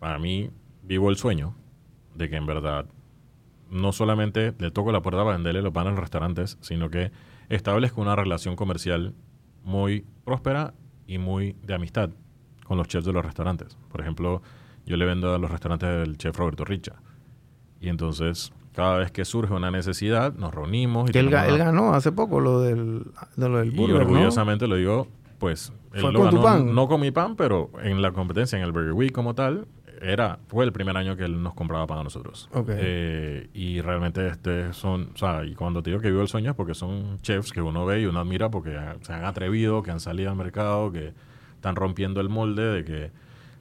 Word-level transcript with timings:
para 0.00 0.18
mí 0.18 0.50
vivo 0.82 1.08
el 1.10 1.16
sueño 1.16 1.54
de 2.16 2.28
que 2.28 2.36
en 2.36 2.46
verdad 2.46 2.86
no 3.70 3.92
solamente 3.92 4.52
le 4.58 4.72
toco 4.72 4.90
la 4.90 5.00
puerta 5.02 5.22
para 5.22 5.36
venderle 5.36 5.62
los 5.62 5.72
panes 5.72 5.92
en 5.92 5.98
restaurantes, 5.98 6.58
sino 6.60 6.90
que 6.90 7.12
establezco 7.48 8.00
una 8.00 8.16
relación 8.16 8.56
comercial 8.56 9.14
muy 9.62 10.04
próspera 10.24 10.74
y 11.06 11.18
muy 11.18 11.54
de 11.62 11.74
amistad 11.74 12.10
con 12.64 12.78
los 12.78 12.88
chefs 12.88 13.04
de 13.06 13.12
los 13.12 13.24
restaurantes. 13.24 13.76
Por 13.88 14.00
ejemplo, 14.00 14.42
yo 14.86 14.96
le 14.96 15.04
vendo 15.04 15.32
a 15.34 15.38
los 15.38 15.50
restaurantes 15.50 15.88
del 15.88 16.16
chef 16.16 16.36
Roberto 16.36 16.64
Richa. 16.64 16.94
Y 17.80 17.88
entonces, 17.88 18.52
cada 18.74 18.98
vez 18.98 19.10
que 19.12 19.24
surge 19.24 19.52
una 19.54 19.70
necesidad, 19.70 20.34
nos 20.34 20.52
reunimos. 20.54 21.10
Y 21.10 21.12
Que 21.12 21.20
él, 21.20 21.32
él 21.32 21.58
ganó 21.58 21.94
hace 21.94 22.10
poco 22.12 22.40
lo 22.40 22.60
del, 22.60 23.04
de 23.36 23.48
lo 23.48 23.58
del 23.58 23.72
y 23.72 23.76
burger, 23.76 23.96
¿no? 23.96 24.02
orgullosamente 24.02 24.66
lo 24.66 24.76
digo, 24.76 25.08
pues, 25.38 25.72
él 25.92 26.00
Fue 26.00 26.12
lo 26.12 26.20
con 26.20 26.30
tu 26.30 26.36
ganó 26.36 26.46
pan. 26.46 26.74
no 26.74 26.88
con 26.88 27.00
mi 27.00 27.10
pan, 27.10 27.36
pero 27.36 27.70
en 27.82 28.02
la 28.02 28.12
competencia, 28.12 28.58
en 28.58 28.64
el 28.64 28.72
Burger 28.72 28.92
Week 28.92 29.12
como 29.12 29.34
tal, 29.34 29.66
era, 30.00 30.38
fue 30.48 30.64
el 30.64 30.72
primer 30.72 30.96
año 30.96 31.16
que 31.16 31.24
él 31.24 31.42
nos 31.42 31.54
compraba 31.54 31.86
pan 31.86 31.98
a 31.98 32.04
nosotros. 32.04 32.48
Eh, 32.68 33.48
y 33.52 33.80
realmente 33.80 34.26
este 34.28 34.72
son, 34.72 35.10
o 35.14 35.18
sea, 35.18 35.44
y 35.44 35.54
cuando 35.54 35.82
te 35.82 35.90
digo 35.90 36.00
que 36.00 36.10
vivo 36.10 36.22
el 36.22 36.28
sueño 36.28 36.50
es 36.50 36.56
porque 36.56 36.74
son 36.74 37.18
chefs 37.20 37.52
que 37.52 37.60
uno 37.60 37.84
ve 37.84 38.00
y 38.00 38.06
uno 38.06 38.20
admira 38.20 38.50
porque 38.50 38.78
se 39.02 39.12
han 39.12 39.24
atrevido, 39.24 39.82
que 39.82 39.90
han 39.90 40.00
salido 40.00 40.30
al 40.30 40.36
mercado, 40.36 40.90
que 40.90 41.12
están 41.54 41.76
rompiendo 41.76 42.20
el 42.20 42.28
molde 42.28 42.62
de 42.62 42.84
que, 42.84 43.10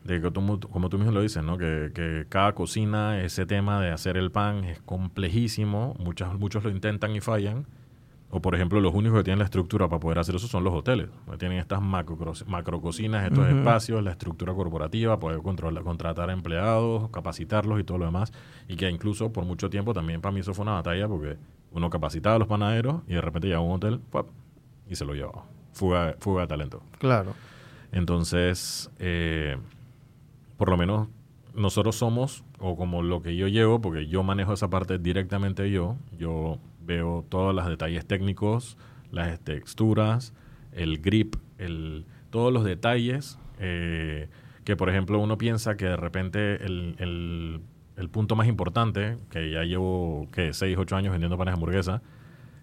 de 0.06 0.22
que 0.22 0.32
tú, 0.32 0.60
como 0.72 0.90
tú 0.90 0.98
mismo 0.98 1.12
lo 1.12 1.22
dices, 1.22 1.44
¿no? 1.44 1.58
Que, 1.58 1.92
que 1.94 2.26
cada 2.30 2.54
cocina, 2.54 3.22
ese 3.22 3.46
tema 3.46 3.82
de 3.82 3.92
hacer 3.92 4.16
el 4.16 4.32
pan 4.32 4.64
es 4.64 4.80
complejísimo, 4.82 5.96
muchas, 6.00 6.34
muchos 6.40 6.64
lo 6.64 6.70
intentan 6.70 7.16
y 7.16 7.20
fallan. 7.20 7.66
O, 8.32 8.42
por 8.42 8.54
ejemplo, 8.54 8.80
los 8.80 8.94
únicos 8.94 9.20
que 9.20 9.24
tienen 9.24 9.40
la 9.40 9.46
estructura 9.46 9.88
para 9.88 10.00
poder 10.00 10.20
hacer 10.20 10.36
eso 10.36 10.48
son 10.48 10.64
los 10.64 10.74
hoteles. 10.74 11.10
Tienen 11.40 11.58
estas 11.58 11.82
macro, 11.82 12.16
macro 12.46 12.80
cocinas, 12.80 13.26
estos 13.26 13.48
espacios, 13.48 14.04
la 14.04 14.12
estructura 14.12 14.54
corporativa, 14.54 15.20
poder 15.20 15.42
controlar, 15.42 15.84
contratar 15.84 16.30
empleados, 16.30 17.10
capacitarlos 17.10 17.80
y 17.80 17.84
todo 17.84 17.98
lo 17.98 18.06
demás. 18.06 18.32
Y 18.68 18.76
que 18.76 18.88
incluso 18.88 19.34
por 19.34 19.46
mucho 19.46 19.70
tiempo 19.72 19.96
también 19.96 20.22
para 20.22 20.32
mí 20.32 20.42
eso 20.42 20.54
fue 20.54 20.62
una 20.62 20.74
batalla 20.74 21.08
porque 21.08 21.38
uno 21.72 21.90
capacitaba 21.90 22.36
a 22.36 22.40
los 22.40 22.48
panaderos 22.48 23.02
y 23.08 23.14
de 23.14 23.22
repente 23.22 23.48
llegaba 23.48 23.66
a 23.66 23.68
un 23.68 23.76
hotel 23.76 24.00
¡pap! 24.12 24.28
y 24.88 24.96
se 24.96 25.06
lo 25.06 25.16
llevaba. 25.16 25.46
Fuga, 25.74 26.16
fuga 26.20 26.42
de 26.42 26.48
talento. 26.48 26.84
Claro. 27.00 27.34
Entonces, 27.92 28.92
eh, 29.00 29.58
por 30.58 30.70
lo 30.70 30.78
menos 30.78 31.08
nosotros 31.56 31.96
somos, 31.96 32.44
o 32.60 32.76
como 32.76 33.02
lo 33.02 33.22
que 33.22 33.36
yo 33.36 33.48
llevo, 33.48 33.82
porque 33.82 34.08
yo 34.08 34.22
manejo 34.22 34.54
esa 34.54 34.70
parte 34.70 35.00
directamente 35.00 35.72
yo, 35.72 35.96
yo 36.18 36.60
veo 36.90 37.24
todos 37.30 37.54
los 37.56 37.66
detalles 37.68 38.06
técnicos, 38.06 38.78
las 39.12 39.40
texturas, 39.40 40.34
el 40.74 41.00
grip, 41.00 41.36
el, 41.58 42.06
todos 42.32 42.52
los 42.52 42.64
detalles, 42.66 43.40
eh, 43.60 44.28
que 44.66 44.76
por 44.76 44.90
ejemplo 44.90 45.20
uno 45.20 45.38
piensa 45.38 45.78
que 45.78 45.86
de 45.86 45.96
repente 45.98 46.66
el, 46.66 46.96
el- 47.00 47.62
el 47.98 48.10
punto 48.10 48.36
más 48.38 48.48
importante, 48.48 49.18
que 49.30 49.52
ya 49.52 49.64
llevo, 49.64 50.28
que 50.32 50.54
6, 50.54 50.78
8 50.78 50.96
años 50.96 51.12
vendiendo 51.12 51.38
panes 51.38 51.52
de 51.54 51.56
hamburguesa, 51.58 52.02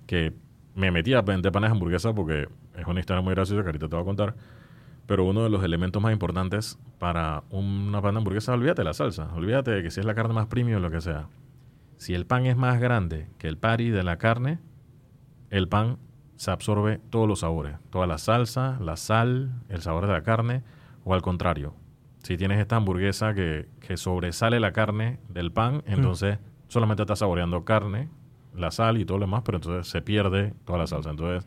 que 0.07 0.33
me 0.75 0.91
metí 0.91 1.13
a 1.13 1.21
vender 1.21 1.53
panes 1.53 1.69
de 1.71 1.73
hamburguesa 1.77 2.15
porque 2.15 2.49
es 2.79 2.87
una 2.87 3.01
historia 3.01 3.21
muy 3.23 3.35
graciosa 3.35 3.61
que 3.63 3.69
ahorita 3.69 3.89
te 3.89 3.97
voy 3.97 4.03
a 4.03 4.07
contar. 4.07 4.35
Pero 5.07 5.25
uno 5.25 5.43
de 5.45 5.51
los 5.51 5.63
elementos 5.63 6.03
más 6.03 6.13
importantes 6.13 6.79
para 6.99 7.43
una 7.51 8.01
pan 8.01 8.15
de 8.15 8.19
hamburguesa, 8.19 8.55
olvídate 8.55 8.81
de 8.81 8.85
la 8.87 8.95
salsa, 8.95 9.31
olvídate 9.35 9.71
de 9.73 9.83
que 9.83 9.91
si 9.91 10.01
es 10.01 10.07
la 10.07 10.15
carne 10.15 10.33
más 10.35 10.47
premium 10.47 10.79
o 10.79 10.81
lo 10.81 10.91
que 10.91 11.03
sea. 11.03 11.29
Si 11.97 12.15
el 12.15 12.27
pan 12.27 12.47
es 12.47 12.57
más 12.57 12.81
grande 12.81 13.29
que 13.39 13.49
el 13.49 13.59
patty 13.59 13.91
de 13.91 14.03
la 14.03 14.19
carne, 14.19 14.59
el 15.51 15.69
pan 15.69 15.99
se 16.37 16.51
absorbe 16.51 17.01
todos 17.11 17.27
los 17.27 17.41
sabores, 17.41 17.77
toda 17.91 18.07
la 18.07 18.19
salsa, 18.19 18.79
la 18.81 18.97
sal, 18.97 19.63
el 19.69 19.81
sabor 19.81 20.07
de 20.07 20.13
la 20.13 20.23
carne, 20.23 20.63
o 21.05 21.15
al 21.15 21.23
contrario. 21.23 21.75
Si 22.23 22.37
tienes 22.37 22.59
esta 22.59 22.77
hamburguesa 22.77 23.35
que, 23.35 23.69
que 23.81 23.97
sobresale 23.97 24.61
la 24.61 24.73
carne 24.73 25.21
del 25.29 25.53
pan, 25.53 25.83
entonces 25.87 26.39
solamente 26.69 27.05
estás 27.05 27.21
saboreando 27.21 27.65
carne, 27.65 28.11
la 28.55 28.71
sal 28.71 28.99
y 28.99 29.05
todo 29.05 29.19
lo 29.19 29.27
demás, 29.27 29.43
pero 29.45 29.59
entonces 29.59 29.89
se 29.91 30.03
pierde 30.03 30.55
toda 30.65 30.79
la 30.79 30.87
salsa. 30.87 31.11
Entonces, 31.11 31.47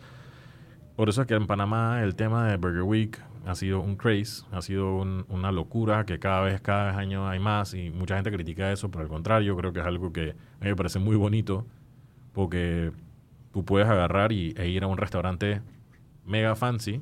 por 0.96 1.10
eso 1.10 1.22
es 1.22 1.28
que 1.28 1.36
en 1.36 1.48
Panamá 1.48 2.04
el 2.04 2.16
tema 2.16 2.48
de 2.48 2.58
Burger 2.58 2.84
Week 2.84 3.20
ha 3.46 3.56
sido 3.56 3.82
un 3.82 3.96
craze, 3.96 4.44
ha 4.52 4.62
sido 4.62 4.96
un- 4.96 5.26
una 5.30 5.52
locura 5.52 6.06
que 6.06 6.20
cada 6.20 6.42
vez, 6.42 6.62
cada 6.62 6.98
año 6.98 7.28
hay 7.28 7.40
más 7.40 7.74
y 7.74 7.90
mucha 7.90 8.16
gente 8.16 8.32
critica 8.32 8.72
eso, 8.72 8.90
pero 8.92 9.04
al 9.04 9.10
contrario, 9.10 9.56
creo 9.58 9.74
que 9.74 9.80
es 9.80 9.86
algo 9.86 10.12
que 10.14 10.32
a 10.32 10.64
mí 10.64 10.70
me 10.70 10.76
parece 10.76 11.00
muy 11.00 11.16
bonito 11.16 11.66
porque 12.34 12.92
tú 13.52 13.66
puedes 13.66 13.88
agarrar 13.88 14.32
y, 14.32 14.54
e 14.58 14.68
ir 14.70 14.84
a 14.84 14.88
un 14.88 14.98
restaurante 14.98 15.62
mega 16.26 16.56
fancy, 16.56 17.02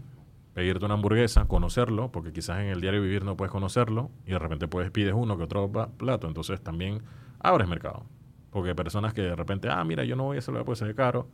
pedirte 0.53 0.85
una 0.85 0.95
hamburguesa, 0.95 1.45
conocerlo, 1.45 2.11
porque 2.11 2.31
quizás 2.31 2.59
en 2.59 2.67
el 2.67 2.81
diario 2.81 3.01
vivir 3.01 3.23
no 3.25 3.35
puedes 3.37 3.51
conocerlo 3.51 4.09
y 4.25 4.31
de 4.31 4.39
repente 4.39 4.67
puedes 4.67 4.89
pides 4.91 5.13
uno 5.13 5.37
que 5.37 5.43
otro 5.43 5.69
plato, 5.97 6.27
entonces 6.27 6.61
también 6.61 7.01
abres 7.39 7.67
mercado. 7.67 8.05
Porque 8.51 8.69
hay 8.69 8.75
personas 8.75 9.13
que 9.13 9.21
de 9.21 9.35
repente, 9.35 9.69
ah, 9.69 9.83
mira, 9.83 10.03
yo 10.03 10.15
no 10.15 10.23
voy 10.23 10.37
a 10.37 10.39
hacerlo, 10.39 10.63
puede 10.65 10.77
ser 10.77 10.95
caro, 10.95 11.27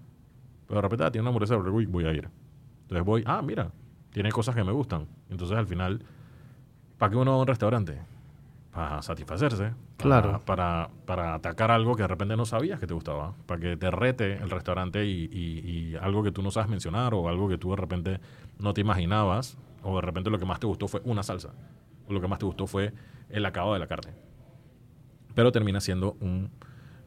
pero 0.67 0.77
de 0.77 0.81
repente 0.81 1.05
ah, 1.05 1.11
tiene 1.11 1.21
una 1.23 1.29
hamburguesa 1.29 1.55
voy 1.55 2.05
a 2.05 2.11
ir. 2.11 2.29
Entonces 2.81 3.05
voy, 3.05 3.23
ah, 3.25 3.41
mira, 3.41 3.71
tiene 4.13 4.31
cosas 4.31 4.55
que 4.55 4.63
me 4.63 4.71
gustan. 4.71 5.07
Entonces 5.29 5.57
al 5.57 5.67
final, 5.67 6.01
¿para 6.97 7.09
qué 7.11 7.17
uno 7.17 7.31
va 7.31 7.37
a 7.37 7.41
un 7.41 7.47
restaurante? 7.47 7.99
Para 8.71 9.01
satisfacerse. 9.01 9.71
para- 9.97 10.21
Claro. 10.21 10.41
Para, 10.45 10.89
para 11.05 11.33
atacar 11.35 11.69
algo 11.71 11.95
que 11.95 12.01
de 12.03 12.07
repente 12.07 12.35
no 12.35 12.45
sabías 12.45 12.79
que 12.79 12.87
te 12.87 12.93
gustaba. 12.93 13.33
Para 13.45 13.59
que 13.61 13.77
te 13.77 13.91
rete 13.91 14.33
el 14.37 14.49
restaurante 14.49 15.05
y, 15.05 15.29
y- 15.31 15.69
y 15.91 15.95
algo 15.97 16.23
que 16.23 16.31
tú 16.31 16.41
no 16.41 16.49
sabes 16.51 16.69
mencionar 16.69 17.13
o 17.13 17.27
algo 17.29 17.47
que 17.47 17.57
tú 17.57 17.69
de 17.71 17.75
repente 17.77 18.19
no 18.59 18.73
te 18.73 18.81
imaginabas. 18.81 19.57
O 19.83 19.95
de 19.97 20.01
repente 20.01 20.29
lo 20.29 20.39
que 20.39 20.45
más 20.45 20.59
te 20.59 20.65
gustó 20.67 20.87
fue 20.87 21.01
una 21.05 21.21
salsa. 21.23 21.49
O 22.07 22.13
lo 22.13 22.19
que 22.21 22.27
más 22.27 22.39
te 22.39 22.45
gustó 22.45 22.65
fue 22.67 22.93
el 23.29 23.45
acabado 23.45 23.73
de 23.73 23.79
la 23.79 23.87
carne. 23.87 24.13
Pero 25.35 25.51
termina 25.51 25.79
siendo 25.81 26.15
un, 26.19 26.49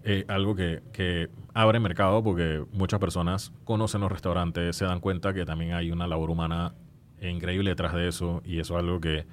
eh, 0.04 0.24
algo 0.28 0.54
que, 0.54 0.82
que 0.92 1.28
abre 1.54 1.80
mercado 1.80 2.22
porque 2.22 2.64
muchas 2.72 3.00
personas 3.00 3.52
conocen 3.64 4.00
los 4.00 4.10
restaurantes, 4.12 4.76
se 4.76 4.84
dan 4.84 5.00
cuenta 5.00 5.32
que 5.34 5.44
también 5.44 5.72
hay 5.74 5.90
una 5.90 6.06
labor 6.06 6.30
humana 6.30 6.74
increíble 7.20 7.70
detrás 7.70 7.94
de 7.94 8.08
eso 8.08 8.42
y 8.44 8.60
eso 8.60 8.74
es 8.78 8.84
algo 8.84 9.00
que, 9.00 9.26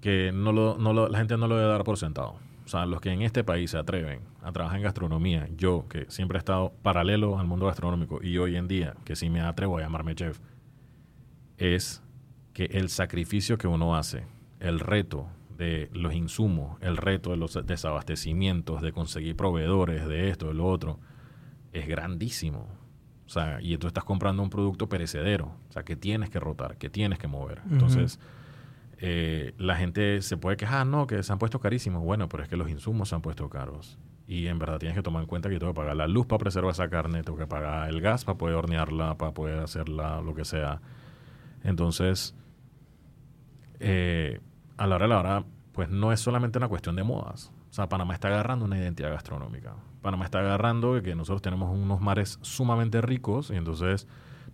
que 0.00 0.32
no 0.32 0.52
lo, 0.52 0.78
no 0.78 0.92
lo- 0.92 1.08
la 1.08 1.18
gente 1.18 1.36
no 1.36 1.46
lo 1.48 1.56
debe 1.56 1.68
dar 1.70 1.84
por 1.84 1.98
sentado. 1.98 2.36
O 2.64 2.68
sea, 2.68 2.84
los 2.86 3.00
que 3.00 3.10
en 3.10 3.22
este 3.22 3.44
país 3.44 3.70
se 3.70 3.78
atreven 3.78 4.20
a 4.42 4.52
trabajar 4.52 4.78
en 4.78 4.84
gastronomía, 4.84 5.48
yo 5.56 5.86
que 5.88 6.04
siempre 6.10 6.36
he 6.36 6.40
estado 6.40 6.72
paralelo 6.82 7.38
al 7.38 7.46
mundo 7.46 7.66
gastronómico 7.66 8.20
y 8.22 8.36
hoy 8.38 8.56
en 8.56 8.68
día 8.68 8.94
que 9.04 9.16
sí 9.16 9.30
me 9.30 9.40
atrevo 9.40 9.78
a 9.78 9.80
llamarme 9.80 10.14
chef, 10.14 10.38
es 11.56 12.02
que 12.52 12.64
el 12.66 12.88
sacrificio 12.88 13.58
que 13.58 13.66
uno 13.68 13.96
hace, 13.96 14.24
el 14.60 14.80
reto 14.80 15.28
de 15.56 15.90
los 15.92 16.14
insumos, 16.14 16.76
el 16.80 16.96
reto 16.96 17.30
de 17.30 17.36
los 17.36 17.58
desabastecimientos, 17.66 18.80
de 18.82 18.92
conseguir 18.92 19.36
proveedores, 19.36 20.06
de 20.06 20.28
esto, 20.30 20.48
de 20.48 20.54
lo 20.54 20.66
otro, 20.66 20.98
es 21.72 21.86
grandísimo. 21.88 22.68
O 23.28 23.30
sea, 23.30 23.58
y 23.60 23.76
tú 23.76 23.86
estás 23.86 24.04
comprando 24.04 24.42
un 24.42 24.48
producto 24.48 24.88
perecedero, 24.88 25.52
o 25.68 25.72
sea, 25.72 25.82
que 25.82 25.96
tienes 25.96 26.30
que 26.30 26.40
rotar, 26.40 26.78
que 26.78 26.88
tienes 26.88 27.18
que 27.18 27.28
mover. 27.28 27.60
Entonces, 27.70 28.18
eh, 29.00 29.52
la 29.58 29.76
gente 29.76 30.22
se 30.22 30.38
puede 30.38 30.56
quejar, 30.56 30.86
no, 30.86 31.06
que 31.06 31.22
se 31.22 31.30
han 31.30 31.38
puesto 31.38 31.60
carísimos. 31.60 32.02
Bueno, 32.02 32.26
pero 32.30 32.42
es 32.42 32.48
que 32.48 32.56
los 32.56 32.70
insumos 32.70 33.10
se 33.10 33.16
han 33.16 33.20
puesto 33.20 33.50
caros. 33.50 33.98
Y 34.26 34.46
en 34.46 34.58
verdad 34.58 34.78
tienes 34.78 34.96
que 34.96 35.02
tomar 35.02 35.22
en 35.22 35.28
cuenta 35.28 35.50
que 35.50 35.56
yo 35.56 35.58
tengo 35.58 35.74
que 35.74 35.76
pagar 35.76 35.94
la 35.94 36.06
luz 36.06 36.24
para 36.24 36.38
preservar 36.38 36.72
esa 36.72 36.88
carne, 36.88 37.22
tengo 37.22 37.36
que 37.36 37.46
pagar 37.46 37.90
el 37.90 38.00
gas 38.00 38.24
para 38.24 38.38
poder 38.38 38.54
hornearla, 38.56 39.18
para 39.18 39.32
poder 39.32 39.58
hacerla, 39.58 40.22
lo 40.22 40.34
que 40.34 40.46
sea. 40.46 40.80
Entonces, 41.64 42.34
eh, 43.78 44.40
a 44.78 44.86
la 44.86 44.96
hora 44.96 45.04
de 45.04 45.08
la 45.10 45.18
hora, 45.18 45.44
pues 45.72 45.90
no 45.90 46.12
es 46.12 46.20
solamente 46.20 46.56
una 46.56 46.68
cuestión 46.68 46.96
de 46.96 47.04
modas. 47.04 47.52
O 47.70 47.74
sea, 47.74 47.90
Panamá 47.90 48.14
está 48.14 48.28
agarrando 48.28 48.64
una 48.64 48.78
identidad 48.78 49.10
gastronómica. 49.10 49.74
Panamá 50.02 50.24
está 50.24 50.40
agarrando 50.40 51.00
que 51.02 51.14
nosotros 51.14 51.42
tenemos 51.42 51.70
unos 51.76 52.00
mares 52.00 52.38
sumamente 52.42 53.00
ricos 53.00 53.50
y 53.50 53.56
entonces 53.56 54.06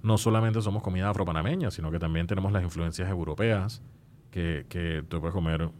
no 0.02 0.18
solamente 0.18 0.60
somos 0.62 0.82
comida 0.82 1.08
afropanameña, 1.10 1.70
sino 1.70 1.90
que 1.90 1.98
también 1.98 2.26
tenemos 2.26 2.52
las 2.52 2.62
influencias 2.62 3.08
europeas 3.10 3.82
que, 4.30 4.66
que 4.68 5.02
tú 5.08 5.20
puedes 5.20 5.34
comer 5.34 5.70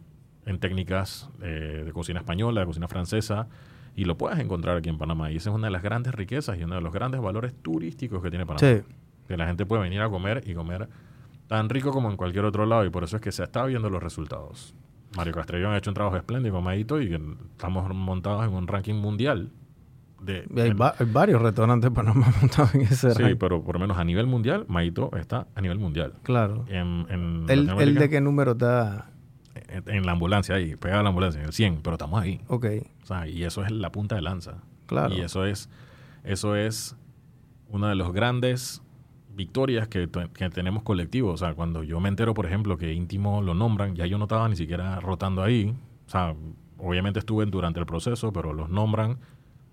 en 0.45 0.59
técnicas 0.59 1.29
eh, 1.41 1.83
de 1.85 1.91
cocina 1.93 2.19
española, 2.19 2.61
de 2.61 2.67
cocina 2.67 2.87
francesa, 2.87 3.47
y 3.95 4.05
lo 4.05 4.17
puedes 4.17 4.39
encontrar 4.39 4.77
aquí 4.77 4.89
en 4.89 4.97
Panamá. 4.97 5.31
Y 5.31 5.37
esa 5.37 5.49
es 5.49 5.55
una 5.55 5.67
de 5.67 5.71
las 5.71 5.81
grandes 5.81 6.13
riquezas 6.13 6.57
y 6.59 6.63
uno 6.63 6.75
de 6.75 6.81
los 6.81 6.93
grandes 6.93 7.21
valores 7.21 7.53
turísticos 7.61 8.21
que 8.21 8.29
tiene 8.29 8.45
Panamá 8.45 8.59
Sí. 8.59 8.83
que 9.27 9.37
la 9.37 9.47
gente 9.47 9.65
puede 9.65 9.81
venir 9.83 10.01
a 10.01 10.09
comer 10.09 10.43
y 10.45 10.53
comer 10.53 10.87
tan 11.47 11.69
rico 11.69 11.91
como 11.91 12.09
en 12.09 12.17
cualquier 12.17 12.45
otro 12.45 12.65
lado 12.65 12.85
y 12.85 12.89
por 12.89 13.03
eso 13.03 13.15
es 13.17 13.21
que 13.21 13.31
se 13.31 13.43
está 13.43 13.65
viendo 13.65 13.89
los 13.89 14.01
resultados. 14.03 14.75
Mario 15.15 15.33
Castrellón 15.33 15.73
ha 15.73 15.77
hecho 15.77 15.89
un 15.89 15.93
trabajo 15.95 16.17
espléndido 16.17 16.55
con 16.55 16.63
Maito 16.63 17.01
y 17.01 17.13
estamos 17.13 17.93
montados 17.93 18.45
en 18.45 18.53
un 18.53 18.67
ranking 18.67 18.95
mundial. 18.95 19.51
De, 20.21 20.45
hay, 20.57 20.69
en- 20.71 20.79
va- 20.81 20.95
hay 20.97 21.05
varios 21.11 21.41
restaurantes 21.41 21.91
Panamá 21.91 22.27
montados 22.41 22.73
en 22.75 22.81
ese 22.81 23.11
sí, 23.11 23.21
ranking. 23.21 23.37
pero 23.37 23.63
por 23.63 23.75
lo 23.75 23.79
menos 23.79 23.97
a 23.97 24.03
nivel 24.03 24.25
mundial, 24.27 24.65
Maito 24.67 25.11
está 25.17 25.47
a 25.55 25.61
nivel 25.61 25.77
mundial. 25.79 26.13
Claro. 26.23 26.65
En, 26.67 27.05
en 27.09 27.45
¿El, 27.47 27.69
¿El 27.79 27.95
de 27.95 28.09
qué 28.09 28.21
número 28.21 28.53
está? 28.53 29.09
en, 29.67 29.83
en 29.87 30.05
la 30.05 30.13
ambulancia 30.13 30.55
ahí, 30.55 30.75
pegada 30.75 31.01
a 31.01 31.03
la 31.03 31.09
ambulancia, 31.09 31.39
en 31.41 31.47
el 31.47 31.53
100, 31.53 31.79
pero 31.83 31.93
estamos 31.95 32.21
ahí. 32.21 32.41
Ok, 32.47 32.65
O 33.03 33.05
sea, 33.05 33.27
y 33.27 33.43
eso 33.43 33.63
es 33.63 33.71
la 33.71 33.91
punta 33.91 34.15
de 34.15 34.21
lanza. 34.21 34.55
claro. 34.87 35.13
Y 35.15 35.21
eso 35.21 35.45
es, 35.45 35.69
eso 36.23 36.55
es 36.55 36.95
una 37.69 37.89
de 37.89 37.95
las 37.95 38.11
grandes 38.11 38.81
victorias 39.35 39.87
que, 39.87 40.07
tenemos 40.07 40.83
colectivos. 40.83 41.35
O 41.35 41.45
sea, 41.45 41.53
cuando 41.53 41.83
yo 41.83 41.99
me 41.99 42.09
entero, 42.09 42.33
por 42.33 42.45
ejemplo, 42.45 42.77
que 42.77 42.93
íntimo 42.93 43.41
lo 43.41 43.53
nombran, 43.53 43.95
ya 43.95 44.05
yo 44.05 44.17
no 44.17 44.25
estaba 44.25 44.47
ni 44.49 44.55
siquiera 44.55 44.99
rotando 44.99 45.43
ahí, 45.43 45.75
O 46.07 46.09
sea, 46.09 46.35
obviamente 46.77 47.19
estuve 47.19 47.45
durante 47.45 47.79
el 47.79 47.85
proceso, 47.85 48.31
pero 48.33 48.53
los 48.53 48.69
nombran 48.69 49.17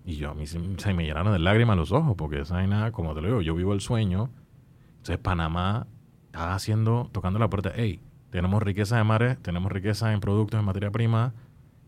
y 0.05 0.15
yo 0.15 0.31
a 0.31 0.33
mí 0.33 0.45
se, 0.47 0.59
me 0.59 1.05
llenaron 1.05 1.31
de 1.31 1.39
lágrimas 1.39 1.77
los 1.77 1.91
ojos 1.91 2.15
porque 2.17 2.41
esa 2.41 2.55
vaina, 2.55 2.91
como 2.91 3.13
te 3.13 3.21
lo 3.21 3.27
digo, 3.27 3.41
yo 3.41 3.55
vivo 3.55 3.73
el 3.73 3.81
sueño. 3.81 4.29
Entonces 4.97 5.17
Panamá 5.17 5.87
está 6.27 6.55
haciendo, 6.55 7.09
tocando 7.11 7.39
la 7.39 7.49
puerta, 7.49 7.71
hey, 7.75 8.01
tenemos 8.29 8.61
riqueza 8.61 8.97
de 8.97 9.03
mares, 9.03 9.37
tenemos 9.41 9.71
riqueza 9.71 10.11
en 10.13 10.19
productos, 10.19 10.59
en 10.59 10.65
materia 10.65 10.91
prima, 10.91 11.33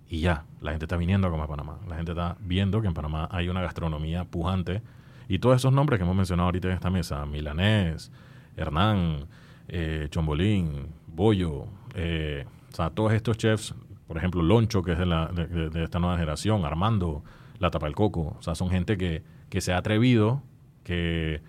y 0.07 0.19
ya, 0.21 0.45
la 0.61 0.71
gente 0.71 0.85
está 0.85 0.97
viniendo 0.97 1.27
a 1.27 1.31
comer 1.31 1.47
Panamá. 1.47 1.79
La 1.87 1.95
gente 1.95 2.11
está 2.11 2.37
viendo 2.39 2.81
que 2.81 2.87
en 2.87 2.93
Panamá 2.93 3.27
hay 3.31 3.49
una 3.49 3.61
gastronomía 3.61 4.25
pujante. 4.25 4.81
Y 5.27 5.39
todos 5.39 5.57
esos 5.57 5.73
nombres 5.73 5.99
que 5.99 6.03
hemos 6.03 6.15
mencionado 6.15 6.47
ahorita 6.47 6.67
en 6.67 6.73
esta 6.75 6.89
mesa, 6.89 7.25
Milanés, 7.25 8.11
Hernán, 8.55 9.27
eh, 9.67 10.07
Chombolín, 10.09 10.87
Bollo, 11.07 11.67
eh, 11.95 12.45
o 12.71 12.75
sea, 12.75 12.89
todos 12.89 13.13
estos 13.13 13.37
chefs, 13.37 13.73
por 14.07 14.17
ejemplo, 14.17 14.43
Loncho, 14.43 14.83
que 14.83 14.93
es 14.93 14.99
de, 14.99 15.05
la, 15.05 15.27
de, 15.27 15.83
esta 15.83 15.99
nueva 15.99 16.15
generación, 16.15 16.65
Armando, 16.65 17.23
La 17.59 17.71
Tapa 17.71 17.87
del 17.87 17.95
Coco, 17.95 18.35
o 18.37 18.41
sea, 18.41 18.53
son 18.55 18.69
gente 18.69 18.97
que, 18.97 19.23
que 19.49 19.61
se 19.61 19.73
ha 19.73 19.77
atrevido, 19.77 20.43
que, 20.83 21.41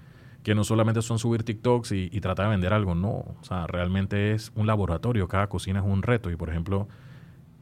que 0.43 0.55
no 0.55 0.65
solamente 0.65 1.03
son 1.03 1.19
subir 1.19 1.43
TikToks 1.43 1.93
y, 1.93 2.09
y 2.13 2.21
tratar 2.21 2.47
de 2.47 2.51
vender 2.53 2.73
algo, 2.73 2.95
no, 2.95 3.09
o 3.09 3.39
sea, 3.43 3.67
realmente 3.67 4.33
es 4.33 4.53
un 4.55 4.67
laboratorio, 4.67 5.29
cada 5.29 5.49
cocina 5.49 5.81
es 5.81 5.85
un 5.85 6.03
reto. 6.03 6.31
Y 6.31 6.37
por 6.37 6.49
ejemplo, 6.49 6.89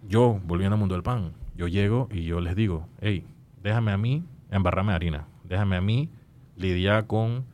yo, 0.07 0.41
volviendo 0.45 0.75
al 0.75 0.81
mundo 0.81 0.95
del 0.95 1.03
pan, 1.03 1.33
yo 1.57 1.67
llego 1.67 2.09
y 2.13 2.25
yo 2.25 2.41
les 2.41 2.55
digo, 2.55 2.87
hey, 3.01 3.27
déjame 3.63 3.93
a 3.93 3.97
mí 3.97 4.23
embarrarme 4.51 4.93
harina, 4.93 5.27
déjame 5.45 5.77
a 5.77 5.81
mí 5.81 6.11
lidiar 6.57 7.07
con 7.07 7.45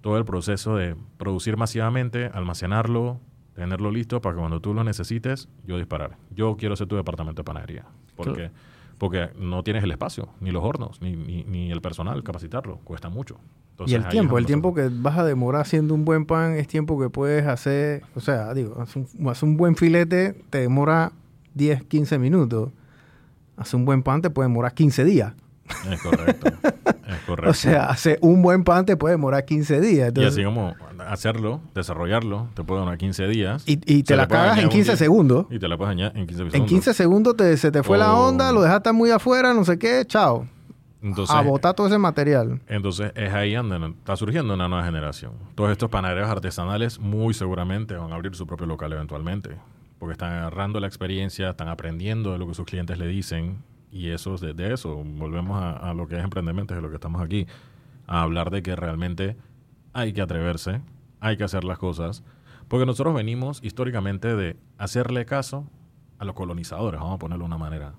todo 0.00 0.16
el 0.16 0.24
proceso 0.24 0.76
de 0.76 0.96
producir 1.18 1.56
masivamente, 1.56 2.30
almacenarlo, 2.32 3.20
tenerlo 3.54 3.90
listo 3.90 4.20
para 4.20 4.34
que 4.34 4.40
cuando 4.40 4.60
tú 4.60 4.72
lo 4.72 4.84
necesites, 4.84 5.48
yo 5.66 5.76
disparar. 5.76 6.16
Yo 6.30 6.56
quiero 6.56 6.76
ser 6.76 6.86
tu 6.86 6.96
departamento 6.96 7.40
de 7.40 7.44
panadería. 7.44 7.84
Porque, 8.16 8.50
porque 8.98 9.30
no 9.38 9.62
tienes 9.62 9.84
el 9.84 9.90
espacio, 9.90 10.28
ni 10.40 10.50
los 10.50 10.62
hornos, 10.62 11.00
ni, 11.00 11.16
ni, 11.16 11.44
ni 11.44 11.70
el 11.70 11.80
personal, 11.80 12.22
capacitarlo, 12.22 12.78
cuesta 12.84 13.08
mucho. 13.08 13.38
Entonces, 13.72 13.92
y 13.92 13.96
el 13.96 14.08
tiempo, 14.08 14.38
el 14.38 14.46
tiempo 14.46 14.74
que 14.74 14.90
vas 14.90 15.18
a 15.18 15.24
demorar 15.24 15.62
haciendo 15.62 15.94
un 15.94 16.04
buen 16.04 16.26
pan 16.26 16.54
es 16.54 16.68
tiempo 16.68 17.00
que 17.00 17.08
puedes 17.08 17.46
hacer, 17.46 18.02
o 18.14 18.20
sea, 18.20 18.52
digo, 18.52 18.78
hacer 18.80 19.06
un, 19.18 19.28
hacer 19.28 19.48
un 19.48 19.56
buen 19.56 19.74
filete 19.74 20.42
te 20.50 20.58
demora 20.58 21.12
10, 21.54 21.84
15 21.84 22.18
minutos. 22.18 22.70
Hacer 23.56 23.78
un 23.78 23.84
buen 23.84 24.02
pan 24.02 24.22
te 24.22 24.30
puede 24.30 24.48
demorar 24.48 24.74
15 24.74 25.04
días. 25.04 25.34
Es 25.90 26.02
correcto. 26.02 26.48
es 26.48 27.18
correcto. 27.26 27.50
O 27.50 27.54
sea, 27.54 27.86
hacer 27.86 28.18
un 28.22 28.42
buen 28.42 28.64
pan 28.64 28.84
te 28.86 28.96
puede 28.96 29.14
demorar 29.14 29.44
15 29.44 29.80
días. 29.80 30.06
y 30.06 30.08
Entonces, 30.08 30.32
así 30.34 30.44
como 30.44 30.74
hacerlo, 31.06 31.60
desarrollarlo, 31.74 32.48
te 32.54 32.62
puede 32.64 32.80
durar 32.82 32.98
15 32.98 33.26
días. 33.28 33.64
y, 33.66 33.80
y 33.86 34.02
te 34.02 34.16
la 34.16 34.28
cagas 34.28 34.58
en 34.58 34.64
un 34.64 34.70
15 34.70 34.90
día. 34.92 34.96
segundos. 34.96 35.46
Y 35.50 35.58
te 35.58 35.68
la 35.68 35.76
puedes 35.76 35.92
añadir 35.92 36.16
en 36.18 36.26
15 36.26 36.36
segundos. 36.38 36.54
En 36.60 36.66
15 36.66 36.94
segundos 36.94 37.36
te, 37.36 37.56
se 37.56 37.70
te 37.70 37.82
fue 37.82 37.98
la 37.98 38.14
Oh. 38.14 38.28
onda, 38.28 38.52
lo 38.52 38.62
dejaste 38.62 38.92
muy 38.92 39.10
afuera, 39.10 39.54
no 39.54 39.64
sé 39.64 39.78
qué, 39.78 40.04
chao. 40.06 40.46
Entonces, 41.02 41.34
a 41.34 41.40
botar 41.40 41.72
todo 41.74 41.86
ese 41.86 41.96
material. 41.96 42.60
Entonces 42.68 43.10
es 43.14 43.32
ahí 43.32 43.54
donde 43.54 43.94
está 43.98 44.16
surgiendo 44.16 44.52
una 44.52 44.68
nueva 44.68 44.84
generación. 44.84 45.32
Todos 45.54 45.70
estos 45.70 45.88
panaderos 45.88 46.28
artesanales 46.28 46.98
muy 47.00 47.32
seguramente 47.32 47.94
van 47.94 48.12
a 48.12 48.16
abrir 48.16 48.34
su 48.34 48.46
propio 48.46 48.66
local 48.66 48.92
eventualmente, 48.92 49.56
porque 49.98 50.12
están 50.12 50.32
agarrando 50.34 50.78
la 50.78 50.86
experiencia, 50.86 51.48
están 51.50 51.68
aprendiendo 51.68 52.32
de 52.32 52.38
lo 52.38 52.46
que 52.46 52.52
sus 52.54 52.66
clientes 52.66 52.98
le 52.98 53.06
dicen 53.06 53.62
y 53.90 54.10
eso 54.10 54.34
es 54.34 54.40
de, 54.40 54.54
de 54.54 54.72
eso. 54.74 54.96
Volvemos 55.04 55.60
a, 55.60 55.72
a 55.72 55.94
lo 55.94 56.06
que 56.06 56.16
es 56.18 56.24
emprendimiento, 56.24 56.74
de 56.74 56.80
lo 56.82 56.88
que 56.90 56.96
estamos 56.96 57.20
aquí, 57.22 57.46
a 58.06 58.22
hablar 58.22 58.50
de 58.50 58.62
que 58.62 58.76
realmente 58.76 59.36
hay 59.92 60.12
que 60.12 60.22
atreverse, 60.22 60.80
hay 61.20 61.36
que 61.36 61.44
hacer 61.44 61.64
las 61.64 61.78
cosas, 61.78 62.22
porque 62.68 62.86
nosotros 62.86 63.14
venimos 63.14 63.60
históricamente 63.64 64.34
de 64.36 64.56
hacerle 64.78 65.24
caso 65.26 65.68
a 66.18 66.24
los 66.24 66.34
colonizadores, 66.34 67.00
vamos 67.00 67.16
a 67.16 67.18
ponerlo 67.18 67.44
de 67.44 67.46
una 67.46 67.58
manera. 67.58 67.94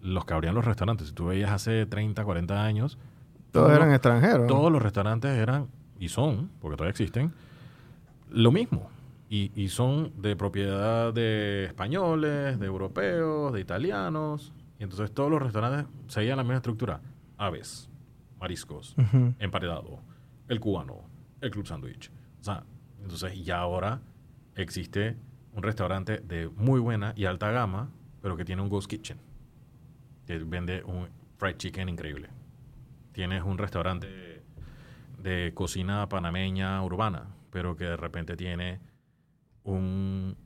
Los 0.00 0.24
que 0.24 0.34
abrían 0.34 0.54
los 0.54 0.64
restaurantes, 0.64 1.08
si 1.08 1.14
tú 1.14 1.26
veías 1.26 1.50
hace 1.50 1.84
30, 1.86 2.24
40 2.24 2.64
años, 2.64 2.98
Todos 3.50 3.66
todos 3.66 3.72
eran 3.76 3.92
extranjeros. 3.92 4.46
todos 4.46 4.70
los 4.70 4.80
restaurantes 4.82 5.30
eran, 5.36 5.66
y 5.98 6.08
son, 6.08 6.50
porque 6.60 6.76
todavía 6.76 6.90
existen, 6.90 7.32
lo 8.30 8.52
mismo. 8.52 8.88
Y, 9.30 9.50
y 9.60 9.68
son 9.68 10.12
de 10.22 10.36
propiedad 10.36 11.12
de 11.12 11.64
españoles, 11.64 12.58
de 12.60 12.66
europeos, 12.66 13.52
de 13.52 13.60
italianos. 13.60 14.52
Y 14.78 14.84
entonces 14.84 15.12
todos 15.12 15.30
los 15.30 15.42
restaurantes 15.42 15.86
seguían 16.06 16.36
la 16.36 16.42
misma 16.44 16.56
estructura. 16.56 17.00
Aves, 17.36 17.88
mariscos, 18.38 18.94
emparedado, 19.38 20.00
el 20.48 20.60
cubano, 20.60 21.02
el 21.40 21.50
club 21.50 21.66
sandwich. 21.66 22.10
O 22.40 22.44
sea, 22.44 22.64
entonces 23.02 23.44
ya 23.44 23.58
ahora 23.58 24.00
existe 24.54 25.16
un 25.52 25.62
restaurante 25.62 26.18
de 26.18 26.48
muy 26.48 26.80
buena 26.80 27.12
y 27.16 27.24
alta 27.24 27.50
gama, 27.50 27.90
pero 28.22 28.36
que 28.36 28.44
tiene 28.44 28.62
un 28.62 28.68
ghost 28.68 28.88
kitchen. 28.88 29.18
Que 30.26 30.38
vende 30.38 30.82
un 30.84 31.08
fried 31.38 31.56
chicken 31.56 31.88
increíble. 31.88 32.28
Tienes 33.12 33.42
un 33.42 33.58
restaurante 33.58 34.42
de 35.22 35.52
cocina 35.54 36.08
panameña 36.08 36.80
urbana, 36.84 37.26
pero 37.50 37.76
que 37.76 37.84
de 37.84 37.96
repente 37.96 38.36
tiene 38.36 38.80
un, 39.64 40.36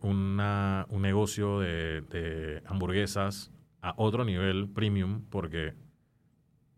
una- 0.00 0.86
un 0.90 1.02
negocio 1.02 1.58
de, 1.60 2.02
de 2.02 2.62
hamburguesas 2.66 3.50
a 3.86 3.94
otro 3.98 4.24
nivel 4.24 4.68
premium, 4.68 5.22
porque 5.30 5.74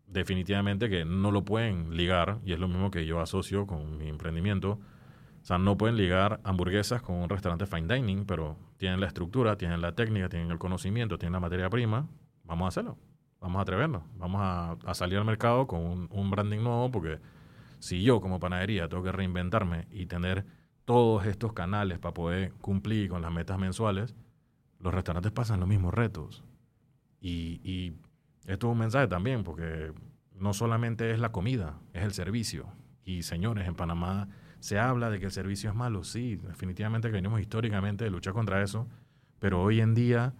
definitivamente 0.05 0.89
que 0.89 1.05
no 1.05 1.31
lo 1.31 1.43
pueden 1.43 1.97
ligar, 1.97 2.39
y 2.45 2.53
es 2.53 2.59
lo 2.59 2.67
mismo 2.67 2.91
que 2.91 3.07
yo 3.07 3.19
asocio 3.19 3.65
con 3.65 3.97
mi 3.97 4.07
emprendimiento. 4.07 4.79
O 5.41 5.45
sea, 5.45 5.57
no 5.57 5.75
pueden 5.75 5.97
ligar 5.97 6.39
hamburguesas 6.43 7.01
con 7.01 7.15
un 7.15 7.27
restaurante 7.27 7.65
fine 7.65 7.91
dining, 7.91 8.25
pero 8.25 8.57
tienen 8.77 8.99
la 8.99 9.07
estructura, 9.07 9.57
tienen 9.57 9.81
la 9.81 9.93
técnica, 9.93 10.29
tienen 10.29 10.51
el 10.51 10.59
conocimiento, 10.59 11.17
tienen 11.17 11.33
la 11.33 11.39
materia 11.39 11.67
prima. 11.67 12.07
Vamos 12.43 12.65
a 12.65 12.67
hacerlo. 12.67 12.97
Vamos 13.41 13.57
a 13.57 13.61
atrevernos. 13.63 14.03
Vamos 14.15 14.41
a, 14.43 14.93
salir 14.93 15.17
al 15.17 15.25
mercado 15.25 15.65
con 15.65 15.81
un, 15.81 16.07
un 16.11 16.29
branding 16.29 16.59
nuevo, 16.59 16.91
porque 16.91 17.19
si 17.79 18.03
yo 18.03 18.21
como 18.21 18.39
panadería 18.39 18.87
tengo 18.87 19.01
que 19.01 19.11
reinventarme 19.11 19.87
y 19.89 20.05
tener 20.05 20.45
todos 20.85 21.25
estos 21.25 21.53
canales 21.53 21.97
para 21.97 22.13
poder 22.13 22.53
cumplir 22.61 23.09
con 23.09 23.23
las 23.23 23.31
metas 23.31 23.57
mensuales, 23.57 24.15
los 24.79 24.93
restaurantes 24.93 25.31
pasan 25.31 25.59
los 25.59 25.69
mismos 25.69 25.93
retos. 25.93 26.43
Y, 27.21 27.93
esto 28.45 28.67
es 28.67 28.71
un 28.71 28.79
mensaje 28.79 29.07
también, 29.07 29.43
porque 29.43 29.93
no 30.33 30.53
solamente 30.53 31.11
es 31.11 31.19
la 31.19 31.31
comida, 31.31 31.79
es 31.93 32.03
el 32.03 32.13
servicio. 32.13 32.65
Y 33.03 33.21
señores, 33.21 33.67
en 33.67 33.75
Panamá 33.75 34.27
se 34.59 34.79
habla 34.79 35.11
de 35.11 35.19
que 35.19 35.25
el 35.25 35.31
servicio 35.31 35.69
es 35.69 35.75
malo. 35.75 36.03
Sí, 36.03 36.35
definitivamente 36.37 37.09
que 37.09 37.13
venimos 37.13 37.41
históricamente 37.41 38.05
de 38.05 38.09
luchar 38.09 38.33
contra 38.33 38.63
eso, 38.63 38.87
pero 39.37 39.61
hoy 39.61 39.81
en 39.81 39.93
día 39.93 40.33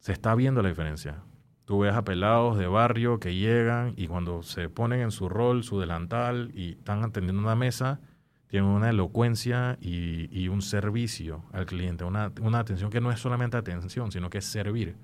se 0.00 0.12
está 0.12 0.34
viendo 0.34 0.62
la 0.62 0.68
diferencia. 0.68 1.22
Tú 1.64 1.80
ves 1.80 1.94
a 1.94 2.04
pelados 2.04 2.58
de 2.58 2.66
barrio 2.66 3.20
que 3.20 3.34
llegan 3.34 3.94
y 3.96 4.06
cuando 4.06 4.42
se 4.42 4.68
ponen 4.68 5.00
en 5.00 5.12
su 5.12 5.28
rol, 5.28 5.62
su 5.62 5.78
delantal 5.78 6.50
y 6.52 6.72
están 6.72 7.04
atendiendo 7.04 7.40
una 7.40 7.54
mesa, 7.54 8.00
tienen 8.48 8.68
una 8.68 8.90
elocuencia 8.90 9.78
y, 9.80 10.28
y 10.36 10.48
un 10.48 10.62
servicio 10.62 11.44
al 11.52 11.66
cliente, 11.66 12.04
una, 12.04 12.32
una 12.40 12.58
atención 12.58 12.90
que 12.90 13.00
no 13.00 13.12
es 13.12 13.20
solamente 13.20 13.56
atención, 13.56 14.10
sino 14.10 14.28
que 14.28 14.38
es 14.38 14.44
servir. 14.44 14.96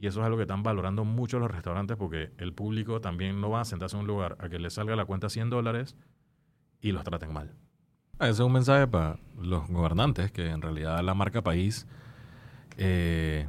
Y 0.00 0.06
eso 0.06 0.20
es 0.20 0.26
algo 0.26 0.36
que 0.36 0.44
están 0.44 0.62
valorando 0.62 1.04
mucho 1.04 1.38
los 1.38 1.50
restaurantes 1.50 1.96
porque 1.96 2.30
el 2.38 2.52
público 2.52 3.00
también 3.00 3.40
no 3.40 3.50
va 3.50 3.62
a 3.62 3.64
sentarse 3.64 3.96
en 3.96 4.02
un 4.02 4.06
lugar 4.06 4.36
a 4.38 4.48
que 4.48 4.58
le 4.58 4.70
salga 4.70 4.94
la 4.94 5.04
cuenta 5.04 5.28
100 5.28 5.50
dólares 5.50 5.96
y 6.80 6.92
los 6.92 7.02
traten 7.02 7.32
mal. 7.32 7.52
Ese 8.20 8.30
es 8.30 8.40
un 8.40 8.52
mensaje 8.52 8.86
para 8.86 9.18
los 9.40 9.68
gobernantes 9.68 10.30
que 10.30 10.50
en 10.50 10.62
realidad 10.62 11.00
la 11.02 11.14
marca 11.14 11.42
país 11.42 11.86
eh, 12.76 13.48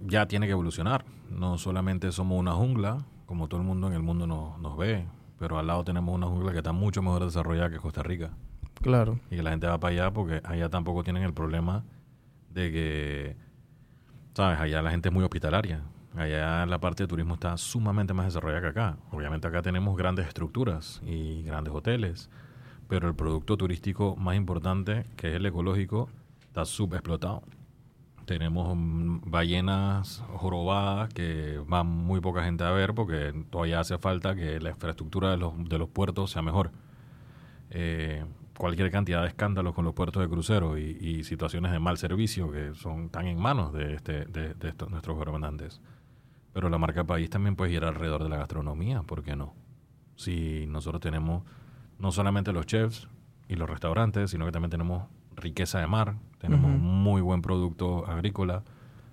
ya 0.00 0.26
tiene 0.26 0.46
que 0.46 0.52
evolucionar. 0.52 1.04
No 1.28 1.58
solamente 1.58 2.12
somos 2.12 2.38
una 2.38 2.52
jungla, 2.52 3.04
como 3.26 3.48
todo 3.48 3.60
el 3.60 3.66
mundo 3.66 3.88
en 3.88 3.94
el 3.94 4.02
mundo 4.02 4.26
nos, 4.26 4.58
nos 4.58 4.76
ve, 4.76 5.06
pero 5.38 5.58
al 5.58 5.66
lado 5.66 5.82
tenemos 5.82 6.14
una 6.14 6.26
jungla 6.26 6.52
que 6.52 6.58
está 6.58 6.72
mucho 6.72 7.02
mejor 7.02 7.24
desarrollada 7.24 7.70
que 7.70 7.78
Costa 7.78 8.02
Rica. 8.02 8.30
Claro. 8.80 9.18
Y 9.30 9.36
que 9.36 9.42
la 9.42 9.50
gente 9.50 9.66
va 9.66 9.78
para 9.78 9.92
allá 9.92 10.12
porque 10.12 10.40
allá 10.44 10.68
tampoco 10.68 11.02
tienen 11.02 11.22
el 11.22 11.32
problema 11.32 11.84
de 12.50 12.70
que, 12.70 13.36
¿sabes? 14.34 14.60
Allá 14.60 14.82
la 14.82 14.90
gente 14.90 15.08
es 15.08 15.12
muy 15.12 15.24
hospitalaria. 15.24 15.82
Allá 16.16 16.66
la 16.66 16.78
parte 16.78 17.04
de 17.04 17.08
turismo 17.08 17.34
está 17.34 17.56
sumamente 17.56 18.12
más 18.12 18.26
desarrollada 18.26 18.60
que 18.60 18.66
acá. 18.68 18.96
Obviamente 19.10 19.48
acá 19.48 19.62
tenemos 19.62 19.96
grandes 19.96 20.26
estructuras 20.26 21.00
y 21.06 21.42
grandes 21.42 21.72
hoteles, 21.72 22.28
pero 22.88 23.08
el 23.08 23.14
producto 23.14 23.56
turístico 23.56 24.16
más 24.16 24.36
importante, 24.36 25.06
que 25.16 25.28
es 25.28 25.34
el 25.34 25.46
ecológico, 25.46 26.10
está 26.40 26.64
subexplotado. 26.66 27.42
Tenemos 28.26 28.76
mm, 28.76 29.30
ballenas 29.30 30.22
jorobadas 30.34 31.12
que 31.14 31.58
va 31.72 31.82
muy 31.82 32.20
poca 32.20 32.44
gente 32.44 32.62
a 32.64 32.70
ver 32.70 32.94
porque 32.94 33.32
todavía 33.50 33.80
hace 33.80 33.98
falta 33.98 34.34
que 34.34 34.60
la 34.60 34.70
infraestructura 34.70 35.30
de 35.30 35.38
los, 35.38 35.52
de 35.68 35.78
los 35.78 35.88
puertos 35.88 36.30
sea 36.30 36.42
mejor. 36.42 36.70
Eh, 37.70 38.22
cualquier 38.62 38.92
cantidad 38.92 39.22
de 39.22 39.26
escándalos 39.26 39.74
con 39.74 39.84
los 39.84 39.92
puertos 39.92 40.22
de 40.22 40.28
crucero 40.28 40.78
y, 40.78 40.96
y 41.00 41.24
situaciones 41.24 41.72
de 41.72 41.80
mal 41.80 41.98
servicio 41.98 42.48
que 42.52 42.76
son 42.76 43.08
tan 43.08 43.26
en 43.26 43.36
manos 43.36 43.72
de, 43.72 43.94
este, 43.94 44.24
de, 44.26 44.54
de 44.54 44.68
estos, 44.68 44.88
nuestros 44.88 45.16
gobernantes. 45.16 45.80
Pero 46.52 46.68
la 46.68 46.78
marca 46.78 47.02
país 47.02 47.28
también 47.28 47.56
puede 47.56 47.72
girar 47.72 47.88
alrededor 47.88 48.22
de 48.22 48.28
la 48.28 48.36
gastronomía, 48.36 49.02
¿por 49.02 49.24
qué 49.24 49.34
no? 49.34 49.52
Si 50.14 50.64
nosotros 50.68 51.00
tenemos 51.00 51.42
no 51.98 52.12
solamente 52.12 52.52
los 52.52 52.64
chefs 52.64 53.08
y 53.48 53.56
los 53.56 53.68
restaurantes, 53.68 54.30
sino 54.30 54.46
que 54.46 54.52
también 54.52 54.70
tenemos 54.70 55.08
riqueza 55.34 55.80
de 55.80 55.88
mar, 55.88 56.14
tenemos 56.38 56.70
muy 56.70 57.20
buen 57.20 57.42
producto 57.42 58.06
agrícola, 58.06 58.62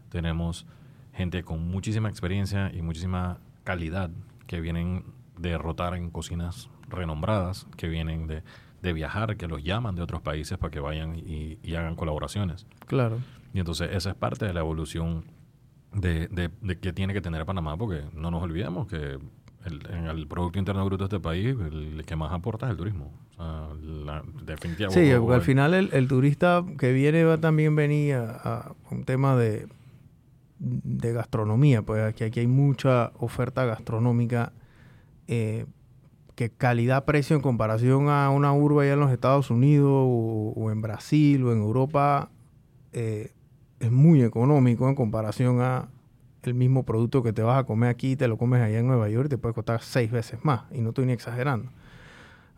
tenemos 0.09 0.67
gente 1.11 1.41
con 1.41 1.67
muchísima 1.67 2.07
experiencia 2.07 2.71
y 2.71 2.83
muchísima 2.83 3.39
calidad 3.63 4.11
que 4.45 4.61
vienen 4.61 5.05
de 5.39 5.57
rotar 5.57 5.95
en 5.95 6.11
cocinas 6.11 6.69
renombradas, 6.87 7.65
que 7.77 7.87
vienen 7.87 8.27
de, 8.27 8.43
de 8.81 8.93
viajar, 8.93 9.37
que 9.37 9.47
los 9.47 9.63
llaman 9.63 9.95
de 9.95 10.01
otros 10.01 10.21
países 10.21 10.57
para 10.57 10.71
que 10.71 10.79
vayan 10.79 11.15
y, 11.15 11.57
y 11.63 11.75
hagan 11.75 11.95
colaboraciones. 11.95 12.65
Claro. 12.87 13.17
Y 13.53 13.59
entonces 13.59 13.89
esa 13.93 14.11
es 14.11 14.15
parte 14.15 14.45
de 14.45 14.53
la 14.53 14.59
evolución 14.59 15.25
de, 15.93 16.27
de, 16.27 16.49
de 16.61 16.79
que 16.79 16.93
tiene 16.93 17.13
que 17.13 17.21
tener 17.21 17.45
Panamá, 17.45 17.75
porque 17.77 18.03
no 18.13 18.29
nos 18.31 18.43
olvidemos 18.43 18.87
que 18.87 19.17
el, 19.65 19.89
en 19.89 20.05
el 20.05 20.27
Producto 20.27 20.59
Interno 20.59 20.85
Bruto 20.85 21.07
de 21.07 21.15
este 21.15 21.19
país, 21.19 21.55
el 21.59 22.03
que 22.05 22.15
más 22.15 22.31
aporta 22.31 22.67
es 22.67 22.71
el 22.71 22.77
turismo. 22.77 23.11
O 23.31 23.35
sea, 23.35 23.69
la, 23.81 24.23
definitivamente. 24.43 25.11
Sí, 25.11 25.19
porque 25.19 25.35
al 25.35 25.41
final 25.41 25.73
el, 25.73 25.89
el 25.93 26.07
turista 26.07 26.63
que 26.77 26.93
viene 26.93 27.23
va 27.23 27.37
también 27.37 27.75
venir 27.75 28.15
a, 28.15 28.35
a 28.43 28.75
un 28.91 29.03
tema 29.03 29.35
de, 29.35 29.67
de 30.59 31.13
gastronomía, 31.13 31.81
pues 31.81 32.03
aquí, 32.03 32.23
aquí 32.23 32.41
hay 32.41 32.47
mucha 32.47 33.11
oferta 33.17 33.65
gastronómica 33.65 34.53
eh, 35.27 35.65
que 36.39 36.49
calidad-precio 36.49 37.35
en 37.35 37.41
comparación 37.41 38.07
a 38.07 38.29
una 38.29 38.53
urba 38.53 38.83
allá 38.83 38.93
en 38.93 39.01
los 39.01 39.11
Estados 39.11 39.51
Unidos 39.51 39.91
o, 39.91 40.71
en 40.71 40.81
Brasil 40.81 41.43
o 41.43 41.51
en 41.51 41.59
Europa 41.59 42.29
eh, 42.93 43.33
es 43.81 43.91
muy 43.91 44.23
económico 44.23 44.87
en 44.87 44.95
comparación 44.95 45.59
a 45.59 45.89
el 46.43 46.53
mismo 46.53 46.83
producto 46.85 47.23
que 47.23 47.33
te 47.33 47.41
vas 47.41 47.59
a 47.59 47.65
comer 47.65 47.89
aquí, 47.89 48.15
te 48.15 48.29
lo 48.29 48.37
comes 48.37 48.61
allá 48.61 48.79
en 48.79 48.87
Nueva 48.87 49.09
York 49.09 49.25
y 49.25 49.29
te 49.31 49.37
puede 49.37 49.53
costar 49.53 49.81
seis 49.81 50.11
veces 50.11 50.39
más. 50.45 50.61
Y 50.71 50.79
no 50.79 50.89
estoy 50.89 51.07
ni 51.07 51.11
exagerando. 51.11 51.73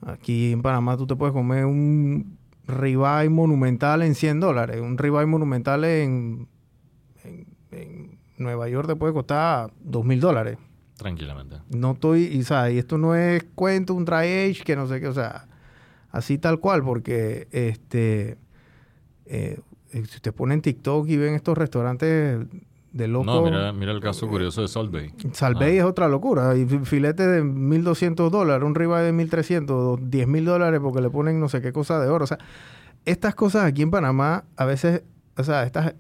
Aquí 0.05 0.51
en 0.51 0.61
Panamá 0.61 0.95
tú 0.95 1.07
te 1.07 1.15
puedes 1.15 1.33
comer 1.33 1.65
un 1.65 2.37
ribeye 2.67 3.29
monumental 3.29 4.03
en 4.03 4.13
100 4.13 4.41
dólares. 4.41 4.79
Un 4.79 4.99
ribeye 4.99 5.25
monumental 5.25 5.85
en, 5.85 6.47
en, 7.71 8.19
Nueva 8.37 8.69
York 8.69 8.87
te 8.87 8.95
puede 8.95 9.13
costar 9.13 9.73
2 9.79 10.05
mil 10.05 10.19
dólares. 10.19 10.59
Tranquilamente. 11.01 11.55
No 11.69 11.91
estoy, 11.93 12.23
y, 12.25 12.43
¿sabes? 12.43 12.75
y 12.75 12.77
esto 12.77 12.97
no 12.97 13.15
es 13.15 13.43
cuento, 13.55 13.93
un 13.95 14.05
dry 14.05 14.15
age, 14.51 14.61
que 14.63 14.75
no 14.75 14.87
sé 14.87 14.99
qué, 15.01 15.07
o 15.07 15.13
sea, 15.13 15.47
así 16.11 16.37
tal 16.37 16.59
cual, 16.59 16.83
porque 16.83 17.47
este, 17.51 18.37
eh, 19.25 19.59
si 19.91 19.99
usted 20.01 20.33
pone 20.33 20.53
en 20.53 20.61
TikTok 20.61 21.07
y 21.09 21.17
ven 21.17 21.33
estos 21.33 21.57
restaurantes 21.57 22.39
de 22.93 23.07
loco. 23.07 23.25
No, 23.25 23.41
mira, 23.41 23.71
mira 23.73 23.91
el 23.93 23.99
caso 24.01 24.27
curioso 24.27 24.61
de 24.61 24.67
Salt 24.67 24.91
Bay. 24.91 25.13
Salvey 25.33 25.77
Ah. 25.77 25.81
es 25.81 25.83
otra 25.85 26.07
locura. 26.09 26.55
Y 26.57 26.65
fi- 26.65 26.79
filete 26.79 27.25
de 27.25 27.41
1.200 27.43 28.29
dólares, 28.29 28.65
un 28.65 28.75
ribeye 28.75 29.03
de 29.03 29.13
1.300, 29.13 29.97
10.000 30.09 30.43
dólares 30.45 30.79
porque 30.83 31.01
le 31.01 31.09
ponen 31.09 31.39
no 31.39 31.47
sé 31.49 31.61
qué 31.61 31.71
cosa 31.71 31.99
de 31.99 32.09
oro. 32.09 32.25
O 32.25 32.27
sea, 32.27 32.37
estas 33.05 33.33
cosas 33.33 33.63
aquí 33.65 33.81
en 33.81 33.91
Panamá, 33.91 34.43
a 34.57 34.65
veces, 34.65 35.03
o 35.37 35.43
sea, 35.43 35.63
estas 35.63 35.95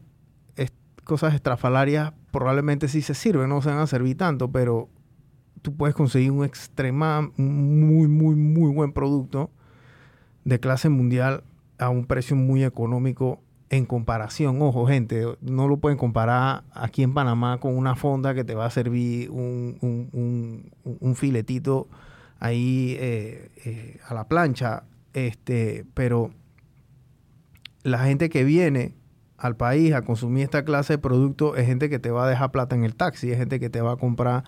es- 0.57 0.73
cosas 1.05 1.33
estrafalarias 1.33 2.11
probablemente 2.31 2.87
sí 2.87 3.01
se 3.01 3.13
sirven, 3.13 3.49
no 3.49 3.61
se 3.61 3.69
van 3.69 3.79
a 3.79 3.87
servir 3.87 4.17
tanto, 4.17 4.51
pero 4.51 4.89
tú 5.61 5.75
puedes 5.75 5.95
conseguir 5.95 6.31
un 6.31 6.43
extrema, 6.45 7.29
muy, 7.37 8.07
muy, 8.07 8.35
muy 8.35 8.73
buen 8.73 8.93
producto 8.93 9.51
de 10.43 10.59
clase 10.59 10.89
mundial 10.89 11.43
a 11.77 11.89
un 11.89 12.05
precio 12.05 12.35
muy 12.35 12.63
económico 12.63 13.41
en 13.69 13.85
comparación. 13.85 14.61
Ojo, 14.61 14.85
gente, 14.87 15.23
no 15.41 15.67
lo 15.67 15.77
pueden 15.77 15.97
comparar 15.97 16.63
aquí 16.73 17.03
en 17.03 17.13
Panamá 17.13 17.59
con 17.59 17.75
una 17.77 17.95
fonda 17.95 18.33
que 18.33 18.43
te 18.43 18.55
va 18.55 18.65
a 18.65 18.69
servir 18.69 19.29
un- 19.29 19.77
un 20.83 21.15
filetito 21.15 21.87
ahí 22.39 22.95
eh, 22.99 23.49
eh, 23.65 23.99
a 24.07 24.13
la 24.13 24.27
plancha. 24.27 24.83
Este, 25.13 25.85
pero 25.93 26.31
la 27.83 27.99
gente 28.05 28.29
que 28.29 28.43
viene 28.43 28.93
al 29.41 29.55
país 29.55 29.93
a 29.93 30.03
consumir 30.03 30.43
esta 30.43 30.63
clase 30.63 30.93
de 30.93 30.97
producto 30.99 31.55
es 31.55 31.65
gente 31.65 31.89
que 31.89 31.97
te 31.97 32.11
va 32.11 32.25
a 32.25 32.29
dejar 32.29 32.51
plata 32.51 32.75
en 32.75 32.83
el 32.83 32.95
taxi, 32.95 33.31
es 33.31 33.37
gente 33.37 33.59
que 33.59 33.69
te 33.69 33.81
va 33.81 33.93
a 33.93 33.95
comprar 33.97 34.43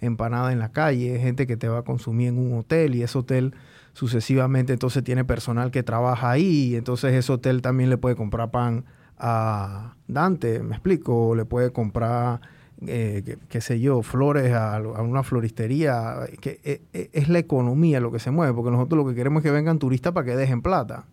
empanada 0.00 0.52
en 0.52 0.58
la 0.58 0.72
calle, 0.72 1.16
es 1.16 1.22
gente 1.22 1.46
que 1.46 1.56
te 1.56 1.68
va 1.68 1.78
a 1.78 1.82
consumir 1.82 2.28
en 2.28 2.38
un 2.38 2.58
hotel 2.58 2.94
y 2.94 3.02
ese 3.02 3.18
hotel 3.18 3.54
sucesivamente 3.92 4.72
entonces 4.72 5.04
tiene 5.04 5.24
personal 5.24 5.70
que 5.70 5.82
trabaja 5.82 6.30
ahí 6.30 6.70
y 6.70 6.76
entonces 6.76 7.12
ese 7.14 7.30
hotel 7.32 7.60
también 7.60 7.90
le 7.90 7.98
puede 7.98 8.16
comprar 8.16 8.50
pan 8.50 8.84
a 9.18 9.96
Dante, 10.06 10.62
me 10.62 10.76
explico, 10.76 11.34
le 11.34 11.44
puede 11.44 11.72
comprar, 11.72 12.40
eh, 12.86 13.36
qué, 13.48 13.60
sé 13.60 13.80
yo, 13.80 14.02
flores 14.02 14.52
a, 14.52 14.76
a 14.76 15.02
una 15.02 15.24
floristería, 15.24 16.20
que 16.40 16.60
eh, 16.64 16.80
eh, 16.92 17.10
es 17.12 17.28
la 17.28 17.40
economía 17.40 18.00
lo 18.00 18.12
que 18.12 18.20
se 18.20 18.30
mueve, 18.30 18.54
porque 18.54 18.70
nosotros 18.70 19.04
lo 19.04 19.08
que 19.08 19.16
queremos 19.16 19.40
es 19.40 19.44
que 19.44 19.50
vengan 19.50 19.78
turistas 19.78 20.12
para 20.12 20.24
que 20.24 20.36
dejen 20.36 20.62
plata. 20.62 21.04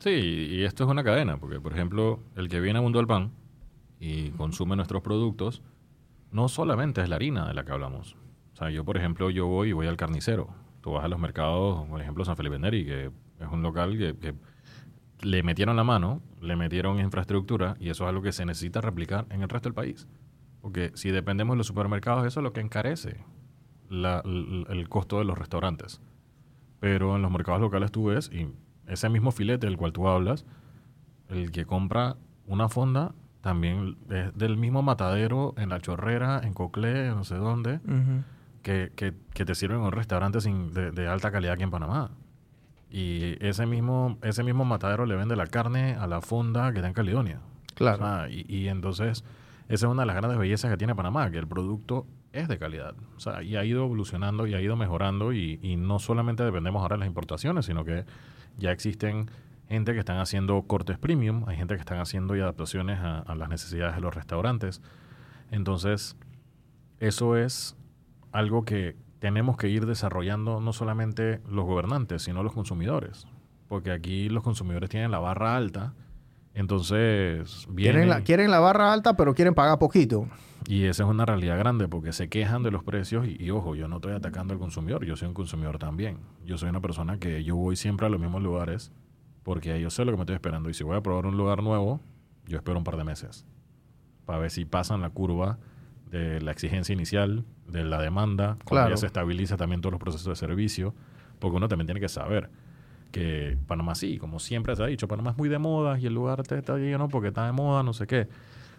Sí, 0.00 0.08
y 0.10 0.64
esto 0.64 0.84
es 0.84 0.90
una 0.90 1.04
cadena, 1.04 1.36
porque 1.36 1.60
por 1.60 1.74
ejemplo, 1.74 2.20
el 2.34 2.48
que 2.48 2.58
viene 2.58 2.78
a 2.78 2.82
Mundo 2.82 2.98
del 2.98 3.06
Pan 3.06 3.32
y 3.98 4.30
consume 4.30 4.74
nuestros 4.74 5.02
productos, 5.02 5.62
no 6.32 6.48
solamente 6.48 7.02
es 7.02 7.08
la 7.10 7.16
harina 7.16 7.46
de 7.46 7.52
la 7.52 7.64
que 7.64 7.72
hablamos. 7.72 8.16
O 8.54 8.56
sea, 8.56 8.70
yo 8.70 8.82
por 8.82 8.96
ejemplo, 8.96 9.28
yo 9.28 9.46
voy 9.46 9.68
y 9.68 9.72
voy 9.72 9.88
al 9.88 9.98
carnicero. 9.98 10.48
Tú 10.80 10.92
vas 10.92 11.04
a 11.04 11.08
los 11.08 11.20
mercados, 11.20 11.86
por 11.86 12.00
ejemplo, 12.00 12.24
San 12.24 12.34
Felipe 12.34 12.58
Neri, 12.58 12.86
que 12.86 13.10
es 13.40 13.48
un 13.52 13.62
local 13.62 13.98
que, 13.98 14.34
le 15.20 15.42
metieron 15.42 15.76
la 15.76 15.84
mano, 15.84 16.22
le 16.40 16.56
metieron 16.56 16.98
infraestructura 16.98 17.76
y 17.78 17.90
eso 17.90 18.04
es 18.04 18.08
algo 18.08 18.22
que 18.22 18.32
se 18.32 18.46
necesita 18.46 18.80
replicar 18.80 19.26
en 19.28 19.42
el 19.42 19.50
resto 19.50 19.68
del 19.68 19.74
país. 19.74 20.08
Porque 20.62 20.92
si 20.94 21.10
dependemos 21.10 21.52
de 21.52 21.58
los 21.58 21.66
supermercados, 21.66 22.26
eso 22.26 22.40
es 22.40 22.44
lo 22.44 22.54
que 22.54 22.62
encarece 22.62 23.22
el 23.90 24.88
costo 24.88 25.18
de 25.18 25.26
los 25.26 25.36
restaurantes. 25.36 26.00
Pero 26.78 27.16
en 27.16 27.22
los 27.22 27.30
mercados 27.30 27.60
locales 27.60 27.92
tú 27.92 28.04
ves, 28.06 28.30
y 28.32 28.48
ese 28.86 29.08
mismo 29.08 29.30
filete 29.30 29.66
del 29.66 29.76
cual 29.76 29.92
tú 29.92 30.08
hablas, 30.08 30.44
el 31.28 31.50
que 31.52 31.64
compra 31.64 32.16
una 32.46 32.68
fonda 32.68 33.14
también 33.40 33.96
es 34.10 34.36
del 34.36 34.56
mismo 34.56 34.82
matadero 34.82 35.54
en 35.56 35.68
La 35.70 35.80
Chorrera, 35.80 36.40
en 36.44 36.52
Coclé, 36.52 37.08
no 37.10 37.24
sé 37.24 37.36
dónde, 37.36 37.80
que, 38.62 38.92
que- 38.96 39.14
que 39.32 39.44
te 39.44 39.54
sirven 39.54 39.78
en 39.78 39.84
un 39.84 39.92
restaurante 39.92 40.40
sin- 40.40 40.72
de, 40.74 40.90
de 40.90 41.06
alta 41.08 41.30
calidad 41.30 41.54
aquí 41.54 41.62
en 41.62 41.70
Panamá. 41.70 42.10
Y 42.90 43.36
ese 43.44 43.66
mismo, 43.66 44.18
ese 44.22 44.42
mismo 44.42 44.64
matadero 44.64 45.06
le 45.06 45.14
vende 45.16 45.36
la 45.36 45.46
carne 45.46 45.94
a 45.94 46.06
la 46.06 46.20
fonda 46.20 46.72
que 46.72 46.78
está 46.78 46.88
en 46.88 46.94
Caledonia. 46.94 47.38
Claro. 47.76 48.28
Y, 48.28 48.44
y 48.48 48.68
entonces, 48.68 49.24
esa 49.68 49.86
es 49.86 49.90
una 49.90 50.02
de 50.02 50.06
las 50.06 50.16
grandes 50.16 50.38
bellezas 50.38 50.70
que 50.70 50.76
tiene 50.76 50.94
Panamá, 50.94 51.30
que 51.30 51.38
el 51.38 51.46
producto 51.46 52.04
es 52.32 52.48
de 52.48 52.58
calidad. 52.58 52.94
O 53.16 53.20
sea, 53.20 53.42
y 53.42 53.56
ha 53.56 53.64
ido 53.64 53.84
evolucionando 53.84 54.46
y 54.46 54.54
ha 54.54 54.60
ido 54.60 54.76
mejorando 54.76 55.32
y, 55.32 55.58
y 55.62 55.76
no 55.76 55.98
solamente 55.98 56.44
dependemos 56.44 56.82
ahora 56.82 56.96
de 56.96 57.00
las 57.00 57.08
importaciones, 57.08 57.66
sino 57.66 57.84
que 57.84 58.04
ya 58.58 58.70
existen 58.70 59.30
gente 59.68 59.92
que 59.92 60.00
están 60.00 60.18
haciendo 60.18 60.62
cortes 60.62 60.98
premium, 60.98 61.44
hay 61.48 61.56
gente 61.56 61.74
que 61.74 61.80
están 61.80 62.00
haciendo 62.00 62.36
y 62.36 62.40
adaptaciones 62.40 62.98
a, 63.00 63.20
a 63.20 63.34
las 63.34 63.48
necesidades 63.48 63.94
de 63.94 64.00
los 64.00 64.14
restaurantes. 64.14 64.82
Entonces, 65.50 66.16
eso 66.98 67.36
es 67.36 67.76
algo 68.32 68.64
que 68.64 68.96
tenemos 69.20 69.56
que 69.56 69.68
ir 69.68 69.86
desarrollando 69.86 70.60
no 70.60 70.72
solamente 70.72 71.40
los 71.48 71.64
gobernantes, 71.64 72.22
sino 72.22 72.42
los 72.42 72.52
consumidores. 72.52 73.26
Porque 73.68 73.92
aquí 73.92 74.28
los 74.28 74.42
consumidores 74.42 74.90
tienen 74.90 75.10
la 75.10 75.20
barra 75.20 75.56
alta, 75.56 75.94
entonces 76.54 77.66
vienen 77.70 77.94
Quieren 77.94 78.08
la, 78.08 78.20
quieren 78.22 78.50
la 78.50 78.58
barra 78.58 78.92
alta, 78.92 79.14
pero 79.16 79.34
quieren 79.34 79.54
pagar 79.54 79.78
poquito. 79.78 80.26
Y 80.68 80.84
esa 80.84 81.04
es 81.04 81.08
una 81.08 81.24
realidad 81.26 81.58
grande 81.58 81.88
porque 81.88 82.12
se 82.12 82.28
quejan 82.28 82.62
de 82.62 82.70
los 82.70 82.84
precios 82.84 83.26
y, 83.26 83.36
y, 83.42 83.50
ojo, 83.50 83.74
yo 83.74 83.88
no 83.88 83.96
estoy 83.96 84.12
atacando 84.12 84.52
al 84.54 84.60
consumidor, 84.60 85.04
yo 85.04 85.16
soy 85.16 85.28
un 85.28 85.34
consumidor 85.34 85.78
también. 85.78 86.18
Yo 86.44 86.58
soy 86.58 86.68
una 86.68 86.80
persona 86.80 87.18
que 87.18 87.42
yo 87.44 87.56
voy 87.56 87.76
siempre 87.76 88.06
a 88.06 88.10
los 88.10 88.20
mismos 88.20 88.42
lugares 88.42 88.92
porque 89.42 89.80
yo 89.80 89.90
sé 89.90 90.04
lo 90.04 90.12
que 90.12 90.16
me 90.16 90.22
estoy 90.22 90.34
esperando 90.36 90.68
y 90.70 90.74
si 90.74 90.84
voy 90.84 90.96
a 90.96 91.00
probar 91.02 91.26
un 91.26 91.36
lugar 91.36 91.62
nuevo, 91.62 92.00
yo 92.46 92.58
espero 92.58 92.78
un 92.78 92.84
par 92.84 92.96
de 92.96 93.04
meses 93.04 93.46
para 94.26 94.38
ver 94.38 94.50
si 94.50 94.64
pasan 94.64 95.00
la 95.00 95.10
curva 95.10 95.58
de 96.10 96.40
la 96.40 96.50
exigencia 96.52 96.92
inicial, 96.92 97.44
de 97.66 97.84
la 97.84 98.00
demanda, 98.00 98.56
cuando 98.64 98.82
Claro. 98.84 98.90
ya 98.90 98.96
se 98.96 99.06
estabiliza 99.06 99.56
también 99.56 99.80
todos 99.80 99.92
los 99.92 100.00
procesos 100.00 100.26
de 100.26 100.34
servicio, 100.36 100.94
porque 101.38 101.56
uno 101.56 101.68
también 101.68 101.86
tiene 101.86 102.00
que 102.00 102.08
saber 102.08 102.50
que 103.12 103.56
Panamá 103.66 103.94
sí, 103.94 104.18
como 104.18 104.38
siempre 104.38 104.76
se 104.76 104.82
ha 104.82 104.86
dicho, 104.86 105.08
Panamá 105.08 105.30
es 105.30 105.36
muy 105.38 105.48
de 105.48 105.58
moda 105.58 105.98
y 105.98 106.06
el 106.06 106.14
lugar 106.14 106.42
te 106.44 106.58
está 106.58 106.76
lleno 106.76 107.08
porque 107.08 107.28
está 107.28 107.46
de 107.46 107.52
moda, 107.52 107.82
no 107.82 107.92
sé 107.92 108.06
qué. 108.06 108.28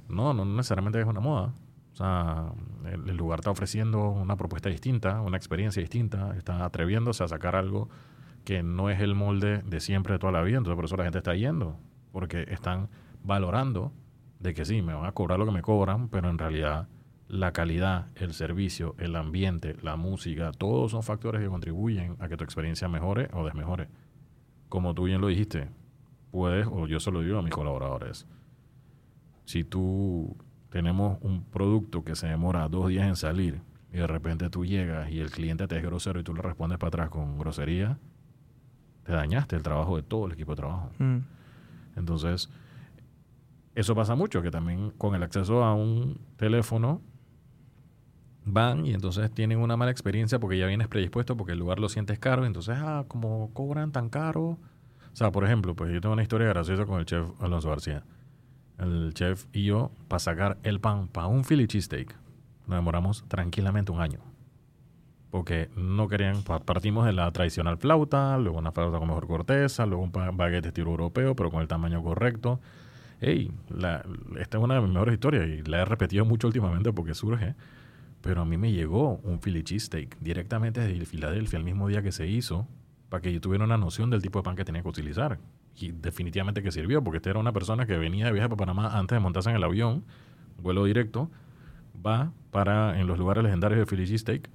No, 0.07 0.33
no 0.33 0.45
necesariamente 0.45 1.00
es 1.01 1.05
una 1.05 1.19
moda. 1.21 1.53
O 1.93 1.95
sea, 1.95 2.51
el, 2.86 3.10
el 3.10 3.17
lugar 3.17 3.39
está 3.39 3.51
ofreciendo 3.51 4.10
una 4.10 4.36
propuesta 4.38 4.69
distinta, 4.69 5.21
una 5.21 5.38
experiencia 5.38 5.81
distinta, 5.81 6.36
está 6.38 6.63
atreviéndose 6.63 7.24
a 7.24 7.27
sacar 7.27 7.55
algo 7.55 7.89
que 8.45 8.63
no 8.63 8.89
es 8.89 9.00
el 9.01 9.15
molde 9.15 9.62
de 9.63 9.79
siempre 9.79 10.13
de 10.13 10.19
toda 10.19 10.31
la 10.31 10.41
vida. 10.41 10.57
Entonces, 10.57 10.75
por 10.75 10.86
eso 10.86 10.98
la 10.98 11.03
gente 11.03 11.19
está 11.19 11.36
yendo, 11.36 11.77
porque 12.12 12.45
están 12.50 12.89
valorando 13.24 13.91
de 14.39 14.53
que 14.53 14.65
sí, 14.65 14.81
me 14.81 14.93
van 14.93 15.05
a 15.05 15.12
cobrar 15.12 15.38
lo 15.38 15.45
que 15.45 15.51
me 15.51 15.62
cobran, 15.62 16.10
pero 16.10 16.29
en 16.29 16.38
realidad 16.38 16.88
la 17.27 17.53
calidad, 17.53 18.07
el 18.15 18.33
servicio, 18.33 18.95
el 18.98 19.15
ambiente, 19.15 19.77
la 19.81 19.95
música, 19.95 20.51
todos 20.51 20.91
son 20.91 21.03
factores 21.03 21.41
que 21.41 21.48
contribuyen 21.48 22.17
a 22.19 22.27
que 22.27 22.36
tu 22.36 22.43
experiencia 22.43 22.89
mejore 22.89 23.29
o 23.33 23.45
desmejore. 23.45 23.88
Como 24.67 24.93
tú 24.93 25.03
bien 25.03 25.21
lo 25.21 25.27
dijiste, 25.27 25.69
puedes, 26.31 26.67
o 26.67 26.88
yo 26.88 27.00
se 27.00 27.12
lo 27.12 27.21
digo 27.21 27.38
a 27.38 27.41
mis 27.41 27.53
colaboradores, 27.53 28.27
si 29.45 29.63
tú 29.63 30.36
tenemos 30.72 31.20
un 31.22 31.44
producto 31.44 32.04
que 32.04 32.16
se 32.16 32.28
demora 32.28 32.68
dos 32.70 32.88
días 32.88 33.06
en 33.06 33.16
salir 33.16 33.62
y 33.94 33.98
de 33.98 34.08
repente 34.08 34.50
tú 34.50 34.66
llegas 34.66 35.12
y 35.12 35.20
el 35.20 35.30
cliente 35.30 35.68
te 35.68 35.78
es 35.78 35.84
grosero 35.84 36.20
y 36.20 36.24
tú 36.24 36.34
le 36.34 36.42
respondes 36.42 36.80
para 36.80 36.88
atrás 36.88 37.10
con 37.10 37.38
grosería, 37.38 38.00
te 39.04 39.12
dañaste 39.12 39.58
el 39.58 39.63
trabajo 39.63 39.98
de 39.98 40.04
todo 40.04 40.28
el 40.28 40.32
equipo 40.32 40.54
de 40.54 40.56
trabajo. 40.56 40.90
Mm. 40.98 41.18
Entonces, 41.98 42.50
eso 43.75 43.96
pasa 43.96 44.16
mucho, 44.16 44.42
que 44.42 44.50
también 44.50 44.92
con 44.92 45.13
el 45.13 45.24
acceso 45.24 45.62
a 45.63 45.75
un 45.75 46.22
teléfono 46.38 47.01
van 48.46 48.86
y 48.86 48.94
entonces 48.94 49.30
tienen 49.30 49.60
una 49.60 49.75
mala 49.75 49.92
experiencia 49.92 50.40
porque 50.40 50.58
ya 50.58 50.68
vienes 50.68 50.88
predispuesto 50.88 51.36
porque 51.36 51.51
el 51.51 51.60
lugar 51.60 51.80
lo 51.80 51.90
sientes 51.90 52.18
caro, 52.18 52.46
entonces, 52.46 52.78
ah, 52.80 53.04
como 53.10 53.51
cobran 53.54 53.92
tan 53.92 54.10
caro. 54.10 54.58
O 55.12 55.16
sea, 55.16 55.34
por 55.34 55.44
ejemplo, 55.44 55.75
pues 55.75 55.92
yo 55.92 56.00
tengo 56.00 56.13
una 56.13 56.24
historia 56.24 56.48
graciosa 56.48 56.86
con 56.86 56.98
el 57.00 57.06
chef 57.06 57.28
Alonso 57.42 57.68
García. 57.68 58.06
El 58.81 59.13
chef 59.13 59.45
y 59.53 59.63
yo, 59.65 59.91
para 60.07 60.19
sacar 60.19 60.57
el 60.63 60.79
pan 60.79 61.07
para 61.07 61.27
un 61.27 61.43
Philly 61.43 61.67
cheesesteak, 61.67 62.15
nos 62.67 62.77
demoramos 62.77 63.23
tranquilamente 63.27 63.91
un 63.91 64.01
año. 64.01 64.19
Porque 65.29 65.69
no 65.77 66.07
querían, 66.09 66.41
pa- 66.43 66.59
partimos 66.59 67.05
de 67.05 67.13
la 67.13 67.31
tradicional 67.31 67.77
flauta, 67.77 68.38
luego 68.38 68.57
una 68.57 68.71
flauta 68.71 68.97
con 69.00 69.07
mejor 69.07 69.27
corteza, 69.27 69.85
luego 69.85 70.03
un 70.03 70.11
baguette 70.11 70.65
estilo 70.65 70.89
europeo, 70.89 71.35
pero 71.35 71.51
con 71.51 71.61
el 71.61 71.67
tamaño 71.67 72.01
correcto. 72.03 72.59
Ey, 73.21 73.51
la- 73.69 74.03
esta 74.39 74.57
es 74.57 74.63
una 74.63 74.75
de 74.75 74.81
mis 74.81 74.89
mejores 74.91 75.13
historias 75.13 75.47
y 75.47 75.61
la 75.63 75.81
he 75.81 75.85
repetido 75.85 76.25
mucho 76.25 76.47
últimamente 76.47 76.91
porque 76.91 77.13
surge. 77.13 77.55
Pero 78.21 78.41
a 78.41 78.45
mí 78.45 78.57
me 78.57 78.71
llegó 78.71 79.17
un 79.23 79.39
Philly 79.39 79.63
cheesesteak 79.63 80.17
directamente 80.19 80.81
desde 80.81 81.05
Filadelfia 81.05 81.57
el 81.57 81.63
mismo 81.65 81.88
día 81.88 82.01
que 82.01 82.11
se 82.11 82.27
hizo 82.27 82.67
para 83.09 83.21
que 83.21 83.31
yo 83.33 83.39
tuviera 83.41 83.63
una 83.63 83.77
noción 83.77 84.09
del 84.09 84.21
tipo 84.21 84.39
de 84.39 84.43
pan 84.43 84.55
que 84.55 84.65
tenía 84.65 84.81
que 84.81 84.88
utilizar. 84.89 85.39
Y 85.78 85.92
definitivamente 85.92 86.62
que 86.62 86.72
sirvió, 86.72 87.04
porque 87.04 87.18
esta 87.18 87.30
era 87.30 87.40
una 87.40 87.51
persona 87.54 87.86
que 87.86 87.98
venía 87.98 88.25
de 88.25 88.32
viaje 88.34 88.50
para 88.50 88.58
Panamá 88.58 88.98
antes 88.98 89.16
de 89.16 89.20
montarse 89.20 89.50
en 89.50 89.56
el 89.56 89.63
avión, 89.63 90.04
vuelo 90.62 90.86
directo, 90.86 91.30
va 92.06 92.32
para 92.51 93.00
en 93.00 93.08
los 93.08 93.18
lugares 93.18 93.44
legendarios 93.44 93.80
de 93.80 93.86
Philly 93.86 94.06
cheesesteak, 94.06 94.50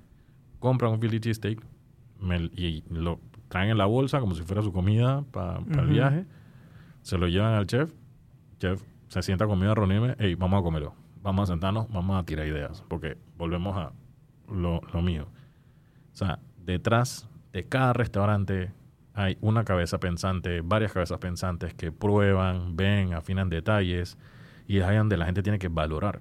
compra 0.58 0.88
un 0.88 1.00
Philly 1.00 1.20
me- 2.20 2.50
y 2.54 2.84
lo 2.90 3.20
traen 3.48 3.70
en 3.70 3.78
la 3.78 3.86
bolsa 3.86 4.20
como 4.20 4.34
si 4.34 4.42
fuera 4.42 4.62
su 4.62 4.72
comida 4.72 5.22
para 5.32 5.58
el 5.58 5.86
viaje, 5.86 6.26
se 7.02 7.18
lo 7.18 7.28
llevan 7.28 7.54
al 7.54 7.66
chef, 7.66 7.92
chef 8.58 8.82
se 9.08 9.22
sienta 9.22 9.46
conmigo 9.46 9.72
a 9.72 9.74
reunirme, 9.74 10.16
hey, 10.18 10.34
vamos 10.34 10.60
a 10.60 10.62
comerlo, 10.62 10.94
vamos 11.22 11.48
a 11.48 11.52
sentarnos, 11.52 11.88
vamos 11.90 12.20
a 12.20 12.24
tirar 12.24 12.46
ideas, 12.46 12.84
porque 12.88 13.16
volvemos 13.38 13.76
a 13.76 13.92
lo, 14.52 14.80
lo 14.92 15.02
mío. 15.02 15.28
O 16.12 16.16
sea, 16.16 16.38
detrás 16.64 17.28
de 17.52 17.64
cada 17.64 17.92
restaurante 17.92 18.72
hay 19.16 19.38
una 19.40 19.64
cabeza 19.64 19.98
pensante, 19.98 20.60
varias 20.60 20.92
cabezas 20.92 21.18
pensantes 21.18 21.72
que 21.72 21.90
prueban, 21.90 22.76
ven, 22.76 23.14
afinan 23.14 23.48
detalles 23.48 24.18
y 24.68 24.78
es 24.78 24.84
ahí 24.84 24.98
donde 24.98 25.16
la 25.16 25.24
gente 25.24 25.42
tiene 25.42 25.58
que 25.58 25.68
valorar. 25.68 26.20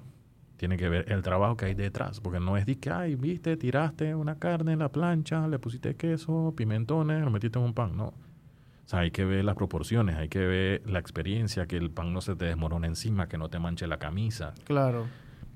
Tiene 0.56 0.78
que 0.78 0.88
ver 0.88 1.12
el 1.12 1.22
trabajo 1.22 1.58
que 1.58 1.66
hay 1.66 1.74
detrás, 1.74 2.22
porque 2.22 2.40
no 2.40 2.56
es 2.56 2.66
de 2.66 2.80
que, 2.80 2.90
ay, 2.90 3.16
viste, 3.16 3.58
tiraste 3.58 4.16
una 4.16 4.40
carne 4.40 4.72
en 4.72 4.80
la 4.80 4.90
plancha, 4.90 5.46
le 5.50 5.60
pusiste 5.60 5.98
queso, 5.98 6.54
pimentones, 6.56 7.22
lo 7.22 7.30
metiste 7.32 7.60
en 7.60 7.66
un 7.66 7.74
pan. 7.74 7.98
No. 7.98 8.06
O 8.06 8.88
sea, 8.88 9.00
hay 9.00 9.12
que 9.12 9.25
ver 9.25 9.44
las 9.44 9.56
proporciones, 9.56 10.16
hay 10.16 10.30
que 10.30 10.40
ver 10.40 10.90
la 10.90 11.00
experiencia, 11.00 11.68
que 11.68 11.75
el 11.75 11.92
pan 11.92 12.14
no 12.14 12.22
se 12.22 12.38
te 12.38 12.46
desmorone 12.46 12.88
encima, 12.88 13.28
que 13.28 13.38
no 13.38 13.50
te 13.50 13.60
manche 13.60 13.88
la 13.88 13.98
camisa. 13.98 14.54
Claro. 14.64 15.08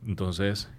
Entonces, 0.06 0.70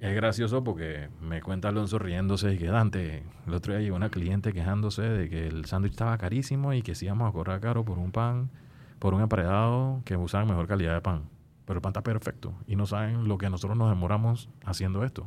es 0.00 0.14
gracioso 0.14 0.62
porque 0.62 1.08
me 1.20 1.42
cuenta 1.42 1.68
Alonso 1.68 1.98
riéndose 1.98 2.54
y 2.54 2.58
que 2.58 2.66
Dante, 2.66 3.22
el 3.46 3.54
otro 3.54 3.72
día 3.72 3.82
llegó 3.82 3.96
una 3.96 4.10
cliente 4.10 4.52
quejándose 4.52 5.02
de 5.02 5.28
que 5.28 5.46
el 5.46 5.64
sándwich 5.64 5.92
estaba 5.92 6.16
carísimo 6.18 6.72
y 6.72 6.82
que 6.82 6.94
sí 6.94 7.06
íbamos 7.06 7.28
a 7.28 7.32
cobrar 7.32 7.60
caro 7.60 7.84
por 7.84 7.98
un 7.98 8.12
pan, 8.12 8.50
por 8.98 9.14
un 9.14 9.22
emparedado 9.22 10.02
que 10.04 10.16
usaban 10.16 10.48
mejor 10.48 10.66
calidad 10.66 10.94
de 10.94 11.00
pan. 11.00 11.24
Pero 11.64 11.78
el 11.78 11.82
pan 11.82 11.90
está 11.90 12.02
perfecto 12.02 12.54
y 12.66 12.76
no 12.76 12.86
saben 12.86 13.28
lo 13.28 13.38
que 13.38 13.50
nosotros 13.50 13.76
nos 13.76 13.90
demoramos 13.90 14.48
haciendo 14.64 15.04
esto. 15.04 15.26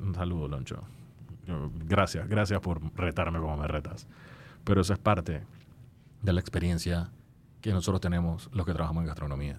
Un 0.00 0.14
saludo, 0.14 0.48
Loncho. 0.48 0.82
Gracias, 1.86 2.28
gracias 2.28 2.60
por 2.60 2.80
retarme 2.96 3.38
como 3.38 3.56
me 3.56 3.68
retas. 3.68 4.08
Pero 4.64 4.80
eso 4.80 4.92
es 4.92 4.98
parte 4.98 5.42
de 6.22 6.32
la 6.32 6.40
experiencia 6.40 7.10
que 7.60 7.72
nosotros 7.72 8.00
tenemos 8.00 8.48
los 8.52 8.64
que 8.66 8.72
trabajamos 8.72 9.02
en 9.02 9.08
gastronomía 9.08 9.58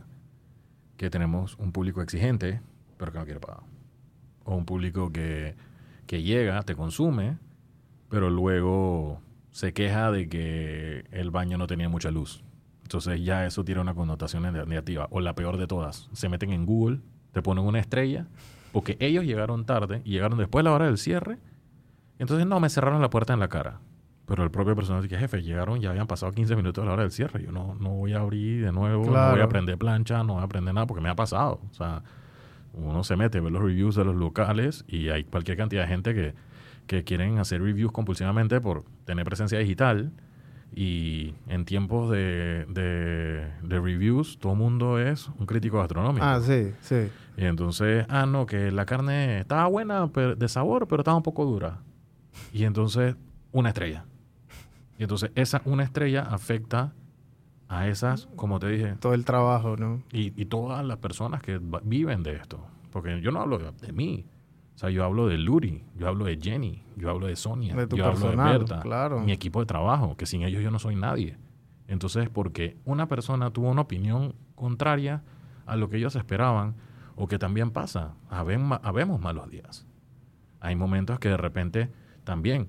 que 0.97 1.09
tenemos 1.09 1.55
un 1.57 1.71
público 1.71 2.01
exigente, 2.01 2.61
pero 2.97 3.11
que 3.11 3.19
no 3.19 3.25
quiere 3.25 3.39
pagar. 3.39 3.72
O 4.45 4.55
un 4.55 4.65
público 4.65 5.11
que, 5.11 5.55
que 6.05 6.21
llega, 6.23 6.61
te 6.63 6.75
consume, 6.75 7.37
pero 8.09 8.29
luego 8.29 9.21
se 9.51 9.73
queja 9.73 10.11
de 10.11 10.27
que 10.29 11.05
el 11.11 11.31
baño 11.31 11.57
no 11.57 11.67
tenía 11.67 11.89
mucha 11.89 12.11
luz. 12.11 12.43
Entonces 12.83 13.23
ya 13.23 13.45
eso 13.45 13.63
tiene 13.63 13.81
una 13.81 13.93
connotación 13.93 14.43
neg- 14.43 14.67
negativa. 14.67 15.07
O 15.11 15.21
la 15.21 15.33
peor 15.35 15.57
de 15.57 15.67
todas, 15.67 16.09
se 16.13 16.27
meten 16.29 16.51
en 16.51 16.65
Google, 16.65 16.99
te 17.31 17.41
ponen 17.41 17.63
una 17.65 17.79
estrella, 17.79 18.27
porque 18.71 18.97
ellos 18.99 19.23
llegaron 19.23 19.65
tarde 19.65 20.01
y 20.03 20.11
llegaron 20.11 20.37
después 20.37 20.63
de 20.63 20.69
la 20.69 20.75
hora 20.75 20.85
del 20.85 20.97
cierre. 20.97 21.37
Entonces 22.19 22.45
no, 22.45 22.59
me 22.59 22.69
cerraron 22.69 23.01
la 23.01 23.09
puerta 23.09 23.33
en 23.33 23.39
la 23.39 23.47
cara. 23.47 23.79
Pero 24.25 24.43
el 24.43 24.51
propio 24.51 24.75
personal 24.75 25.01
dice, 25.03 25.17
jefe, 25.17 25.41
llegaron, 25.43 25.79
ya 25.81 25.89
habían 25.89 26.07
pasado 26.07 26.31
15 26.31 26.55
minutos 26.55 26.81
de 26.81 26.87
la 26.87 26.93
hora 26.93 27.03
del 27.03 27.11
cierre. 27.11 27.43
Yo 27.43 27.51
no, 27.51 27.75
no 27.75 27.89
voy 27.89 28.13
a 28.13 28.19
abrir 28.19 28.63
de 28.65 28.71
nuevo, 28.71 29.03
no 29.05 29.11
voy 29.31 29.41
a 29.41 29.43
aprender 29.45 29.77
plancha, 29.77 30.23
no 30.23 30.33
voy 30.33 30.41
a 30.41 30.45
aprender 30.45 30.73
nada, 30.73 30.87
porque 30.87 31.01
me 31.03 31.09
ha 31.09 31.15
pasado. 31.15 31.59
O 31.69 31.73
sea, 31.73 32.03
uno 32.73 33.03
se 33.03 33.15
mete, 33.15 33.39
ve 33.39 33.49
los 33.51 33.61
reviews 33.61 33.95
de 33.95 34.03
los 34.05 34.15
locales 34.15 34.83
y 34.87 35.09
hay 35.09 35.23
cualquier 35.23 35.57
cantidad 35.57 35.83
de 35.83 35.87
gente 35.87 36.13
que, 36.13 36.33
que 36.87 37.03
quieren 37.03 37.37
hacer 37.39 37.61
reviews 37.61 37.91
compulsivamente 37.91 38.59
por 38.61 38.83
tener 39.05 39.25
presencia 39.25 39.59
digital. 39.59 40.11
Y 40.75 41.35
en 41.49 41.65
tiempos 41.65 42.09
de, 42.09 42.65
de, 42.67 43.47
de 43.61 43.79
reviews, 43.79 44.39
todo 44.39 44.53
el 44.53 44.57
mundo 44.57 44.97
es 44.97 45.29
un 45.37 45.45
crítico 45.45 45.77
gastronómico. 45.77 46.25
Ah, 46.25 46.39
sí, 46.41 46.71
sí. 46.81 47.09
Y 47.37 47.45
entonces, 47.45 48.07
ah, 48.09 48.25
no, 48.25 48.47
que 48.47 48.71
la 48.71 48.85
carne 48.87 49.39
estaba 49.41 49.67
buena 49.67 50.07
pero- 50.11 50.35
de 50.35 50.47
sabor, 50.49 50.87
pero 50.87 51.01
estaba 51.01 51.15
un 51.17 51.21
poco 51.21 51.45
dura. 51.45 51.77
Y 52.51 52.63
entonces, 52.63 53.15
una 53.51 53.69
estrella. 53.69 54.05
Y 54.97 55.03
entonces, 55.03 55.29
esa 55.35 55.61
una 55.65 55.83
estrella 55.83 56.21
afecta 56.23 56.93
a 57.73 57.87
esas, 57.87 58.27
como 58.35 58.59
te 58.59 58.67
dije, 58.67 58.95
Todo 58.99 59.13
el 59.13 59.25
trabajo, 59.25 59.75
¿no? 59.77 60.03
y, 60.11 60.39
y 60.39 60.45
todas 60.45 60.85
las 60.85 60.97
personas 60.97 61.41
que 61.41 61.59
viven 61.83 62.23
de 62.23 62.35
esto. 62.35 62.65
Porque 62.91 63.19
yo 63.21 63.31
no 63.31 63.41
hablo 63.41 63.57
de, 63.57 63.71
de 63.71 63.91
mí. 63.93 64.25
O 64.75 64.77
sea, 64.77 64.89
yo 64.89 65.03
hablo 65.03 65.27
de 65.27 65.37
Luri, 65.37 65.83
yo 65.95 66.07
hablo 66.07 66.25
de 66.25 66.37
Jenny, 66.41 66.83
yo 66.97 67.09
hablo 67.09 67.27
de 67.27 67.35
Sonia, 67.35 67.75
De 67.75 67.87
tu 67.87 67.95
yo 67.95 68.05
hablo 68.05 68.29
de 68.31 68.35
Berta, 68.35 68.81
claro. 68.81 69.19
mi 69.19 69.31
equipo 69.31 69.59
de 69.59 69.65
trabajo, 69.65 70.17
que 70.17 70.25
sin 70.25 70.41
ellos 70.43 70.63
yo 70.63 70.71
no 70.71 70.79
soy 70.79 70.95
nadie. 70.95 71.37
Entonces, 71.87 72.29
porque 72.29 72.77
una 72.85 73.07
persona 73.07 73.51
tuvo 73.51 73.69
una 73.69 73.81
opinión 73.81 74.33
contraria 74.55 75.23
a 75.65 75.75
lo 75.75 75.89
que 75.89 75.97
ellos 75.97 76.15
esperaban, 76.15 76.75
o 77.15 77.27
que 77.27 77.37
también 77.37 77.69
pasa, 77.71 78.15
habemos 78.29 79.19
malos 79.19 79.49
días. 79.49 79.85
Hay 80.59 80.75
momentos 80.75 81.19
que 81.19 81.29
de 81.29 81.37
repente 81.37 81.91
también 82.23 82.67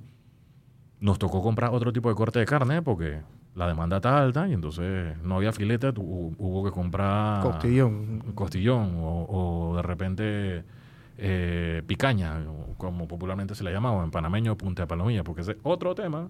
nos 1.00 1.18
tocó 1.18 1.42
comprar 1.42 1.70
otro 1.72 1.92
tipo 1.92 2.08
de 2.10 2.14
corte 2.14 2.38
de 2.38 2.44
carne 2.44 2.82
porque 2.82 3.22
la 3.54 3.66
demanda 3.68 3.96
está 3.96 4.18
alta 4.18 4.48
y 4.48 4.52
entonces 4.52 5.16
no 5.22 5.36
había 5.36 5.52
filete, 5.52 5.92
tu- 5.92 6.34
hubo 6.36 6.64
que 6.64 6.70
comprar 6.70 7.42
Costillón. 7.42 8.20
costillón 8.34 8.94
o, 8.96 9.26
o 9.28 9.76
de 9.76 9.82
repente 9.82 10.64
eh, 11.18 11.82
picaña, 11.86 12.44
como 12.78 13.06
popularmente 13.06 13.54
se 13.54 13.62
le 13.64 13.72
llamaba, 13.72 14.02
en 14.02 14.10
panameño 14.10 14.56
punta 14.56 14.82
de 14.82 14.86
palomilla, 14.88 15.22
porque 15.24 15.42
ese 15.42 15.52
es 15.52 15.58
otro 15.62 15.94
tema. 15.94 16.28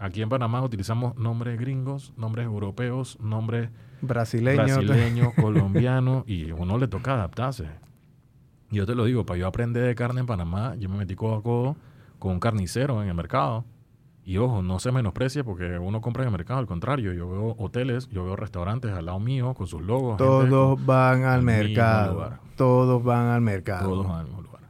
Aquí 0.00 0.22
en 0.22 0.28
Panamá 0.28 0.62
utilizamos 0.62 1.16
nombres 1.16 1.58
gringos, 1.58 2.12
nombres 2.16 2.44
europeos, 2.46 3.18
nombres 3.20 3.70
Brasileño. 4.00 4.62
brasileños, 4.64 5.34
colombianos, 5.40 6.24
y 6.28 6.50
uno 6.52 6.78
le 6.78 6.86
toca 6.88 7.14
adaptarse. 7.14 7.66
Y 8.70 8.76
yo 8.76 8.86
te 8.86 8.94
lo 8.94 9.04
digo, 9.04 9.24
para 9.26 9.38
yo 9.38 9.46
aprender 9.46 9.84
de 9.84 9.94
carne 9.94 10.20
en 10.20 10.26
Panamá, 10.26 10.74
yo 10.76 10.88
me 10.88 10.96
metí 10.98 11.14
codo 11.14 11.36
a 11.36 11.42
codo 11.42 11.76
con 12.18 12.32
un 12.32 12.40
carnicero 12.40 13.02
en 13.02 13.08
el 13.08 13.14
mercado. 13.14 13.64
Y 14.28 14.36
ojo, 14.36 14.60
no 14.60 14.78
se 14.78 14.92
menosprecia 14.92 15.42
porque 15.42 15.78
uno 15.78 16.02
compra 16.02 16.22
en 16.22 16.26
el 16.28 16.32
mercado, 16.32 16.60
al 16.60 16.66
contrario, 16.66 17.14
yo 17.14 17.30
veo 17.30 17.54
hoteles, 17.56 18.08
yo 18.10 18.24
veo 18.24 18.36
restaurantes 18.36 18.92
al 18.92 19.06
lado 19.06 19.18
mío 19.20 19.54
con 19.54 19.66
sus 19.66 19.80
logos. 19.80 20.18
gente 20.18 20.24
Todos 20.24 20.84
van 20.84 21.22
al 21.24 21.36
al 21.38 21.42
mercado. 21.42 22.12
lugar. 22.12 22.40
Todos 22.56 23.02
van 23.02 23.26
al 23.28 23.40
mercado. 23.40 23.88
todos 23.88 24.06
al 24.10 24.24
mismo 24.26 24.42
lugar. 24.42 24.60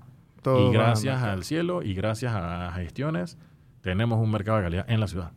Todos 0.42 0.60
y 0.60 0.64
van 0.66 0.74
al 0.76 0.82
gracias 0.92 1.22
al 1.24 1.42
cielo 1.42 1.82
y 1.82 1.92
gracias 1.94 2.32
a 2.36 2.70
gestiones, 2.76 3.36
tenemos 3.80 4.20
un 4.20 4.30
mercado 4.30 4.58
de 4.58 4.64
calidad 4.64 4.84
en 4.88 5.00
la 5.00 5.08
ciudad. 5.08 5.32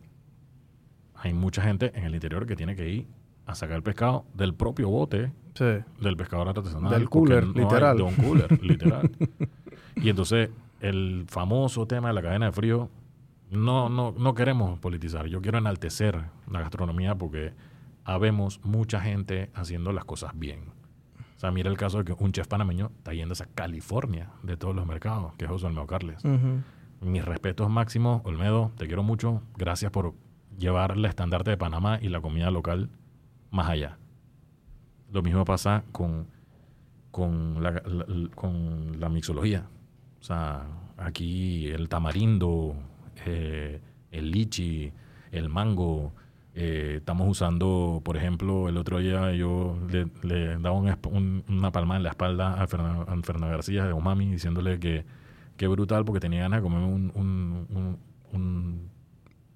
Hay 1.16 1.34
mucha 1.34 1.62
gente 1.62 1.90
en 1.96 2.04
el 2.04 2.14
interior 2.14 2.46
que 2.46 2.54
tiene 2.54 2.76
que 2.76 2.88
ir 2.90 3.06
a 3.46 3.56
sacar 3.56 3.74
el 3.76 3.82
pescado 3.82 4.24
del 4.34 4.54
propio 4.54 4.88
bote 4.88 5.32
Sí. 5.54 5.64
del 6.00 6.16
pescador 6.16 6.48
artesanal. 6.48 6.90
Del 6.92 7.08
porque 7.08 7.10
cooler, 7.10 7.44
no 7.46 7.52
hay- 7.54 7.60
literal. 7.64 7.96
de 7.96 8.02
un 8.04 8.14
cooler, 8.14 8.62
literal. 8.62 9.10
Y 9.96 10.08
entonces, 10.10 10.50
el 10.80 11.24
famoso 11.28 11.86
tema 11.86 12.08
de 12.08 12.14
la 12.14 12.22
cadena 12.22 12.46
de 12.46 12.52
frío, 12.52 12.88
no, 13.52 13.88
no, 13.88 14.12
no 14.18 14.34
queremos 14.34 14.78
politizar. 14.78 15.26
Yo 15.26 15.40
quiero 15.40 15.58
enaltecer 15.58 16.24
la 16.50 16.60
gastronomía 16.60 17.14
porque 17.14 17.52
habemos 18.04 18.60
mucha 18.64 19.00
gente 19.00 19.50
haciendo 19.54 19.92
las 19.92 20.04
cosas 20.04 20.32
bien. 20.34 20.60
O 21.36 21.40
sea, 21.42 21.50
mira 21.50 21.70
el 21.70 21.76
caso 21.76 21.98
de 21.98 22.04
que 22.04 22.12
un 22.18 22.32
chef 22.32 22.46
panameño 22.48 22.90
está 22.98 23.12
yendo 23.14 23.34
a 23.34 23.46
California 23.54 24.30
de 24.42 24.56
todos 24.56 24.74
los 24.74 24.86
mercados, 24.86 25.34
que 25.36 25.44
es 25.44 25.50
José 25.50 25.66
Olmedo 25.66 25.86
Carles. 25.86 26.22
Mis 27.00 27.24
respetos 27.24 27.68
máximos, 27.68 28.22
Olmedo, 28.24 28.70
te 28.76 28.86
quiero 28.86 29.02
mucho. 29.02 29.42
Gracias 29.56 29.90
por 29.90 30.14
llevar 30.58 30.92
el 30.92 31.04
estandarte 31.04 31.50
de 31.50 31.56
Panamá 31.56 31.98
y 32.00 32.08
la 32.08 32.20
comida 32.20 32.50
local 32.52 32.90
más 33.50 33.68
allá. 33.68 33.98
Lo 35.10 35.20
mismo 35.22 35.44
pasa 35.44 35.82
con, 35.92 36.28
con, 37.10 37.62
la, 37.62 37.72
la- 37.72 38.04
la- 38.06 38.28
con 38.34 39.00
la 39.00 39.08
mixología. 39.08 39.66
O 40.20 40.24
sea, 40.24 40.62
aquí 40.96 41.66
el 41.68 41.88
tamarindo, 41.88 42.76
eh, 43.26 43.80
el 44.10 44.30
lichi, 44.30 44.92
el 45.30 45.48
mango, 45.48 46.12
Eh, 46.54 46.96
estamos 46.98 47.28
usando, 47.30 48.02
por 48.04 48.18
ejemplo, 48.18 48.68
el 48.68 48.76
otro 48.76 48.98
día 48.98 49.32
yo 49.32 49.78
le, 50.22 50.58
daba 50.58 50.72
una 50.72 51.72
palmada 51.72 51.96
en 51.96 52.02
la 52.02 52.10
espalda 52.10 52.62
a 52.62 52.66
Fernando, 52.66 53.48
García 53.48 53.86
de 53.86 53.94
Umami 53.94 54.26
diciéndole 54.30 54.78
que 54.78 55.06
qué 55.56 55.66
brutal 55.66 56.04
porque 56.04 56.20
tenía 56.20 56.42
ganas 56.42 56.58
de 56.60 56.62
comerme 56.62 57.10
un 58.32 58.90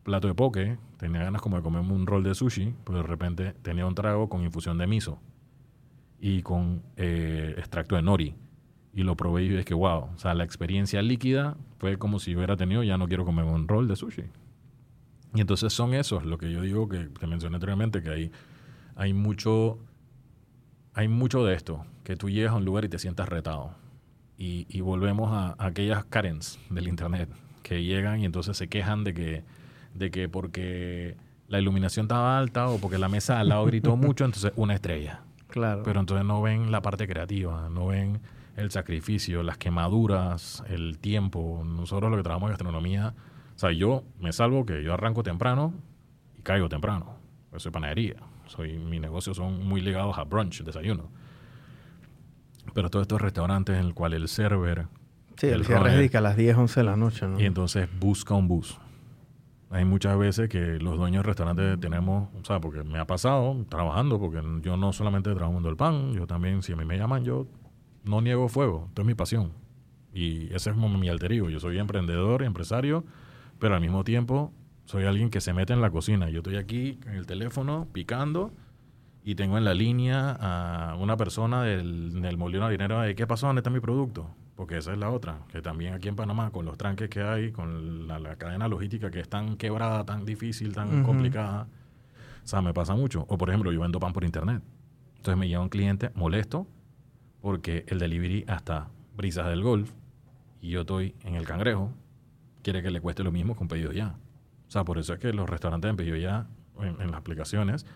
plato 0.07 0.29
de 0.29 0.35
poke, 0.35 0.79
tenía 0.99 1.25
ganas 1.25 1.43
como 1.43 1.57
de 1.57 1.63
comerme 1.63 1.93
un 1.93 2.07
rol 2.07 2.23
de 2.23 2.33
sushi, 2.35 2.73
pero 2.85 2.99
de 2.99 3.05
repente 3.05 3.55
tenía 3.63 3.85
un 3.85 3.95
trago 3.95 4.29
con 4.29 4.43
infusión 4.45 4.79
de 4.79 4.87
miso 4.87 5.19
y 6.21 6.43
con 6.43 6.81
eh, 6.97 7.55
extracto 7.59 7.97
de 7.97 8.03
nori. 8.03 8.35
Y 8.97 9.03
lo 9.03 9.15
probé 9.15 9.45
y 9.45 9.55
es 9.55 9.65
que, 9.65 9.75
wow, 9.75 10.09
o 10.15 10.19
sea, 10.19 10.35
la 10.35 10.43
experiencia 10.43 11.03
líquida 11.03 11.57
fue 11.79 11.99
como 11.99 12.19
si 12.19 12.35
hubiera 12.35 12.57
tenido, 12.57 12.83
ya 12.83 12.99
no 12.99 13.07
quiero 13.07 13.25
comerme 13.25 13.53
un 13.53 13.69
rol 13.69 13.87
de 13.87 13.95
sushi. 13.95 14.25
Y 15.35 15.41
entonces 15.43 15.73
son 15.73 15.95
esos, 15.95 16.25
lo 16.25 16.39
que 16.39 16.51
yo 16.51 16.63
digo 16.63 16.89
que 16.89 17.01
te 17.05 17.27
mencioné 17.27 17.57
anteriormente, 17.57 18.03
que 18.03 18.09
hay, 18.11 18.33
hay 18.97 19.13
mucho 19.13 19.79
hay 20.95 21.09
mucho 21.09 21.45
de 21.45 21.55
esto, 21.55 21.85
que 22.05 22.17
tú 22.17 22.31
llegas 22.31 22.55
a 22.55 22.57
un 22.57 22.65
lugar 22.65 22.87
y 22.87 22.89
te 22.89 22.99
sientas 22.99 23.29
retado. 23.29 23.75
Y, 24.39 24.67
y 24.71 24.81
volvemos 24.81 25.31
a, 25.31 25.55
a 25.59 25.67
aquellas 25.67 26.07
Karens 26.07 26.59
del 26.71 26.89
internet 26.89 27.29
que 27.63 27.85
llegan 27.85 28.21
y 28.21 28.25
entonces 28.25 28.57
se 28.57 28.69
quejan 28.69 29.05
de 29.05 29.13
que, 29.13 29.45
de 29.93 30.11
que 30.11 30.31
porque 30.31 31.19
la 31.49 31.61
iluminación 31.61 32.05
estaba 32.05 32.39
alta 32.39 32.69
o 32.69 32.79
porque 32.79 32.97
la 32.97 33.11
mesa 33.11 33.41
al 33.41 33.51
lado 33.51 33.67
gritó 33.67 33.95
mucho, 33.99 34.25
entonces 34.25 34.53
una 34.57 34.75
estrella. 34.75 35.21
Claro. 35.49 35.83
Pero 35.85 36.01
entonces 36.01 36.25
no 36.25 36.41
ven 36.41 36.73
la 36.73 36.81
parte 36.81 37.07
creativa, 37.07 37.69
no 37.69 37.89
ven 37.89 38.21
el 38.57 38.71
sacrificio, 38.71 39.43
las 39.43 39.59
quemaduras, 39.59 40.65
el 40.69 40.99
tiempo. 40.99 41.63
Nosotros 41.65 42.11
lo 42.11 42.17
que 42.17 42.23
trabajamos 42.23 42.49
en 42.49 42.53
gastronomía, 42.53 43.15
o 43.55 43.59
sea, 43.59 43.73
yo 43.73 44.05
me 44.19 44.33
salvo 44.33 44.67
que 44.67 44.83
yo 44.83 44.95
arranco 44.95 45.23
temprano 45.23 45.75
y 46.39 46.43
caigo 46.43 46.69
temprano. 46.69 47.17
Yo 47.53 47.61
soy 47.61 47.71
panadería. 47.71 48.17
Soy, 48.47 48.79
mis 48.79 49.01
negocios 49.01 49.37
son 49.37 49.67
muy 49.67 49.81
ligados 49.81 50.17
a 50.19 50.25
brunch, 50.25 50.63
desayuno. 50.63 51.11
Pero 52.75 52.91
todos 52.91 53.03
estos 53.03 53.21
restaurantes 53.21 53.77
en 53.77 53.87
el 53.87 53.95
cual 53.95 54.13
el 54.13 54.29
server 54.29 54.87
sí, 55.37 55.47
el 55.47 55.65
cierre 55.65 56.09
que 56.09 56.17
a 56.17 56.21
las 56.21 56.37
10, 56.37 56.57
11 56.57 56.81
de 56.81 56.85
la 56.85 56.97
noche, 56.97 57.27
¿no? 57.27 57.41
y 57.41 57.45
entonces 57.45 57.89
busca 57.99 58.35
un 58.35 58.49
bus. 58.49 58.79
Hay 59.71 59.85
muchas 59.85 60.17
veces 60.17 60.49
que 60.49 60.79
los 60.79 60.97
dueños 60.97 61.25
de 61.25 61.27
restaurantes 61.29 61.81
tenemos, 61.81 62.29
o 62.41 62.45
sea, 62.45 62.61
porque 62.61 62.85
me 62.85 62.99
ha 62.99 63.07
pasado 63.07 63.65
trabajando, 63.69 64.19
porque 64.19 64.41
yo 64.63 64.77
no 64.77 64.93
solamente 64.93 65.35
trabajo 65.35 65.59
en 65.59 65.67
el 65.67 65.77
pan, 65.77 66.13
yo 66.13 66.27
también, 66.27 66.63
si 66.63 66.73
a 66.73 66.77
mí 66.77 66.85
me 66.85 66.97
llaman, 66.97 67.25
yo 67.25 67.47
no 68.07 68.21
niego 68.21 68.49
fuego, 68.49 68.87
esto 68.89 69.03
es 69.03 69.07
mi 69.07 69.15
pasión. 69.15 69.53
Y 70.15 70.53
ese 70.55 70.71
es 70.71 70.77
mi 70.77 71.09
alter 71.09 71.33
ego. 71.33 71.51
Yo 71.51 71.61
soy 71.61 71.79
emprendedor, 71.79 72.43
empresario, 72.43 73.05
pero 73.59 73.75
al 73.75 73.81
mismo 73.83 74.03
tiempo 74.03 74.53
soy 74.87 75.05
alguien 75.05 75.29
que 75.29 75.41
se 75.41 75.53
mete 75.53 75.75
en 75.75 75.83
la 75.83 75.91
cocina. 75.91 76.31
Yo 76.31 76.39
estoy 76.39 76.57
aquí 76.57 76.99
en 77.07 77.17
el 77.17 77.27
teléfono 77.27 77.87
picando 77.93 78.53
y 79.23 79.35
tengo 79.35 79.59
en 79.59 79.65
la 79.65 79.75
línea 79.75 80.37
a 80.41 80.97
una 80.97 81.17
persona 81.17 81.65
del, 81.65 82.23
del 82.23 82.39
molino 82.39 82.67
de 82.67 82.73
dinero 82.73 83.01
de 83.01 83.15
qué 83.15 83.27
pasó, 83.27 83.49
dónde 83.49 83.61
está 83.61 83.71
mi 83.71 83.81
producto. 83.81 84.31
Porque 84.55 84.79
esa 84.79 84.93
es 84.93 84.99
la 84.99 85.11
otra, 85.11 85.41
que 85.49 85.61
también 85.61 85.93
aquí 85.93 86.09
en 86.09 86.17
Panamá, 86.17 86.51
con 86.51 86.65
los 86.65 86.79
tranques 86.79 87.11
que 87.11 87.21
hay, 87.21 87.53
con 87.53 88.09
la, 88.09 88.19
la 88.19 88.37
cadena 88.37 88.69
logística 88.69 89.11
que 89.11 89.21
es 89.21 89.29
tan 89.29 89.59
quebrada, 89.59 90.07
tan 90.07 90.25
difícil, 90.25 90.73
tan 90.73 91.03
complicada, 91.03 91.69
o 92.43 92.49
sea, 92.49 92.63
me 92.63 92.73
pasa 92.73 92.95
mucho. 92.95 93.27
O 93.29 93.37
por 93.37 93.51
ejemplo, 93.51 93.71
yo 93.71 93.81
vendo 93.81 94.01
pan 94.01 94.15
por 94.15 94.25
internet. 94.25 94.63
Entonces 95.17 95.37
me 95.37 95.49
llega 95.49 95.61
un 95.61 95.69
cliente 95.69 96.11
molesto 96.15 96.67
porque 97.47 97.85
el 97.87 98.01
delivery 98.01 98.45
hasta 98.49 98.89
Brisas 99.17 99.47
del 99.47 99.63
Golf 99.63 99.93
y 100.61 100.71
yo 100.71 100.81
estoy 100.81 101.15
en 101.23 101.37
el 101.37 101.47
Cangrejo, 101.47 101.93
quiere 102.65 102.83
que 102.83 102.91
le 102.91 103.01
cueste 103.01 103.23
lo 103.23 103.31
mismo 103.31 103.55
con 103.55 103.69
pedido 103.69 103.93
ya. 103.93 104.17
O 104.67 104.71
sea, 104.73 104.83
por 104.83 104.99
eso 104.99 105.13
es 105.13 105.21
que 105.21 105.33
los 105.33 105.49
restaurantes 105.49 105.89
en 105.89 105.97
pedido 105.97 106.17
ya, 106.17 106.49
en, 106.81 107.01
en 107.01 107.13
las 107.13 107.21
aplicaciones, 107.21 107.87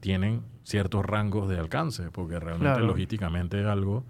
tienen 0.00 0.40
ciertos 0.62 1.04
rangos 1.04 1.50
de 1.50 1.58
alcance, 1.58 2.10
porque 2.10 2.40
realmente 2.40 2.64
Claro. 2.76 2.86
logísticamente 2.86 3.62
algo 3.66 4.06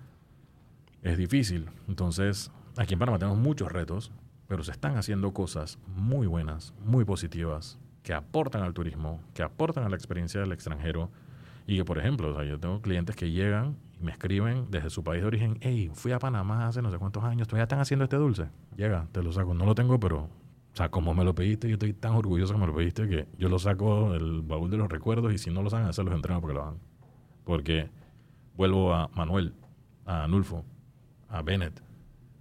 es 1.02 1.18
difícil. 1.18 1.68
Entonces, 1.88 2.52
aquí 2.76 2.92
en 2.92 3.00
Panamá 3.00 3.18
tenemos 3.18 3.38
muchos 3.40 3.72
retos, 3.72 4.12
pero 4.46 4.62
se 4.62 4.70
están 4.70 4.96
haciendo 4.96 5.32
cosas 5.34 5.80
muy 5.88 6.28
buenas, 6.28 6.72
muy 6.84 7.04
positivas, 7.04 7.80
que 8.04 8.14
aportan 8.14 8.62
al 8.62 8.74
turismo, 8.74 9.20
que 9.34 9.42
aportan 9.42 9.82
a 9.82 9.88
la 9.88 9.96
experiencia 9.96 10.40
del 10.40 10.52
extranjero. 10.52 11.10
Y 11.66 11.78
que, 11.78 11.84
por 11.84 11.98
ejemplo, 11.98 12.30
o 12.30 12.36
sea, 12.36 12.44
yo 12.44 12.60
tengo 12.60 12.80
clientes 12.80 13.16
que 13.16 13.32
llegan 13.32 13.74
y 14.00 14.04
me 14.04 14.12
escriben 14.12 14.66
desde 14.70 14.90
su 14.90 15.02
país 15.02 15.22
de 15.22 15.26
origen, 15.26 15.58
hey, 15.60 15.90
fui 15.94 16.12
a 16.12 16.18
Panamá 16.18 16.66
hace 16.66 16.82
no 16.82 16.90
sé 16.90 16.98
cuántos 16.98 17.24
años, 17.24 17.48
todavía 17.48 17.64
están 17.64 17.80
haciendo 17.80 18.04
este 18.04 18.16
dulce. 18.16 18.48
Llega, 18.76 19.06
te 19.12 19.22
lo 19.22 19.32
saco. 19.32 19.54
No 19.54 19.64
lo 19.64 19.74
tengo, 19.74 19.98
pero, 20.00 20.18
o 20.18 20.30
sea, 20.76 20.90
como 20.90 21.14
me 21.14 21.24
lo 21.24 21.34
pediste, 21.34 21.68
yo 21.68 21.74
estoy 21.74 21.92
tan 21.92 22.12
orgulloso 22.14 22.54
que 22.54 22.60
me 22.60 22.66
lo 22.66 22.74
pediste 22.74 23.08
que 23.08 23.26
yo 23.38 23.48
lo 23.48 23.58
saco 23.58 24.12
del 24.12 24.42
baúl 24.42 24.70
de 24.70 24.76
los 24.76 24.88
recuerdos 24.88 25.32
y 25.32 25.38
si 25.38 25.50
no 25.50 25.62
lo 25.62 25.70
saben 25.70 25.86
hacer, 25.86 26.04
los 26.04 26.14
entreno 26.14 26.40
porque 26.40 26.54
lo 26.54 26.62
hagan. 26.62 26.78
Porque 27.44 27.90
vuelvo 28.56 28.94
a 28.94 29.08
Manuel, 29.14 29.54
a 30.06 30.26
Nulfo, 30.26 30.64
a 31.28 31.42
Bennett, 31.42 31.82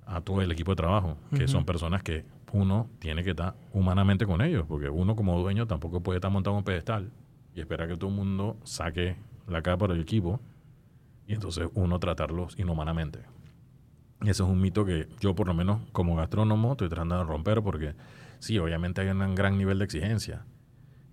a 0.06 0.22
todo 0.22 0.42
el 0.42 0.52
equipo 0.52 0.72
de 0.72 0.76
trabajo, 0.76 1.18
que 1.36 1.48
son 1.48 1.66
personas 1.66 2.04
que 2.04 2.26
uno 2.52 2.88
tiene 3.00 3.24
que 3.24 3.32
estar 3.32 3.56
humanamente 3.74 4.26
con 4.26 4.42
ellos, 4.42 4.66
porque 4.68 4.90
uno 4.90 5.16
como 5.16 5.40
dueño 5.40 5.66
tampoco 5.66 6.02
puede 6.02 6.18
estar 6.18 6.32
montado 6.32 6.56
en 6.56 6.60
un 6.60 6.64
pedestal 6.64 7.12
y 7.56 7.60
esperar 7.60 7.88
que 7.88 7.98
todo 7.98 8.10
el 8.10 8.16
mundo 8.16 8.58
saque 8.64 9.16
la 9.48 9.62
cara 9.62 9.78
por 9.78 9.92
el 9.92 10.00
equipo 10.00 10.40
y 11.28 11.34
entonces 11.34 11.68
uno 11.74 12.00
tratarlos 12.00 12.58
inhumanamente. 12.60 13.20
Y 14.22 14.30
eso 14.30 14.46
es 14.46 14.50
un 14.50 14.62
mito 14.62 14.86
que 14.86 15.08
yo 15.20 15.36
por 15.36 15.48
lo 15.48 15.54
menos 15.54 15.82
como 15.92 16.16
gastrónomo 16.16 16.72
estoy 16.74 16.90
tratando 16.90 17.18
de 17.18 17.24
romper 17.24 17.62
porque 17.62 17.96
sí, 18.40 18.58
obviamente 18.58 19.02
hay 19.02 19.10
un 19.10 19.36
gran 19.36 19.58
nivel 19.58 19.80
de 19.80 19.86
exigencia. 19.86 20.46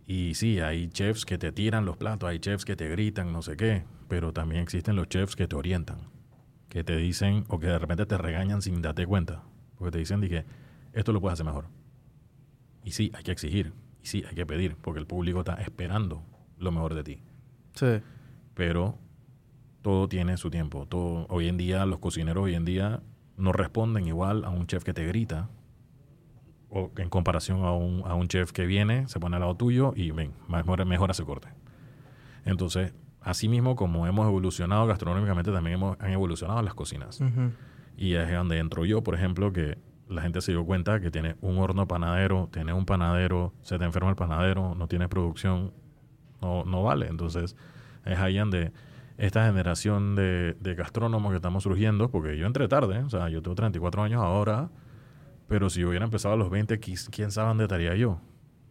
Y 0.07 0.35
sí, 0.35 0.61
hay 0.61 0.89
chefs 0.89 1.25
que 1.25 1.39
te 1.39 1.53
tiran 1.53 1.85
los 1.85 1.97
platos, 1.97 2.29
hay 2.29 2.39
chefs 2.41 2.65
que 2.65 2.77
te 2.77 2.89
gritan, 2.89 3.33
no 3.33 3.43
sé 3.43 3.57
qué, 3.57 3.85
pero 4.09 4.33
también 4.33 4.63
existen 4.63 4.97
los 4.97 5.09
chefs 5.09 5.37
que 5.37 5.47
te 5.47 5.55
orientan, 5.57 5.99
que 6.69 6.83
te 6.83 6.97
dicen 6.97 7.45
o 7.49 7.61
que 7.61 7.69
de 7.69 7.79
repente 7.79 8.07
te 8.07 8.19
regañan 8.19 8.61
sin 8.63 8.83
darte 8.83 9.07
cuenta, 9.07 9.43
porque 9.79 9.93
te 9.93 9.99
dicen 9.99 10.21
que 10.23 10.45
esto 10.93 11.13
lo 11.13 11.21
puedes 11.21 11.35
hacer 11.35 11.47
mejor. 11.47 11.67
Y 12.85 12.91
sí, 12.93 13.13
hay 13.15 13.23
que 13.23 13.31
exigir, 13.31 13.73
y 14.03 14.07
sí, 14.07 14.25
hay 14.29 14.35
que 14.35 14.47
pedir, 14.47 14.77
porque 14.77 14.99
el 14.99 15.07
público 15.07 15.41
está 15.41 15.55
esperando 15.55 16.25
lo 16.59 16.73
mejor 16.73 16.95
de 16.95 17.05
ti 17.05 17.23
Sí. 17.75 18.01
pero 18.55 18.99
todo 19.83 20.09
tiene 20.09 20.37
su 20.37 20.51
tiempo. 20.51 20.87
Todo, 20.87 21.27
hoy 21.29 21.49
en 21.49 21.57
día, 21.57 21.87
los 21.87 21.99
cocineros 21.99 22.45
hoy 22.45 22.55
en 22.55 22.65
día 22.65 23.03
no 23.37 23.53
responden 23.53 24.07
igual 24.07 24.45
a 24.45 24.51
un 24.51 24.67
chef 24.67 24.85
que 24.85 24.93
te 24.93 25.07
grita 25.07 25.49
o 26.71 26.91
en 26.97 27.09
comparación 27.09 27.65
a 27.65 27.73
un, 27.73 28.03
a 28.07 28.15
un 28.15 28.29
chef 28.29 28.53
que 28.53 28.65
viene, 28.65 29.09
se 29.09 29.19
pone 29.19 29.37
al 29.37 29.41
lado 29.41 29.57
tuyo 29.57 29.93
y 29.97 30.13
ven, 30.13 30.33
mejora, 30.49 30.85
mejora 30.85 31.13
ese 31.13 31.25
corte. 31.25 31.49
Entonces, 32.45 32.95
así 33.21 33.49
mismo 33.49 33.77
como 33.77 34.07
hemos 34.07 34.27
evolucionado 34.27 34.87
gastronómicamente, 34.87 35.51
también 35.51 35.75
hemos, 35.75 36.01
han 36.01 36.13
evolucionado 36.13 36.63
las 36.63 36.75
cocinas. 36.75 37.21
Y 37.97 38.15
es 38.15 38.31
donde 38.31 38.59
entro 38.59 38.85
yo, 38.85 39.03
por 39.03 39.15
ejemplo, 39.15 39.53
que 39.53 39.79
la 40.09 40.23
gente 40.23 40.41
se 40.41 40.53
dio 40.53 40.65
cuenta 40.65 41.01
que 41.01 41.11
tiene 41.11 41.37
un 41.41 41.59
horno 41.59 41.87
panadero, 41.87 42.49
tiene 42.53 42.73
un 42.73 42.87
panadero, 42.87 43.53
se 43.63 43.79
te 43.79 43.85
enferma 43.85 44.11
el 44.11 44.17
panadero, 44.17 44.75
no 44.75 44.87
tienes 44.87 45.09
producción, 45.09 45.73
no, 46.41 46.65
no 46.65 46.83
vale. 46.83 47.09
Entonces, 47.09 47.57
es 48.05 48.19
ahí 48.19 48.39
donde 48.39 48.73
esta 49.21 49.47
generación 49.47 50.15
de, 50.17 50.55
de 50.61 50.75
gastrónomos 50.75 51.31
que 51.31 51.37
estamos 51.37 51.63
surgiendo, 51.63 52.09
porque 52.11 52.37
yo 52.39 52.47
entré 52.47 52.67
tarde, 52.69 53.03
o 53.03 53.11
sea, 53.11 53.29
yo 53.29 53.43
tengo 53.43 53.55
34 53.55 54.03
años 54.03 54.23
ahora, 54.23 54.71
pero 55.47 55.69
si 55.69 55.85
hubiera 55.85 56.05
empezado 56.05 56.35
a 56.35 56.37
los 56.37 56.49
20, 56.51 56.81
quis- 56.81 57.09
quién 57.11 57.31
sabe 57.31 57.49
dónde 57.49 57.65
estaría 57.65 57.95
yo. 57.97 58.19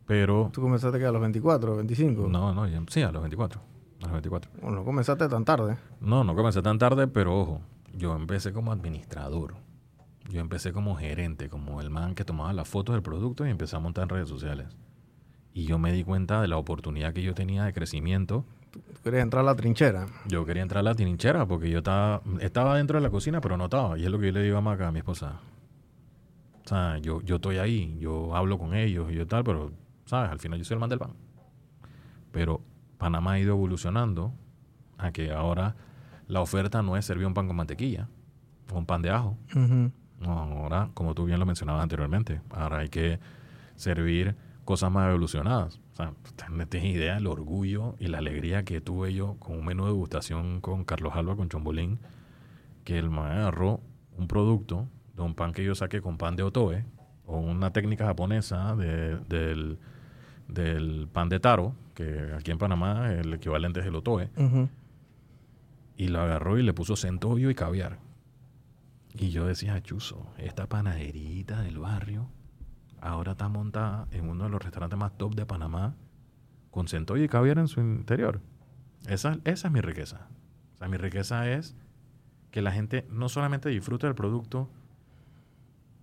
Pero, 0.06 0.50
Tú 0.52 0.62
comenzaste 0.62 0.98
que 0.98 1.06
a 1.06 1.12
los 1.12 1.22
24, 1.22 1.76
25. 1.78 2.28
no, 2.30 2.54
no, 2.54 2.68
ya- 2.68 2.82
sí, 2.90 3.02
a 3.04 3.12
los 3.12 3.22
24. 3.22 3.62
A 4.00 4.04
los 4.06 4.12
24. 4.14 4.50
Bueno, 4.62 4.78
no 4.78 4.84
comenzaste 4.86 5.28
tan 5.30 5.46
tarde. 5.46 5.78
No, 6.02 6.24
no 6.24 6.36
comencé 6.36 6.62
tan 6.62 6.80
tarde, 6.80 7.08
pero 7.08 7.38
ojo, 7.40 7.62
yo 7.94 8.16
empecé 8.16 8.52
como 8.52 8.72
administrador. 8.72 9.56
Yo 10.30 10.40
empecé 10.42 10.72
como 10.74 10.96
gerente, 10.96 11.50
como 11.50 11.82
el 11.82 11.90
man 11.90 12.16
que 12.16 12.24
tomaba 12.24 12.54
las 12.54 12.68
fotos 12.68 12.94
del 12.94 13.02
producto 13.04 13.46
y 13.46 13.50
empecé 13.50 13.76
a 13.76 13.80
montar 13.80 14.04
en 14.04 14.10
redes 14.10 14.30
sociales. 14.30 14.68
Y 15.54 15.66
yo 15.66 15.78
me 15.80 15.92
di 15.92 16.04
cuenta 16.04 16.42
de 16.42 16.48
la 16.48 16.58
oportunidad 16.58 17.14
que 17.14 17.22
yo 17.24 17.34
tenía 17.34 17.64
de 17.66 17.74
crecimiento. 17.74 18.46
Tú 18.72 18.82
querías 19.04 19.24
entrar 19.24 19.42
a 19.42 19.46
la 19.46 19.56
trinchera. 19.56 20.08
Yo 20.28 20.46
quería 20.46 20.62
entrar 20.62 20.80
a 20.80 20.84
la 20.84 20.96
trinchera 20.96 21.46
porque 21.46 21.70
yo 21.70 21.80
estaba, 21.80 22.22
estaba 22.40 22.78
dentro 22.78 22.98
de 22.98 23.04
la 23.04 23.10
cocina, 23.10 23.42
pero 23.42 23.58
no 23.58 23.66
estaba. 23.66 23.98
Y 23.98 24.04
es 24.04 24.12
lo 24.12 24.20
que 24.20 24.28
yo 24.28 24.32
le 24.34 24.44
digo 24.44 24.58
a 24.58 24.62
Maca, 24.62 24.88
a 24.88 24.92
mi 24.92 25.00
esposa. 25.00 25.40
O 26.66 26.68
sea, 26.68 26.98
yo, 27.00 27.22
yo 27.22 27.38
estoy 27.38 27.58
ahí, 27.58 27.98
yo 28.00 28.36
hablo 28.36 28.60
con 28.60 28.76
ellos 28.76 29.12
y 29.12 29.16
yo 29.16 29.26
tal, 29.26 29.44
pero, 29.44 29.72
¿sabes? 30.06 30.30
Al 30.32 30.40
final 30.40 30.60
yo 30.60 30.66
soy 30.66 30.76
el 30.76 30.80
man 30.80 30.90
del 30.90 31.00
pan. 31.00 31.14
Pero 32.32 32.62
Panamá 32.98 33.34
ha 33.34 33.40
ido 33.40 33.56
evolucionando 33.56 34.34
a 34.98 35.12
que 35.12 35.32
ahora 35.32 35.76
la 36.28 36.42
oferta 36.42 36.84
no 36.84 36.96
es 36.96 37.06
servir 37.06 37.26
un 37.26 37.34
pan 37.34 37.48
con 37.48 37.56
mantequilla 37.56 38.08
o 38.72 38.78
un 38.78 38.86
pan 38.86 39.02
de 39.02 39.10
ajo. 39.10 39.36
No, 40.20 40.32
ahora, 40.32 40.90
como 40.94 41.16
tú 41.16 41.26
bien 41.26 41.40
lo 41.40 41.46
mencionabas 41.46 41.82
anteriormente, 41.82 42.42
ahora 42.52 42.80
hay 42.80 42.90
que 42.90 43.20
servir 43.76 44.36
cosas 44.66 44.92
más 44.92 45.10
evolucionadas. 45.10 45.80
Sea, 46.00 46.14
no 46.50 46.68
tienes 46.68 46.96
idea 46.96 47.16
del 47.16 47.28
orgullo 47.28 47.96
y 48.00 48.08
la 48.08 48.20
alegría 48.20 48.64
que 48.64 48.80
tuve 48.80 49.14
yo 49.14 49.36
con 49.40 49.58
un 49.60 49.66
menú 49.66 49.84
de 49.86 49.92
degustación 49.92 50.62
con 50.62 50.86
Carlos 50.86 51.14
Alba, 51.16 51.36
con 51.36 51.50
Chombolín, 51.50 52.00
que 52.86 52.98
el 52.98 53.10
man 53.10 53.32
agarró 53.32 53.82
un 54.18 54.28
producto 54.28 54.88
de 55.16 55.22
un 55.24 55.36
pan 55.36 55.52
que 55.52 55.64
yo 55.66 55.76
saqué 55.76 56.02
con 56.02 56.18
pan 56.18 56.36
de 56.38 56.44
otoe, 56.44 56.86
o 57.26 57.38
una 57.38 57.72
técnica 57.74 58.06
japonesa 58.06 58.76
de- 58.76 59.18
del, 59.28 59.78
del 60.48 61.08
pan 61.12 61.28
de 61.30 61.40
taro, 61.42 61.76
que 61.94 62.32
aquí 62.38 62.52
en 62.52 62.58
Panamá 62.58 63.12
el 63.12 63.34
equivalente 63.34 63.82
es 63.82 63.86
el 63.86 63.96
otoe, 63.96 64.30
y 65.98 66.08
lo 66.08 66.22
agarró 66.22 66.58
y 66.58 66.64
le 66.64 66.74
puso 66.74 66.96
centollo 66.96 67.50
y 67.50 67.56
caviar. 67.56 68.00
Y 69.14 69.32
yo 69.32 69.46
decía, 69.46 69.82
Chuzo, 69.84 70.26
esta 70.38 70.68
panaderita 70.68 71.62
del 71.62 71.78
barrio 71.78 72.30
ahora 73.02 73.34
está 73.34 73.48
montada 73.50 74.08
en 74.12 74.30
uno 74.30 74.46
de 74.46 74.50
los 74.50 74.62
restaurantes 74.62 74.98
más 75.00 75.18
top 75.18 75.36
de 75.36 75.46
Panamá 75.46 75.96
con 76.72 76.88
centollo 76.88 77.24
y 77.24 77.28
caviar 77.30 77.58
en 77.58 77.68
su 77.68 77.80
interior. 77.82 78.42
Esa, 79.08 79.38
es 79.44 79.70
mi 79.72 79.82
riqueza. 79.82 80.28
O 80.76 80.78
sea, 80.78 80.88
mi 80.88 80.98
riqueza 80.98 81.50
es 81.50 81.76
que 82.52 82.62
la 82.62 82.72
gente 82.72 83.06
no 83.10 83.30
solamente 83.30 83.70
disfrute 83.70 84.08
del 84.08 84.16
producto 84.16 84.70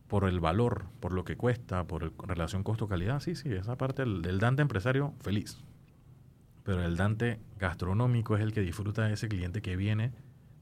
por 0.08 0.24
el 0.24 0.38
valor, 0.40 0.86
por 1.00 1.12
lo 1.12 1.24
que 1.24 1.36
cuesta, 1.36 1.84
por 1.84 2.04
el- 2.04 2.12
relación 2.18 2.62
costo-calidad. 2.62 3.20
Sí, 3.20 3.34
sí, 3.34 3.50
esa 3.52 3.76
parte 3.76 4.02
del, 4.04 4.38
Dante 4.38 4.62
empresario, 4.62 5.12
feliz. 5.20 5.58
Pero 6.62 6.82
el 6.84 6.96
Dante 6.96 7.40
gastronómico 7.58 8.36
es 8.36 8.42
el 8.42 8.52
que 8.52 8.60
disfruta 8.60 9.06
de 9.06 9.14
ese 9.14 9.28
cliente 9.28 9.62
que 9.62 9.76
viene, 9.76 10.12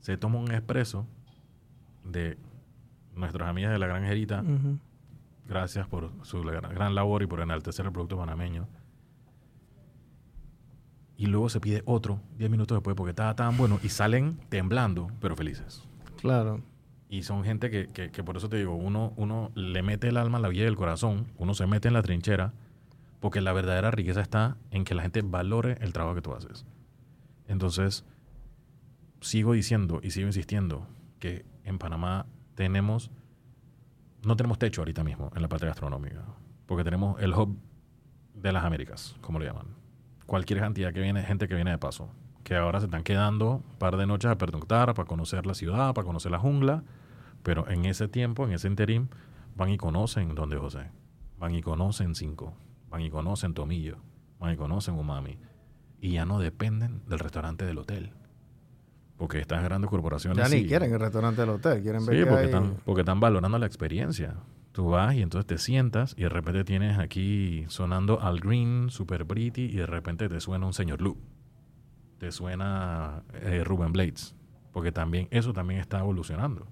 se 0.00 0.16
toma 0.16 0.38
un 0.38 0.50
expreso 0.52 1.06
de 2.04 2.38
nuestras 3.14 3.48
amigas 3.48 3.72
de 3.72 3.78
la 3.78 3.86
granjerita. 3.86 4.42
Gracias 5.46 5.86
por 5.86 6.10
su 6.22 6.40
gran, 6.42 6.94
labor 6.94 7.22
y 7.22 7.26
por 7.26 7.40
enaltecer 7.40 7.84
el 7.86 7.92
producto 7.92 8.16
panameño. 8.16 8.66
Y 11.16 11.26
luego 11.26 11.48
se 11.48 11.60
pide 11.60 11.82
otro 11.86 12.20
10 12.38 12.50
minutos 12.50 12.76
después 12.76 12.96
porque 12.96 13.10
estaba 13.10 13.36
tan 13.36 13.56
bueno 13.56 13.78
y 13.82 13.88
salen 13.88 14.38
temblando, 14.48 15.08
pero 15.20 15.36
felices. 15.36 15.86
Claro. 16.20 16.60
Y 17.08 17.22
son 17.22 17.44
gente 17.44 17.70
que, 17.70 17.88
que- 17.90 18.10
que 18.10 18.24
por 18.24 18.36
eso 18.36 18.48
te 18.48 18.56
digo, 18.56 18.74
uno, 18.74 19.12
uno 19.16 19.52
le 19.54 19.82
mete 19.82 20.08
el 20.08 20.16
alma, 20.16 20.38
la 20.40 20.48
vida 20.48 20.64
y 20.64 20.66
el 20.66 20.76
corazón, 20.76 21.26
uno 21.36 21.54
se 21.54 21.66
mete 21.66 21.86
en 21.88 21.94
la 21.94 22.02
trinchera, 22.02 22.52
porque 23.20 23.40
la 23.40 23.52
verdadera 23.52 23.90
riqueza 23.90 24.20
está 24.20 24.56
en 24.70 24.84
que 24.84 24.94
la 24.94 25.02
gente 25.02 25.22
valore 25.22 25.76
el 25.80 25.92
trabajo 25.92 26.16
que 26.16 26.22
tú 26.22 26.34
haces. 26.34 26.66
Entonces, 27.46 28.04
sigo 29.20 29.52
diciendo 29.52 30.00
y 30.02 30.10
sigo 30.10 30.26
insistiendo 30.26 30.86
que 31.20 31.44
en 31.64 31.78
Panamá 31.78 32.26
tenemos, 32.56 33.10
no 34.26 34.36
tenemos 34.36 34.58
techo 34.58 34.80
ahorita 34.80 35.04
mismo 35.04 35.30
en 35.34 35.42
la 35.42 35.48
parte 35.48 35.66
gastronómica, 35.66 36.24
porque 36.66 36.84
tenemos 36.84 37.20
el 37.20 37.34
hub 37.34 37.58
de 38.34 38.52
las 38.52 38.64
Américas, 38.64 39.16
como 39.20 39.38
lo 39.38 39.44
llaman. 39.44 39.66
Cualquier 40.26 40.60
cantidad 40.60 40.92
que 40.92 41.00
viene, 41.00 41.22
gente 41.22 41.48
que 41.48 41.54
viene 41.54 41.70
de 41.70 41.78
paso, 41.78 42.10
que 42.42 42.56
ahora 42.56 42.80
se 42.80 42.86
están 42.86 43.02
quedando 43.02 43.56
un 43.56 43.78
par 43.78 43.96
de 43.96 44.06
noches 44.06 44.30
a 44.30 44.38
pernoctar, 44.38 44.94
para 44.94 45.06
conocer 45.06 45.46
la 45.46 45.54
ciudad, 45.54 45.94
para 45.94 46.06
conocer 46.06 46.30
la 46.30 46.38
jungla, 46.38 46.84
pero 47.42 47.68
en 47.68 47.84
ese 47.84 48.08
tiempo, 48.08 48.46
en 48.46 48.52
ese 48.52 48.68
interim, 48.68 49.08
van 49.56 49.70
y 49.70 49.76
conocen 49.76 50.34
Donde 50.34 50.56
José, 50.56 50.90
van 51.38 51.54
y 51.54 51.62
conocen 51.62 52.14
Cinco, 52.14 52.54
van 52.90 53.02
y 53.02 53.10
conocen 53.10 53.54
Tomillo, 53.54 53.98
van 54.38 54.52
y 54.52 54.56
conocen 54.56 54.94
Umami, 54.94 55.38
y 56.00 56.12
ya 56.12 56.24
no 56.24 56.38
dependen 56.38 57.02
del 57.06 57.18
restaurante 57.18 57.64
del 57.64 57.78
hotel. 57.78 58.12
Porque 59.24 59.40
estas 59.40 59.62
grandes 59.64 59.88
corporaciones... 59.90 60.36
Ya 60.48 60.54
ni 60.54 60.66
quieren 60.66 60.92
el 60.92 61.00
restaurante 61.00 61.40
del 61.40 61.50
hotel, 61.50 61.82
quieren 61.82 62.04
ver 62.04 62.16
Sí, 62.18 62.24
porque 62.24 62.40
hay. 62.40 62.44
están, 62.46 62.76
porque 62.84 63.00
están 63.00 63.20
valorando 63.20 63.58
la 63.58 63.64
experiencia. 63.66 64.34
Tú 64.72 64.88
vas 64.90 65.14
y 65.14 65.22
entonces 65.22 65.46
te 65.46 65.56
sientas 65.58 66.14
y 66.18 66.22
de 66.24 66.28
repente 66.28 66.62
tienes 66.64 66.98
aquí 66.98 67.64
sonando 67.68 68.20
Al 68.20 68.40
Green, 68.40 68.90
Super 68.90 69.24
Pretty 69.26 69.62
y 69.62 69.76
de 69.76 69.86
repente 69.86 70.28
te 70.28 70.40
suena 70.40 70.66
un 70.66 70.74
señor 70.74 71.00
Lu. 71.00 71.16
Te 72.18 72.32
suena 72.32 73.22
eh, 73.34 73.62
Ruben 73.64 73.92
Blades. 73.92 74.34
Porque 74.72 74.92
también 74.92 75.28
eso 75.30 75.52
también 75.52 75.80
está 75.80 76.00
evolucionando. 76.00 76.66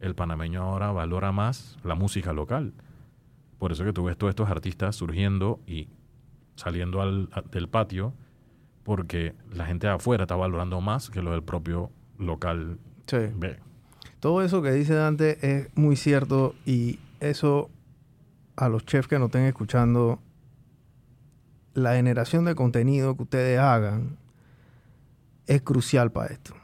El 0.00 0.14
panameño 0.14 0.62
ahora 0.62 0.90
valora 0.92 1.32
más 1.32 1.78
la 1.84 1.94
música 1.94 2.32
local. 2.32 2.74
Por 3.58 3.72
eso 3.72 3.84
que 3.84 3.92
tú 3.92 4.04
ves 4.04 4.16
todos 4.18 4.30
estos 4.30 4.50
artistas 4.50 4.94
surgiendo 4.96 5.60
y 5.66 5.88
saliendo 6.56 7.00
al- 7.00 7.28
a- 7.32 7.42
del 7.42 7.68
patio 7.68 8.12
porque 8.88 9.34
la 9.52 9.66
gente 9.66 9.86
de 9.86 9.92
afuera 9.92 10.24
está 10.24 10.34
valorando 10.34 10.80
más 10.80 11.10
que 11.10 11.20
lo 11.20 11.32
del 11.32 11.42
propio 11.42 11.90
local 12.18 12.78
Sí. 13.06 13.18
ve. 13.36 13.58
Todo 14.18 14.40
eso 14.40 14.62
que 14.62 14.72
dice 14.72 14.94
Dante 14.94 15.36
es 15.46 15.68
muy 15.76 15.94
cierto 15.94 16.54
y 16.64 16.98
eso 17.20 17.68
a 18.56 18.70
los 18.70 18.86
chefs 18.86 19.06
que 19.06 19.18
nos 19.18 19.26
estén 19.26 19.42
escuchando, 19.44 20.20
la 21.74 21.96
generación 21.96 22.46
de 22.46 22.54
contenido 22.54 23.14
que 23.14 23.24
ustedes 23.24 23.58
hagan 23.60 24.16
es 25.46 25.60
crucial 25.60 26.10
para 26.10 26.32
esto. 26.32 26.54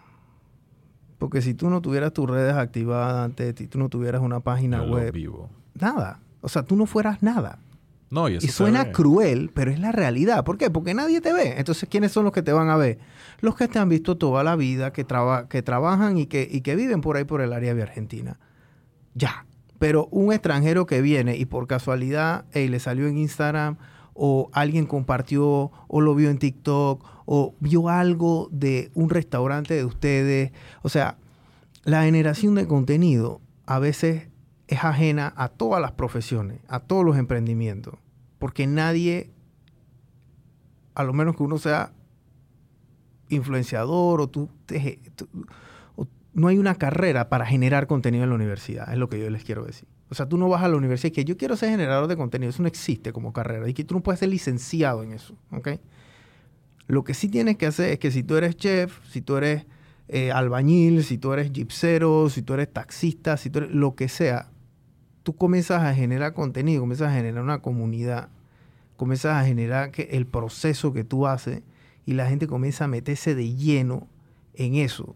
Porque 1.18 1.42
si 1.42 1.52
tú 1.52 1.68
no 1.68 1.82
tuvieras 1.82 2.14
tus 2.14 2.28
redes 2.28 2.54
activadas 2.54 3.22
antes, 3.22 3.54
si 3.58 3.66
tú 3.66 3.78
no 3.78 3.90
tuvieras 3.90 4.22
una 4.22 4.40
página 4.40 4.78
Yo 4.82 4.92
web, 4.92 5.12
vivo. 5.12 5.50
nada. 5.78 6.20
O 6.40 6.48
sea, 6.48 6.62
tú 6.62 6.74
no 6.74 6.86
fueras 6.86 7.22
nada. 7.22 7.58
No, 8.14 8.28
y, 8.28 8.36
eso 8.36 8.46
Y 8.46 8.48
se 8.48 8.54
suena 8.54 8.92
cruel, 8.92 9.50
pero 9.52 9.70
es 9.72 9.80
la 9.80 9.90
realidad. 9.92 10.44
¿Por 10.44 10.56
qué? 10.56 10.70
Porque 10.70 10.94
nadie 10.94 11.20
te 11.20 11.32
ve. 11.32 11.54
Entonces, 11.58 11.88
¿quiénes 11.90 12.12
son 12.12 12.24
los 12.24 12.32
que 12.32 12.42
te 12.42 12.52
van 12.52 12.70
a 12.70 12.76
ver? 12.76 12.98
Los 13.40 13.56
que 13.56 13.66
te 13.68 13.78
han 13.80 13.88
visto 13.88 14.16
toda 14.16 14.44
la 14.44 14.54
vida, 14.56 14.92
que, 14.92 15.04
traba- 15.04 15.48
que 15.48 15.62
trabajan 15.62 16.16
y 16.16 16.26
que, 16.26 16.48
y 16.50 16.60
que 16.60 16.76
viven 16.76 17.00
por 17.00 17.16
ahí 17.16 17.24
por 17.24 17.40
el 17.40 17.52
área 17.52 17.74
de 17.74 17.82
Argentina. 17.82 18.38
Ya. 19.14 19.46
Pero 19.80 20.06
un 20.12 20.32
extranjero 20.32 20.86
que 20.86 21.02
viene 21.02 21.36
y 21.36 21.44
por 21.46 21.66
casualidad 21.66 22.44
ey, 22.52 22.68
le 22.68 22.78
salió 22.78 23.08
en 23.08 23.18
Instagram 23.18 23.76
o 24.14 24.48
alguien 24.52 24.86
compartió 24.86 25.72
o 25.88 26.00
lo 26.00 26.14
vio 26.14 26.30
en 26.30 26.38
TikTok 26.38 27.04
o 27.26 27.54
vio 27.58 27.88
algo 27.88 28.48
de 28.52 28.92
un 28.94 29.10
restaurante 29.10 29.74
de 29.74 29.84
ustedes. 29.84 30.52
O 30.82 30.88
sea, 30.88 31.16
la 31.82 32.04
generación 32.04 32.54
de 32.54 32.66
contenido 32.68 33.40
a 33.66 33.80
veces 33.80 34.28
es 34.68 34.84
ajena 34.84 35.34
a 35.36 35.48
todas 35.48 35.82
las 35.82 35.92
profesiones, 35.92 36.60
a 36.68 36.80
todos 36.80 37.04
los 37.04 37.18
emprendimientos, 37.18 37.94
porque 38.44 38.66
nadie, 38.66 39.30
a 40.94 41.02
lo 41.02 41.14
menos 41.14 41.34
que 41.34 41.42
uno 41.42 41.56
sea 41.56 41.94
influenciador 43.30 44.20
o 44.20 44.28
tú, 44.28 44.50
no 46.34 46.48
hay 46.48 46.58
una 46.58 46.74
carrera 46.74 47.30
para 47.30 47.46
generar 47.46 47.86
contenido 47.86 48.22
en 48.22 48.28
la 48.28 48.34
universidad, 48.34 48.92
es 48.92 48.98
lo 48.98 49.08
que 49.08 49.18
yo 49.18 49.30
les 49.30 49.44
quiero 49.44 49.64
decir. 49.64 49.88
O 50.10 50.14
sea, 50.14 50.28
tú 50.28 50.36
no 50.36 50.50
vas 50.50 50.62
a 50.62 50.68
la 50.68 50.76
universidad 50.76 51.08
y 51.08 51.12
que 51.12 51.24
yo 51.24 51.38
quiero 51.38 51.56
ser 51.56 51.70
generador 51.70 52.06
de 52.06 52.18
contenido, 52.18 52.50
eso 52.50 52.60
no 52.60 52.68
existe 52.68 53.14
como 53.14 53.32
carrera 53.32 53.66
y 53.66 53.72
que 53.72 53.82
tú 53.82 53.94
no 53.94 54.02
puedes 54.02 54.18
ser 54.20 54.28
licenciado 54.28 55.02
en 55.02 55.12
eso, 55.12 55.34
¿ok? 55.50 55.68
Lo 56.86 57.02
que 57.02 57.14
sí 57.14 57.30
tienes 57.30 57.56
que 57.56 57.64
hacer 57.64 57.92
es 57.92 57.98
que 57.98 58.10
si 58.10 58.24
tú 58.24 58.36
eres 58.36 58.56
chef, 58.56 58.98
si 59.08 59.22
tú 59.22 59.38
eres 59.38 59.64
eh, 60.08 60.32
albañil, 60.32 61.02
si 61.02 61.16
tú 61.16 61.32
eres 61.32 61.50
gipsero, 61.50 62.28
si 62.28 62.42
tú 62.42 62.52
eres 62.52 62.70
taxista, 62.70 63.38
si 63.38 63.48
tú 63.48 63.60
eres 63.60 63.70
lo 63.70 63.94
que 63.94 64.10
sea, 64.10 64.50
tú 65.22 65.34
comienzas 65.34 65.82
a 65.82 65.94
generar 65.94 66.34
contenido, 66.34 66.82
comienzas 66.82 67.08
a 67.08 67.14
generar 67.14 67.42
una 67.42 67.62
comunidad, 67.62 68.28
comienzas 68.96 69.34
a 69.34 69.44
generar 69.44 69.90
que 69.90 70.02
el 70.12 70.26
proceso 70.26 70.92
que 70.92 71.04
tú 71.04 71.26
haces 71.26 71.62
y 72.06 72.14
la 72.14 72.28
gente 72.28 72.46
comienza 72.46 72.84
a 72.84 72.88
meterse 72.88 73.34
de 73.34 73.54
lleno 73.54 74.08
en 74.54 74.74
eso. 74.74 75.14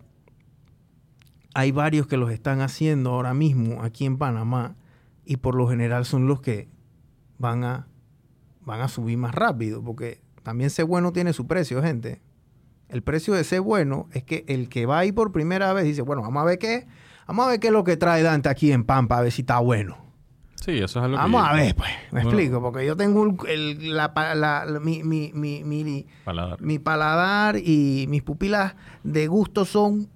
Hay 1.54 1.72
varios 1.72 2.06
que 2.06 2.16
los 2.16 2.30
están 2.30 2.60
haciendo 2.60 3.10
ahora 3.10 3.34
mismo 3.34 3.82
aquí 3.82 4.04
en 4.04 4.18
Panamá 4.18 4.76
y 5.24 5.36
por 5.36 5.54
lo 5.54 5.68
general 5.68 6.04
son 6.04 6.26
los 6.26 6.40
que 6.40 6.68
van 7.38 7.64
a, 7.64 7.88
van 8.62 8.80
a 8.80 8.88
subir 8.88 9.18
más 9.18 9.34
rápido 9.34 9.82
porque 9.82 10.20
también 10.42 10.70
ser 10.70 10.84
bueno 10.84 11.12
tiene 11.12 11.32
su 11.32 11.46
precio, 11.46 11.82
gente. 11.82 12.20
El 12.88 13.02
precio 13.02 13.34
de 13.34 13.44
ser 13.44 13.60
bueno 13.60 14.08
es 14.12 14.24
que 14.24 14.44
el 14.48 14.68
que 14.68 14.86
va 14.86 15.00
ahí 15.00 15.12
por 15.12 15.32
primera 15.32 15.72
vez 15.72 15.84
dice, 15.84 16.02
bueno, 16.02 16.22
vamos 16.22 16.40
a 16.40 16.46
ver 16.46 16.58
qué, 16.58 16.86
vamos 17.26 17.46
a 17.46 17.50
ver 17.50 17.60
qué 17.60 17.66
es 17.66 17.72
lo 17.72 17.84
que 17.84 17.96
trae 17.96 18.22
Dante 18.22 18.48
aquí 18.48 18.72
en 18.72 18.84
Pampa, 18.84 19.18
a 19.18 19.22
ver 19.22 19.32
si 19.32 19.42
está 19.42 19.58
bueno. 19.58 20.07
Sí, 20.64 20.72
eso 20.78 20.98
es 20.98 21.04
algo 21.04 21.16
Vamos 21.16 21.42
que 21.42 21.48
a 21.48 21.52
ver, 21.52 21.74
pues. 21.74 21.90
Me 22.10 22.22
Bueno. 22.22 22.28
explico, 22.30 22.60
porque 22.60 22.84
yo 22.86 22.96
tengo 22.96 23.36
el- 23.46 23.96
la, 23.96 24.12
pa- 24.12 24.34
la- 24.34 24.64
la- 24.66 24.80
mi, 24.80 25.02
mi, 25.04 25.30
mi, 25.32 25.62
mi, 25.64 26.06
Paladar. 26.24 26.60
mi 26.60 26.78
paladar 26.78 27.56
y 27.58 28.06
mis 28.08 28.22
pupilas 28.22 28.74
de 29.04 29.26
gusto 29.28 29.64
son 29.64 30.08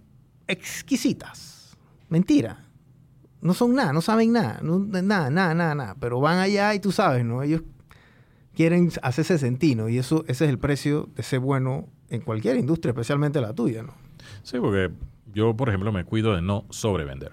exquisitas. 0.49 1.77
Mentira. 2.09 2.65
No 3.41 3.55
son 3.55 3.75
nada, 3.75 3.93
no 3.93 4.01
saben 4.01 4.33
nada, 4.33 4.61
no- 4.63 4.79
nada, 4.79 5.31
nada, 5.31 5.55
nada, 5.55 5.75
nada. 5.75 5.97
Pero 5.99 6.21
van 6.21 6.39
allá 6.39 6.75
y 6.75 6.81
tú 6.81 6.93
sabes, 6.93 7.25
¿no? 7.25 7.43
Ellos 7.43 7.63
quieren 8.55 8.91
hacerse 9.03 9.39
sentir, 9.39 9.77
¿no? 9.77 9.89
Y 9.89 9.99
eso, 9.99 10.25
ese 10.29 10.45
es 10.45 10.51
el 10.51 10.59
precio 10.59 11.09
de 11.17 11.23
ser 11.23 11.41
bueno 11.41 11.89
en 12.11 12.21
cualquier 12.21 12.57
industria, 12.57 12.91
especialmente 12.91 13.41
la 13.41 13.53
tuya, 13.55 13.83
¿no? 13.83 13.95
Sí, 14.43 14.59
porque 14.61 14.91
yo, 15.33 15.57
por 15.57 15.69
ejemplo, 15.69 15.91
me 15.93 16.05
cuido 16.05 16.35
de 16.35 16.43
no 16.43 16.67
sobrevender. 16.71 17.33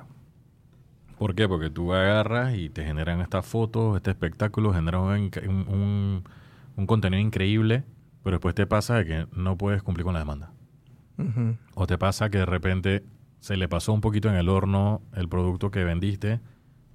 ¿Por 1.19 1.36
qué? 1.36 1.47
Porque 1.47 1.69
tú 1.69 1.93
agarras 1.93 2.55
y 2.55 2.69
te 2.69 2.84
generan 2.84 3.19
estas 3.21 3.45
fotos, 3.45 3.97
este 3.97 4.10
espectáculo, 4.10 4.73
generan 4.73 5.01
un, 5.01 6.23
un- 6.77 6.86
contenido 6.88 7.21
increíble, 7.21 7.84
pero 8.23 8.38
después 8.38 8.55
te 8.55 8.65
pasa 8.65 8.95
de 8.95 9.05
que 9.05 9.27
no 9.36 9.58
puedes 9.58 9.84
cumplir 9.84 10.05
con 10.05 10.13
la 10.13 10.19
demanda. 10.19 10.51
O 11.75 11.86
te 11.86 11.97
pasa 11.97 12.29
que 12.29 12.38
de 12.38 12.45
repente 12.45 13.03
se 13.41 13.58
le 13.58 13.67
pasó 13.67 13.91
un 13.91 13.99
poquito 13.99 14.29
en 14.29 14.36
el 14.36 14.47
horno 14.47 15.01
el 15.13 15.27
producto 15.27 15.69
que 15.71 15.84
vendiste 15.84 16.39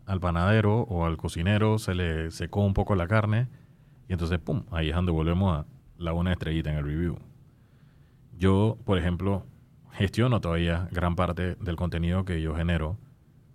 al 0.07 0.21
panadero 0.21 0.81
o 0.81 1.05
al 1.05 1.19
cocinero, 1.19 1.79
se 1.79 1.95
le 1.95 2.31
secó 2.31 2.65
un 2.65 2.73
poco 2.73 2.95
la 2.95 3.07
carne 3.07 3.49
y 4.09 4.15
entonces, 4.15 4.39
¡pum! 4.39 4.65
Ahí 4.71 4.89
es 4.89 4.95
donde 4.97 5.13
volvemos 5.13 5.55
a 5.59 5.67
la 5.99 6.15
una 6.15 6.33
estrellita 6.33 6.71
en 6.71 6.79
el 6.79 6.85
review. 6.85 7.19
Yo, 8.39 8.79
por 8.85 8.99
ejemplo, 8.99 9.47
gestiono 9.93 10.41
todavía 10.41 10.89
gran 10.91 11.15
parte 11.15 11.55
del 11.57 11.77
contenido 11.77 12.25
que 12.25 12.41
yo 12.41 12.55
genero 12.55 12.97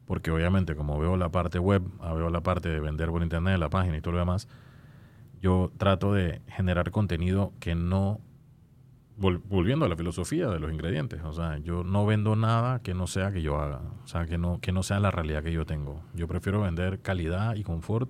porque 0.09 0.31
obviamente 0.31 0.75
como 0.75 0.97
veo 0.97 1.17
la 1.17 1.29
parte 1.29 1.59
web, 1.59 1.83
ah, 1.99 2.15
veo 2.15 2.31
la 2.31 2.41
parte 2.41 2.67
de 2.67 2.79
vender 2.79 3.09
por 3.09 3.21
internet, 3.21 3.59
la 3.59 3.69
página 3.69 3.95
y 3.95 4.01
todo 4.01 4.13
lo 4.13 4.17
demás, 4.17 4.47
yo 5.39 5.71
trato 5.77 6.13
de 6.13 6.41
generar 6.47 6.89
contenido 6.89 7.53
que 7.59 7.75
no 7.75 8.19
volviendo 9.17 9.85
a 9.85 9.87
la 9.87 9.95
filosofía 9.95 10.47
de 10.47 10.59
los 10.59 10.71
ingredientes, 10.71 11.21
o 11.23 11.31
sea, 11.31 11.59
yo 11.59 11.83
no 11.83 12.07
vendo 12.07 12.35
nada 12.35 12.79
que 12.79 12.95
no 12.95 13.05
sea 13.05 13.31
que 13.31 13.43
yo 13.43 13.59
haga, 13.59 13.81
o 14.03 14.07
sea, 14.07 14.25
que 14.25 14.39
no 14.39 14.59
que 14.59 14.71
no 14.71 14.81
sea 14.81 14.99
la 14.99 15.11
realidad 15.11 15.43
que 15.43 15.53
yo 15.53 15.67
tengo. 15.67 16.01
Yo 16.15 16.27
prefiero 16.27 16.59
vender 16.59 17.01
calidad 17.01 17.53
y 17.53 17.61
confort 17.61 18.09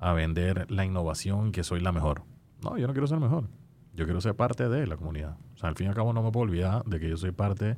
a 0.00 0.14
vender 0.14 0.68
la 0.68 0.84
innovación 0.84 1.52
que 1.52 1.62
soy 1.62 1.78
la 1.78 1.92
mejor. 1.92 2.22
No, 2.64 2.76
yo 2.78 2.88
no 2.88 2.94
quiero 2.94 3.06
ser 3.06 3.20
mejor. 3.20 3.44
Yo 3.94 4.06
quiero 4.06 4.20
ser 4.20 4.34
parte 4.34 4.68
de 4.68 4.88
la 4.88 4.96
comunidad. 4.96 5.36
O 5.54 5.58
sea, 5.58 5.68
al 5.68 5.76
fin 5.76 5.86
y 5.86 5.90
al 5.90 5.94
cabo 5.94 6.12
no 6.12 6.20
me 6.20 6.32
puedo 6.32 6.42
olvidar 6.42 6.82
de 6.84 6.98
que 6.98 7.08
yo 7.08 7.16
soy 7.16 7.30
parte 7.30 7.76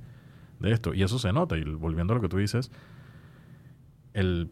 de 0.61 0.73
esto. 0.73 0.95
Y 0.95 1.03
eso 1.03 1.19
se 1.19 1.31
nota. 1.35 1.59
Y 1.59 1.65
volviendo 1.65 2.15
a 2.15 2.17
lo 2.17 2.23
que 2.23 2.31
tú 2.31 2.39
dices, 2.39 2.71
el, 4.13 4.51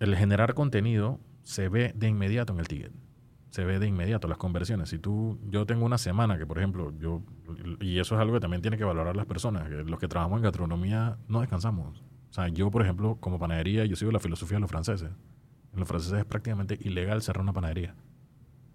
el 0.00 0.16
generar 0.16 0.54
contenido 0.54 1.20
se 1.42 1.68
ve 1.68 1.92
de 1.94 2.08
inmediato 2.08 2.52
en 2.52 2.60
el 2.60 2.68
ticket. 2.68 2.92
Se 3.50 3.64
ve 3.64 3.78
de 3.78 3.86
inmediato 3.86 4.26
las 4.26 4.38
conversiones. 4.38 4.88
Si 4.88 4.98
tú, 4.98 5.38
yo 5.48 5.64
tengo 5.64 5.86
una 5.86 5.98
semana 5.98 6.38
que, 6.38 6.46
por 6.46 6.58
ejemplo, 6.58 6.92
yo, 6.98 7.22
y 7.80 8.00
eso 8.00 8.16
es 8.16 8.20
algo 8.20 8.34
que 8.34 8.40
también 8.40 8.62
tiene 8.62 8.76
que 8.76 8.84
valorar 8.84 9.14
las 9.14 9.26
personas, 9.26 9.70
los 9.70 10.00
que 10.00 10.08
trabajamos 10.08 10.38
en 10.38 10.42
gastronomía 10.42 11.18
no 11.28 11.40
descansamos. 11.40 12.02
O 12.30 12.32
sea, 12.32 12.48
yo, 12.48 12.68
por 12.70 12.82
ejemplo, 12.82 13.16
como 13.20 13.38
panadería, 13.38 13.84
yo 13.84 13.94
sigo 13.94 14.10
la 14.10 14.18
filosofía 14.18 14.56
de 14.56 14.62
los 14.62 14.70
franceses. 14.70 15.10
En 15.72 15.78
los 15.78 15.86
franceses 15.86 16.18
es 16.18 16.24
prácticamente 16.24 16.76
ilegal 16.80 17.22
cerrar 17.22 17.42
una 17.42 17.52
panadería. 17.52 17.94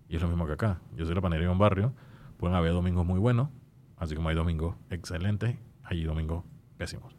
Y 0.08 0.16
es 0.16 0.22
lo 0.22 0.30
mismo 0.30 0.46
que 0.48 0.54
acá. 0.54 0.80
Yo 0.96 1.06
soy 1.06 1.14
la 1.14 1.22
panadería 1.22 1.48
de 1.48 1.54
un 1.54 1.60
barrio. 1.60 1.94
Pueden 2.38 2.56
haber 2.56 2.72
domingos 2.72 3.06
muy 3.06 3.20
buenos, 3.20 3.50
así 3.98 4.16
como 4.16 4.30
hay 4.30 4.36
domingos 4.36 4.78
excelentes, 4.90 5.58
hay 5.84 6.04
domingos 6.06 6.46
pésimos. 6.78 7.19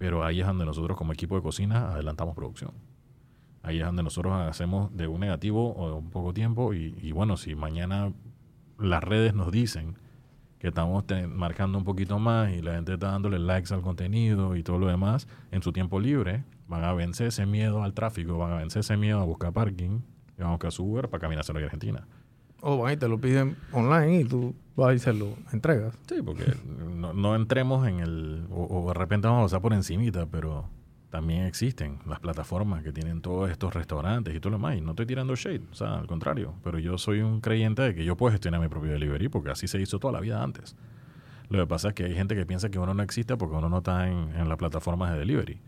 Pero 0.00 0.24
ahí 0.24 0.40
es 0.40 0.46
donde 0.46 0.64
nosotros 0.64 0.96
como 0.96 1.12
equipo 1.12 1.36
de 1.36 1.42
cocina 1.42 1.90
adelantamos 1.90 2.34
producción. 2.34 2.70
Ahí 3.62 3.80
es 3.80 3.84
donde 3.84 4.02
nosotros 4.02 4.32
hacemos 4.32 4.96
de 4.96 5.06
un 5.06 5.20
negativo 5.20 5.76
o 5.76 5.88
de 5.88 5.94
un 5.94 6.08
poco 6.08 6.32
tiempo 6.32 6.72
y, 6.72 7.12
bueno, 7.12 7.36
si 7.36 7.54
mañana 7.54 8.10
las 8.78 9.04
redes 9.04 9.34
nos 9.34 9.52
dicen 9.52 9.98
que 10.58 10.68
estamos 10.68 11.04
marcando 11.28 11.76
un 11.76 11.84
poquito 11.84 12.18
más 12.18 12.50
y 12.50 12.62
la 12.62 12.76
gente 12.76 12.94
está 12.94 13.08
dándole 13.08 13.38
likes 13.38 13.74
al 13.74 13.82
contenido 13.82 14.56
y 14.56 14.62
todo 14.62 14.78
lo 14.78 14.86
demás 14.86 15.28
en 15.50 15.60
su 15.60 15.70
tiempo 15.70 16.00
libre, 16.00 16.44
van 16.66 16.82
a 16.82 16.94
vencer 16.94 17.26
ese 17.26 17.44
miedo 17.44 17.82
al 17.82 17.92
tráfico, 17.92 18.38
van 18.38 18.52
a 18.52 18.56
vencer 18.56 18.80
ese 18.80 18.96
miedo 18.96 19.20
a 19.20 19.24
buscar 19.24 19.52
parking 19.52 20.00
y 20.38 20.40
van 20.40 20.48
a 20.48 20.52
buscar 20.52 20.72
su 20.72 20.82
Uber 20.82 21.10
para 21.10 21.20
caminar 21.20 21.42
hacia 21.42 21.52
la 21.52 21.60
Argentina. 21.60 22.08
O 22.62 22.78
van 22.78 22.94
y 22.94 22.96
te 22.96 23.06
lo 23.06 23.20
piden 23.20 23.54
online 23.70 24.20
y 24.20 24.24
tú 24.24 24.54
vas 24.80 24.96
y 24.96 24.98
se 24.98 25.12
lo 25.12 25.36
entregas. 25.52 25.96
Sí, 26.08 26.16
porque 26.24 26.54
no, 26.64 27.36
entremos 27.36 27.86
en 27.86 28.00
el... 28.00 28.46
O, 28.50 28.88
de 28.88 28.94
repente 28.94 29.28
vamos 29.28 29.42
a 29.42 29.44
pasar 29.44 29.60
por 29.60 29.72
encimita, 29.72 30.26
pero 30.26 30.68
también 31.10 31.42
existen 31.42 31.98
las 32.06 32.20
plataformas 32.20 32.82
que 32.82 32.92
tienen 32.92 33.20
todos 33.20 33.50
estos 33.50 33.74
restaurantes 33.74 34.34
y 34.34 34.40
todo 34.40 34.50
lo 34.50 34.56
demás. 34.56 34.76
Y 34.76 34.80
no 34.80 34.90
estoy 34.90 35.06
tirando 35.06 35.36
shade, 35.36 35.62
o 35.70 35.74
sea, 35.74 35.98
al 35.98 36.06
contrario. 36.06 36.54
Pero 36.64 36.78
yo 36.78 36.98
soy 36.98 37.20
un 37.20 37.40
creyente 37.40 37.82
de 37.82 37.94
que 37.94 38.04
yo 38.04 38.16
puedo 38.16 38.32
gestionar 38.32 38.60
mi 38.60 38.68
propio 38.68 38.92
delivery 38.92 39.28
porque 39.28 39.50
así 39.50 39.68
se 39.68 39.80
hizo 39.80 39.98
toda 39.98 40.12
la 40.12 40.20
vida 40.20 40.42
antes. 40.42 40.76
Lo 41.48 41.58
que 41.58 41.66
pasa 41.66 41.88
es 41.88 41.94
que 41.94 42.04
hay 42.04 42.14
gente 42.14 42.34
que 42.34 42.46
piensa 42.46 42.70
que 42.70 42.78
uno 42.78 42.94
no 42.94 43.02
existe 43.02 43.36
porque 43.36 43.56
uno 43.56 43.68
no 43.68 43.78
está 43.78 44.08
en, 44.08 44.34
en 44.36 44.48
las 44.48 44.56
plataformas 44.56 45.12
de 45.12 45.18
delivery. 45.18 45.60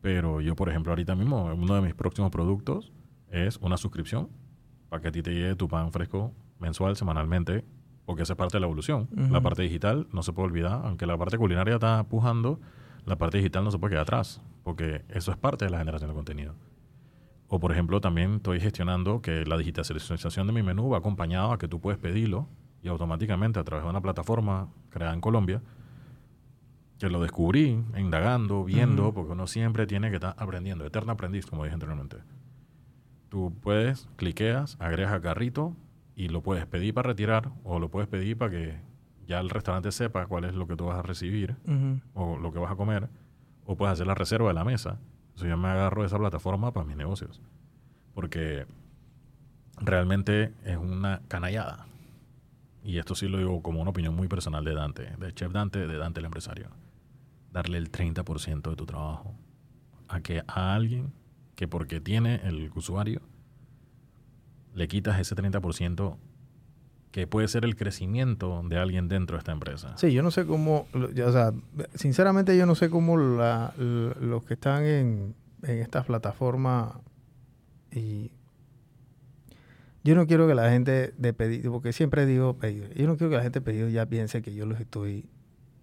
Pero 0.00 0.40
yo, 0.40 0.54
por 0.54 0.68
ejemplo, 0.68 0.92
ahorita 0.92 1.14
mismo, 1.14 1.44
uno 1.46 1.74
de 1.74 1.80
mis 1.80 1.94
próximos 1.94 2.30
productos 2.30 2.92
es 3.30 3.56
una 3.58 3.76
suscripción 3.76 4.28
para 4.88 5.02
que 5.02 5.08
a 5.08 5.12
ti 5.12 5.22
te 5.22 5.32
llegue 5.32 5.54
tu 5.54 5.68
pan 5.68 5.92
fresco 5.92 6.32
mensual, 6.58 6.96
semanalmente, 6.96 7.64
porque 8.08 8.22
esa 8.22 8.32
es 8.32 8.36
parte 8.38 8.56
de 8.56 8.60
la 8.60 8.66
evolución. 8.66 9.06
La 9.30 9.42
parte 9.42 9.60
digital 9.60 10.06
no 10.12 10.22
se 10.22 10.32
puede 10.32 10.46
olvidar, 10.48 10.80
aunque 10.86 11.04
la 11.04 11.18
parte 11.18 11.36
culinaria 11.36 11.74
está 11.74 12.04
pujando, 12.04 12.58
la 13.04 13.16
parte 13.16 13.36
digital 13.36 13.64
no 13.64 13.70
se 13.70 13.78
puede 13.78 13.90
quedar 13.90 14.04
atrás, 14.04 14.40
porque 14.62 15.04
eso 15.10 15.30
es 15.30 15.36
parte 15.36 15.66
de 15.66 15.70
la 15.70 15.76
generación 15.76 16.08
de 16.08 16.14
contenido. 16.14 16.54
O 17.48 17.60
por 17.60 17.70
ejemplo, 17.70 18.00
también 18.00 18.36
estoy 18.36 18.60
gestionando 18.60 19.20
que 19.20 19.44
la 19.44 19.58
digitalización 19.58 20.46
de 20.46 20.54
mi 20.54 20.62
menú 20.62 20.88
va 20.88 20.96
acompañado 20.96 21.52
a 21.52 21.58
que 21.58 21.68
tú 21.68 21.82
puedes 21.82 21.98
pedirlo 21.98 22.48
y 22.82 22.88
automáticamente 22.88 23.60
a 23.60 23.64
través 23.64 23.84
de 23.84 23.90
una 23.90 24.00
plataforma 24.00 24.70
creada 24.88 25.12
en 25.12 25.20
Colombia, 25.20 25.60
que 26.98 27.10
lo 27.10 27.20
descubrí 27.20 27.78
indagando, 27.94 28.64
viendo, 28.64 29.12
porque 29.12 29.32
uno 29.32 29.46
siempre 29.46 29.86
tiene 29.86 30.08
que 30.08 30.14
estar 30.14 30.34
aprendiendo, 30.38 30.86
eterno 30.86 31.12
aprendiz, 31.12 31.44
como 31.44 31.64
dije 31.64 31.74
anteriormente. 31.74 32.16
Tú 33.28 33.52
puedes, 33.60 34.08
cliqueas, 34.16 34.78
agregas 34.80 35.12
a 35.12 35.20
carrito 35.20 35.76
y 36.18 36.26
lo 36.26 36.42
puedes 36.42 36.66
pedir 36.66 36.92
para 36.94 37.06
retirar 37.10 37.52
o 37.62 37.78
lo 37.78 37.90
puedes 37.90 38.08
pedir 38.08 38.36
para 38.36 38.50
que 38.50 38.80
ya 39.28 39.38
el 39.38 39.48
restaurante 39.48 39.92
sepa 39.92 40.26
cuál 40.26 40.46
es 40.46 40.54
lo 40.56 40.66
que 40.66 40.74
tú 40.74 40.86
vas 40.86 40.98
a 40.98 41.02
recibir 41.02 41.54
o 42.12 42.36
lo 42.36 42.52
que 42.52 42.58
vas 42.58 42.72
a 42.72 42.76
comer 42.76 43.08
o 43.64 43.76
puedes 43.76 43.92
hacer 43.92 44.08
la 44.08 44.16
reserva 44.16 44.48
de 44.48 44.54
la 44.54 44.64
mesa. 44.64 44.98
Entonces 45.28 45.48
yo 45.48 45.56
me 45.56 45.68
agarro 45.68 46.02
de 46.02 46.08
esa 46.08 46.18
plataforma 46.18 46.72
para 46.72 46.84
mis 46.84 46.96
negocios 46.96 47.40
porque 48.14 48.66
realmente 49.76 50.52
es 50.64 50.76
una 50.76 51.22
canallada. 51.28 51.86
Y 52.82 52.98
esto 52.98 53.14
sí 53.14 53.28
lo 53.28 53.38
digo 53.38 53.62
como 53.62 53.80
una 53.80 53.90
opinión 53.90 54.16
muy 54.16 54.26
personal 54.26 54.64
de 54.64 54.74
Dante, 54.74 55.12
de 55.20 55.32
Chef 55.34 55.52
Dante, 55.52 55.86
de 55.86 55.98
Dante 55.98 56.18
el 56.18 56.26
empresario. 56.26 56.66
Darle 57.52 57.78
el 57.78 57.92
30% 57.92 58.70
de 58.70 58.74
tu 58.74 58.86
trabajo 58.86 59.36
a 60.08 60.20
que 60.20 60.42
a 60.48 60.74
alguien 60.74 61.12
que 61.54 61.68
porque 61.68 62.00
tiene 62.00 62.40
el 62.42 62.72
usuario, 62.74 63.20
le 64.78 64.88
quitas 64.88 65.20
ese 65.20 65.34
30% 65.34 66.16
que 67.10 67.26
puede 67.26 67.48
ser 67.48 67.64
el 67.64 67.74
crecimiento 67.74 68.62
de 68.64 68.78
alguien 68.78 69.08
dentro 69.08 69.36
de 69.36 69.38
esta 69.38 69.52
empresa. 69.52 69.96
Sí, 69.96 70.12
yo 70.12 70.22
no 70.22 70.30
sé 70.30 70.46
cómo, 70.46 70.86
o 70.92 71.32
sea, 71.32 71.52
sinceramente 71.94 72.56
yo 72.56 72.64
no 72.64 72.74
sé 72.74 72.88
cómo 72.90 73.16
los 73.16 74.44
que 74.44 74.54
están 74.54 74.84
en, 74.84 75.34
en 75.62 75.78
estas 75.78 76.06
plataformas 76.06 76.92
y 77.90 78.30
yo 80.04 80.14
no 80.14 80.26
quiero 80.26 80.46
que 80.46 80.54
la 80.54 80.70
gente 80.70 81.12
de 81.16 81.32
pedido, 81.32 81.72
porque 81.72 81.92
siempre 81.92 82.24
digo 82.24 82.56
pedido, 82.56 82.88
yo 82.94 83.06
no 83.06 83.16
quiero 83.16 83.30
que 83.30 83.36
la 83.36 83.42
gente 83.42 83.60
de 83.60 83.64
pedido 83.64 83.88
ya 83.88 84.06
piense 84.06 84.42
que 84.42 84.54
yo 84.54 84.64
los 84.64 84.78
estoy 84.80 85.28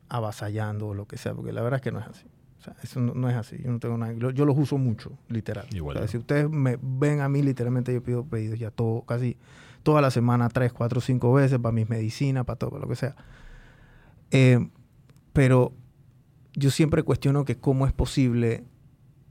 avasallando 0.08 0.88
o 0.88 0.94
lo 0.94 1.08
que 1.08 1.18
sea, 1.18 1.34
porque 1.34 1.52
la 1.52 1.62
verdad 1.62 1.80
es 1.80 1.84
que 1.84 1.92
no 1.92 2.00
es 2.00 2.08
así 2.08 2.26
eso 2.84 3.00
no, 3.00 3.30
es 3.30 3.36
así. 3.36 3.58
Yo 3.64 3.72
no 3.72 3.80
tengo 3.80 3.98
nada. 3.98 4.14
Yo, 4.14 4.46
los 4.46 4.58
uso 4.58 4.78
mucho, 4.78 5.18
literal. 5.30 5.68
si 6.08 6.18
ustedes 6.18 6.50
me 6.50 6.78
ven 6.82 7.22
a 7.22 7.30
mí, 7.30 7.42
literalmente 7.42 7.94
yo 7.94 8.02
pido 8.04 8.26
pedidos 8.26 8.60
ya 8.60 8.72
todo, 8.72 9.02
casi 9.02 9.38
toda 9.84 10.02
la 10.02 10.12
semana, 10.12 10.50
tres, 10.50 10.74
cuatro, 10.74 11.02
cinco 11.02 11.34
veces 11.34 11.60
para 11.60 11.72
mis 11.72 11.90
medicinas, 11.90 12.46
para 12.46 12.58
todo, 12.58 12.72
para 12.72 12.82
lo 12.84 12.90
que 12.90 12.96
sea. 12.96 13.16
Eh, 14.32 14.68
pero 15.34 15.74
yo 16.54 16.72
siempre 16.72 17.04
cuestiono 17.04 17.46
que 17.46 17.58
cómo 17.58 17.86
es 17.86 17.94
posible. 17.94 18.64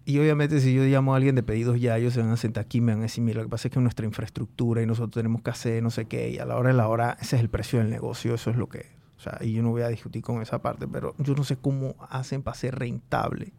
Y 0.05 0.18
obviamente 0.18 0.61
si 0.61 0.75
yo 0.75 0.85
llamo 0.85 1.14
a 1.14 1.16
alguien 1.16 1.35
de 1.35 1.42
pedidos 1.42 1.81
ya, 1.81 1.97
ellos 1.97 2.12
se 2.12 2.20
van 2.20 2.31
a 2.31 2.37
sentar 2.37 2.64
aquí 2.64 2.79
y 2.79 2.81
me 2.83 2.92
van 2.92 3.01
a 3.01 3.05
decir, 3.05 3.25
mira, 3.25 3.38
lo 3.38 3.47
que 3.47 3.51
pasa 3.51 3.68
es 3.68 3.75
que 3.75 3.81
nuestra 3.81 4.05
infraestructura 4.05 4.83
y 4.83 4.87
nosotros 4.87 5.14
tenemos 5.14 5.42
que 5.42 5.51
hacer 5.51 5.83
no 5.83 5.90
sé 5.90 6.05
qué, 6.05 6.31
y 6.31 6.38
a 6.38 6.44
la 6.44 6.57
hora 6.57 6.68
de 6.68 6.77
la 6.77 6.88
hora, 6.88 7.16
ese 7.20 7.37
es 7.37 7.42
el 7.42 7.49
precio 7.49 7.79
del 7.79 7.88
negocio, 7.88 8.35
eso 8.35 8.51
es 8.51 8.57
lo 8.57 8.68
que 8.68 8.79
es 8.79 9.04
sea, 9.25 9.39
y 9.41 9.53
yo 9.53 9.63
no 9.63 9.71
voy 9.71 9.83
a 9.83 9.89
discutir 9.89 10.23
con 10.23 10.41
esa 10.43 10.61
parte, 10.63 10.87
pero 10.87 11.15
yo 11.19 11.35
no 11.35 11.45
sé 11.45 11.57
cómo 11.57 11.97
hacen 12.09 12.43
para 12.43 12.57
ser 12.57 12.79
rentable 12.79 13.53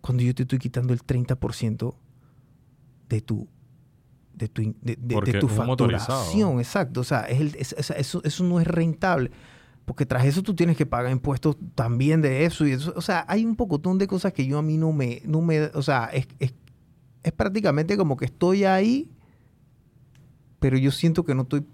cuando 0.00 0.22
yo 0.22 0.34
te 0.34 0.42
estoy 0.42 0.58
quitando 0.58 0.92
el 0.92 1.00
30% 1.00 1.94
de 3.08 3.20
tu 3.22 3.48
de 4.34 4.48
tu, 4.48 4.74
de, 4.82 5.38
tu 5.40 5.48
facturación. 5.48 6.58
Exacto. 6.58 7.00
O 7.00 7.04
sea, 7.04 7.20
es 7.22 7.72
eso, 7.72 8.20
eso 8.22 8.44
no 8.44 8.60
es 8.60 8.66
rentable. 8.66 9.30
Porque 9.84 10.06
tras 10.06 10.24
eso 10.24 10.42
tú 10.42 10.54
tienes 10.54 10.76
que 10.76 10.86
pagar 10.86 11.12
impuestos 11.12 11.56
también 11.74 12.20
de 12.20 12.44
eso. 12.44 12.66
Y 12.66 12.72
eso. 12.72 12.92
O 12.96 13.00
sea, 13.00 13.24
hay 13.28 13.44
un 13.44 13.54
pocotón 13.54 13.96
de 13.98 14.06
cosas 14.06 14.32
que 14.32 14.46
yo 14.46 14.58
a 14.58 14.62
mí 14.62 14.76
no 14.76 14.92
me... 14.92 15.22
No 15.24 15.40
me 15.40 15.62
o 15.66 15.82
sea, 15.82 16.06
es, 16.06 16.26
es, 16.38 16.52
es 17.22 17.32
prácticamente 17.32 17.96
como 17.96 18.16
que 18.16 18.24
estoy 18.24 18.64
ahí, 18.64 19.10
pero 20.58 20.76
yo 20.76 20.90
siento 20.90 21.24
que 21.24 21.34
no 21.34 21.42
estoy 21.42 21.64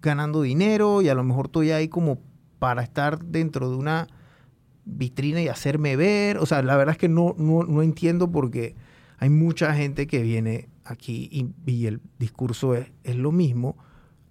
ganando 0.00 0.42
dinero 0.42 1.02
y 1.02 1.08
a 1.08 1.14
lo 1.14 1.22
mejor 1.22 1.46
estoy 1.46 1.70
ahí 1.70 1.88
como 1.88 2.18
para 2.62 2.84
estar 2.84 3.24
dentro 3.24 3.68
de 3.68 3.74
una 3.74 4.06
vitrina 4.84 5.42
y 5.42 5.48
hacerme 5.48 5.96
ver. 5.96 6.38
O 6.38 6.46
sea, 6.46 6.62
la 6.62 6.76
verdad 6.76 6.92
es 6.92 6.98
que 6.98 7.08
no, 7.08 7.34
no, 7.36 7.82
entiendo 7.82 8.30
porque 8.30 8.76
hay 9.18 9.30
mucha 9.30 9.74
gente 9.74 10.06
que 10.06 10.22
viene 10.22 10.68
aquí 10.84 11.28
y, 11.66 11.86
el 11.86 12.00
discurso 12.20 12.76
es, 12.76 12.92
es, 13.02 13.16
lo 13.16 13.32
mismo, 13.32 13.76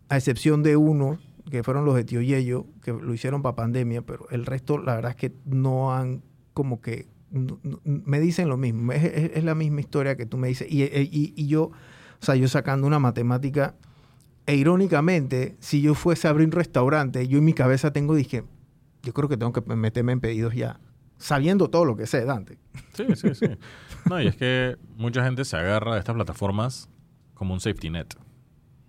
a 0.08 0.16
excepción 0.16 0.64
de 0.64 0.78
uno, 0.78 1.20
que 1.50 1.62
fueron 1.62 1.84
los 1.84 1.94
de 1.94 2.06
Tío 2.06 2.22
Yello, 2.22 2.68
que 2.82 2.94
lo 2.94 3.14
hicieron 3.14 3.42
para 3.42 3.58
pandemia, 3.58 4.02
pero 4.02 4.30
el 4.30 4.46
resto, 4.46 4.78
la 4.78 4.96
verdad 4.96 5.12
es 5.12 5.18
que 5.18 5.34
no 5.44 5.94
han 5.94 6.22
como 6.54 6.80
que... 6.80 7.10
me 7.84 8.22
dicen 8.22 8.48
lo 8.48 8.56
mismo, 8.56 8.94
es, 8.94 9.44
la 9.44 9.56
misma 9.56 9.82
historia 9.82 10.16
que 10.16 10.26
tú 10.26 10.38
me 10.38 10.48
dices. 10.48 10.72
Y, 10.72 10.84
y, 10.84 11.34
y 11.36 11.48
yo, 11.48 11.64
o 11.64 11.72
sea, 12.26 12.36
yo 12.36 12.48
sacando 12.48 12.88
una 12.88 13.00
matemática 13.00 13.76
e 14.46 14.56
irónicamente, 14.56 15.56
si 15.60 15.82
yo 15.82 15.94
fuese 15.94 16.28
a 16.28 16.32
abrir 16.32 16.48
un 16.48 16.52
restaurante, 16.52 17.28
yo 17.28 17.38
en 17.38 17.46
mi 17.46 17.54
cabeza 17.54 17.94
tengo, 17.94 18.16
dije, 18.16 18.44
yo 19.04 19.14
creo 19.14 19.30
que 19.30 19.38
tengo 19.38 19.54
que 19.54 19.62
meterme 19.76 20.14
en 20.14 20.20
pedidos 20.20 20.54
ya, 20.56 20.80
sabiendo 21.18 21.70
todo 21.70 21.86
lo 21.86 21.96
que 21.96 22.08
sé, 22.08 22.26
Dante. 22.26 22.58
Sí, 22.94 23.06
sí, 23.16 23.36
sí. 23.36 23.48
No, 24.10 24.22
y 24.22 24.28
es 24.28 24.36
que 24.36 24.78
mucha 24.98 25.24
gente 25.24 25.46
se 25.46 25.56
agarra 25.58 25.96
a 25.96 26.00
estas 26.00 26.16
plataformas 26.16 26.90
como 27.34 27.54
un 27.54 27.60
safety 27.60 27.90
net, 27.90 28.16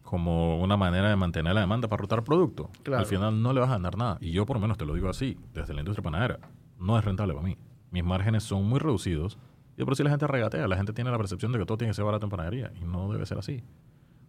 como 0.03 0.61
una 0.63 0.77
manera 0.77 1.09
de 1.09 1.17
mantener 1.17 1.55
la 1.55 1.61
demanda 1.61 1.89
para 1.89 2.01
rotar 2.01 2.25
producto. 2.25 2.71
Al 2.95 3.07
final 3.07 3.43
no 3.43 3.53
le 3.53 3.61
vas 3.61 3.71
a 3.71 3.75
ganar 3.75 3.97
nada. 3.97 4.19
Y 4.21 4.33
yo 4.33 4.45
por 4.45 4.57
lo 4.57 4.61
menos 4.61 4.77
te 4.77 4.85
lo 4.85 4.95
digo 4.95 5.09
así, 5.09 5.39
desde 5.55 5.75
la 5.75 5.81
industria 5.81 6.03
panadera. 6.03 6.39
No 6.79 6.99
es 6.99 7.05
rentable 7.05 7.33
para 7.35 7.47
mí. 7.47 7.57
Mis 7.91 8.05
márgenes 8.05 8.43
son 8.43 8.65
muy 8.65 8.79
reducidos. 8.79 9.39
Y 9.77 9.85
por 9.85 9.97
si 9.97 10.03
la 10.03 10.11
gente 10.11 10.27
regatea, 10.27 10.69
la 10.69 10.77
gente 10.77 10.93
tiene 10.93 11.11
la 11.11 11.17
percepción 11.17 11.53
de 11.53 11.59
que 11.59 11.65
todo 11.65 11.79
tiene 11.79 11.93
que 11.93 11.95
ser 11.95 12.05
barato 12.05 12.27
en 12.27 12.31
panadería. 12.31 12.73
Y 12.75 12.85
no 12.85 13.11
debe 13.11 13.25
ser 13.25 13.39
así. 13.39 13.63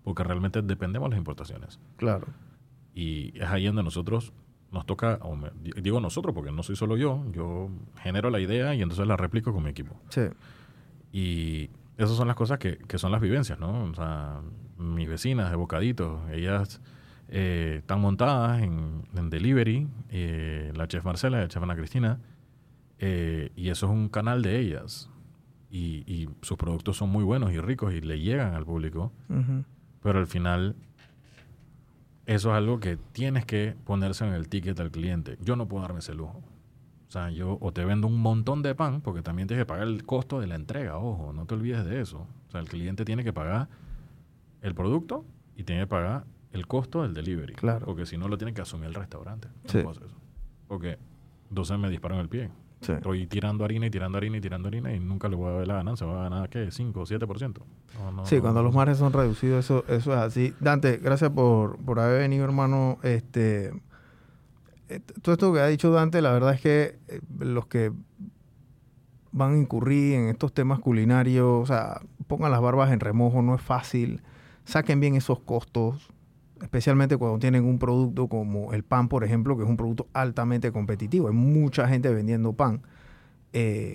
Porque 0.03 0.23
realmente 0.23 0.61
dependemos 0.61 1.09
de 1.09 1.11
las 1.15 1.17
importaciones. 1.19 1.79
Claro. 1.97 2.27
Y 2.93 3.37
es 3.39 3.47
ahí 3.49 3.65
donde 3.65 3.83
nosotros 3.83 4.33
nos 4.71 4.85
toca, 4.85 5.19
o 5.21 5.35
me- 5.35 5.51
digo 5.81 5.99
nosotros 5.99 6.33
porque 6.33 6.51
no 6.51 6.63
soy 6.63 6.75
solo 6.75 6.97
yo, 6.97 7.23
yo 7.31 7.69
genero 8.01 8.29
la 8.29 8.39
idea 8.39 8.73
y 8.75 8.81
entonces 8.81 9.05
la 9.07 9.15
replico 9.17 9.53
con 9.53 9.63
mi 9.63 9.69
equipo. 9.69 9.95
Sí. 10.09 10.21
Y 11.11 11.69
esas 11.97 12.15
son 12.17 12.27
las 12.27 12.35
cosas 12.35 12.57
que, 12.59 12.77
que 12.77 12.97
son 12.97 13.11
las 13.11 13.21
vivencias, 13.21 13.59
¿no? 13.59 13.83
O 13.83 13.93
sea, 13.93 14.41
mis 14.77 15.07
vecinas 15.07 15.49
de 15.51 15.55
Bocaditos, 15.55 16.19
ellas 16.31 16.81
eh, 17.29 17.75
están 17.79 18.01
montadas 18.01 18.61
en, 18.63 19.03
en 19.15 19.29
delivery, 19.29 19.87
eh, 20.09 20.71
la 20.75 20.87
chef 20.87 21.05
Marcela 21.05 21.37
y 21.37 21.41
la 21.41 21.47
chef 21.47 21.61
Ana 21.61 21.75
Cristina, 21.75 22.19
eh, 22.99 23.51
y 23.55 23.69
eso 23.69 23.85
es 23.87 23.91
un 23.91 24.09
canal 24.09 24.41
de 24.41 24.59
ellas. 24.59 25.09
Y, 25.69 26.03
y 26.11 26.29
sus 26.41 26.57
productos 26.57 26.97
son 26.97 27.09
muy 27.09 27.23
buenos 27.23 27.51
y 27.51 27.59
ricos 27.59 27.93
y 27.93 28.01
le 28.01 28.19
llegan 28.19 28.53
al 28.53 28.63
público, 28.65 29.11
Ujú. 29.29 29.63
Pero 30.03 30.19
al 30.19 30.27
final 30.27 30.75
eso 32.25 32.49
es 32.51 32.55
algo 32.57 32.79
que 32.79 32.97
tienes 33.11 33.45
que 33.45 33.75
ponerse 33.85 34.25
en 34.25 34.33
el 34.33 34.47
ticket 34.47 34.79
al 34.79 34.91
cliente. 34.91 35.37
Yo 35.41 35.55
no 35.55 35.67
puedo 35.67 35.81
darme 35.83 35.99
ese 35.99 36.13
lujo. 36.13 36.41
O 37.07 37.11
sea, 37.13 37.29
yo 37.29 37.57
o 37.61 37.71
te 37.73 37.85
vendo 37.85 38.07
un 38.07 38.19
montón 38.21 38.61
de 38.63 38.73
pan, 38.73 39.01
porque 39.01 39.21
también 39.21 39.47
tienes 39.47 39.63
que 39.63 39.67
pagar 39.67 39.87
el 39.87 40.03
costo 40.05 40.39
de 40.39 40.47
la 40.47 40.55
entrega, 40.55 40.97
ojo, 40.97 41.31
no 41.33 41.45
te 41.45 41.53
olvides 41.53 41.85
de 41.85 42.01
eso. 42.01 42.27
O 42.47 42.51
sea, 42.51 42.59
el 42.61 42.67
cliente 42.69 43.05
tiene 43.05 43.23
que 43.23 43.33
pagar 43.33 43.67
el 44.61 44.73
producto 44.73 45.25
y 45.55 45.63
tiene 45.63 45.81
que 45.83 45.87
pagar 45.87 46.25
el 46.53 46.65
costo 46.65 47.03
del 47.03 47.13
delivery. 47.13 47.53
Claro. 47.53 47.85
Porque 47.85 48.05
si 48.05 48.17
no, 48.17 48.27
lo 48.27 48.37
tiene 48.37 48.53
que 48.53 48.61
asumir 48.61 48.87
el 48.87 48.95
restaurante. 48.95 49.47
No 49.47 49.69
Sí. 49.69 49.77
puedo 49.79 49.89
hacer 49.91 50.03
eso. 50.05 50.15
Porque 50.67 50.97
entonces 51.49 51.77
me 51.77 51.89
disparan 51.89 52.19
el 52.19 52.29
pie. 52.29 52.49
Sí. 52.83 52.91
Estoy 52.91 53.27
tirando 53.27 53.63
harina 53.65 53.87
y 53.87 53.89
tirando 53.89 54.17
harina 54.17 54.37
y 54.37 54.41
tirando 54.41 54.67
harina 54.67 54.93
y 54.93 54.99
nunca 54.99 55.29
le 55.29 55.35
voy 55.35 55.51
a 55.51 55.57
ver 55.57 55.67
la 55.67 55.75
ganancia. 55.75 56.05
Voy 56.05 56.17
a 56.17 56.23
ganar, 56.23 56.49
¿qué? 56.49 56.67
¿5 56.67 56.91
o 56.95 57.05
7%? 57.05 57.57
No, 57.97 58.11
no, 58.11 58.25
Sí, 58.25 58.35
no, 58.35 58.41
cuando 58.41 58.61
los 58.63 58.73
mares 58.73 58.97
son 58.97 59.13
reducidos, 59.13 59.65
eso, 59.65 59.85
eso 59.87 60.13
es 60.13 60.19
así. 60.19 60.53
Dante, 60.59 60.97
gracias 60.97 61.31
por, 61.31 61.77
por 61.77 61.99
haber 61.99 62.19
venido, 62.19 62.43
hermano. 62.43 62.97
Este, 63.03 63.73
eh, 64.89 64.99
todo 65.21 65.33
esto 65.33 65.53
que 65.53 65.59
ha 65.59 65.67
dicho 65.67 65.91
Dante, 65.91 66.21
la 66.21 66.31
verdad 66.31 66.53
es 66.53 66.61
que 66.61 66.99
eh, 67.07 67.21
los 67.39 67.67
que 67.67 67.91
van 69.31 69.53
a 69.53 69.57
incurrir 69.57 70.15
en 70.15 70.27
estos 70.29 70.53
temas 70.53 70.79
culinarios, 70.79 71.63
o 71.63 71.65
sea, 71.65 72.01
pongan 72.27 72.51
las 72.51 72.61
barbas 72.61 72.91
en 72.91 72.99
remojo, 72.99 73.41
no 73.41 73.55
es 73.55 73.61
fácil. 73.61 74.21
Saquen 74.65 74.99
bien 74.99 75.15
esos 75.15 75.39
costos, 75.39 76.12
especialmente 76.63 77.17
cuando 77.17 77.37
tienen 77.37 77.65
un 77.65 77.77
producto 77.77 78.27
como 78.27 78.73
el 78.73 78.83
pan, 78.83 79.07
por 79.09 79.23
ejemplo, 79.23 79.55
que 79.57 79.63
es 79.63 79.69
un 79.69 79.77
producto 79.77 80.07
altamente 80.13 80.71
competitivo. 80.71 81.27
Hay 81.27 81.33
mucha 81.33 81.87
gente 81.87 82.09
vendiendo 82.11 82.53
pan. 82.53 82.81
Eh, 83.51 83.93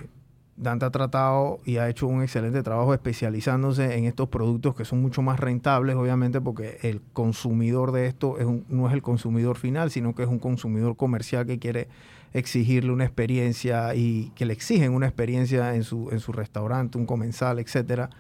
Dante 0.57 0.85
ha 0.87 0.91
tratado 0.91 1.61
y 1.65 1.77
ha 1.77 1.89
hecho 1.89 2.09
un 2.09 2.21
excelente 2.23 2.63
trabajo 2.65 2.93
especializándose 2.93 3.97
en 3.97 4.05
estos 4.07 4.29
productos 4.29 4.75
que 4.75 4.85
son 4.85 5.01
mucho 5.01 5.23
más 5.23 5.39
rentables, 5.39 5.95
obviamente, 5.95 6.41
porque 6.41 6.79
el 6.83 7.01
consumidor 7.13 7.93
de 7.93 8.07
esto 8.07 8.39
es 8.39 8.45
un- 8.45 8.65
no 8.69 8.89
es 8.89 8.93
el 8.93 9.01
consumidor 9.03 9.57
final, 9.57 9.91
sino 9.93 10.15
que 10.17 10.25
es 10.25 10.29
un 10.29 10.41
consumidor 10.41 10.97
comercial 10.97 11.47
que 11.47 11.59
quiere 11.61 11.87
exigirle 12.33 12.91
una 12.93 13.05
experiencia 13.05 13.95
y 13.95 14.33
que 14.35 14.47
le 14.47 14.53
exigen 14.53 14.93
una 14.93 15.07
experiencia 15.07 15.75
en 15.77 15.85
su, 15.85 16.11
en 16.11 16.19
su 16.21 16.33
restaurante, 16.33 16.99
un 16.99 17.07
comensal, 17.07 17.61
etcétera. 17.61 18.11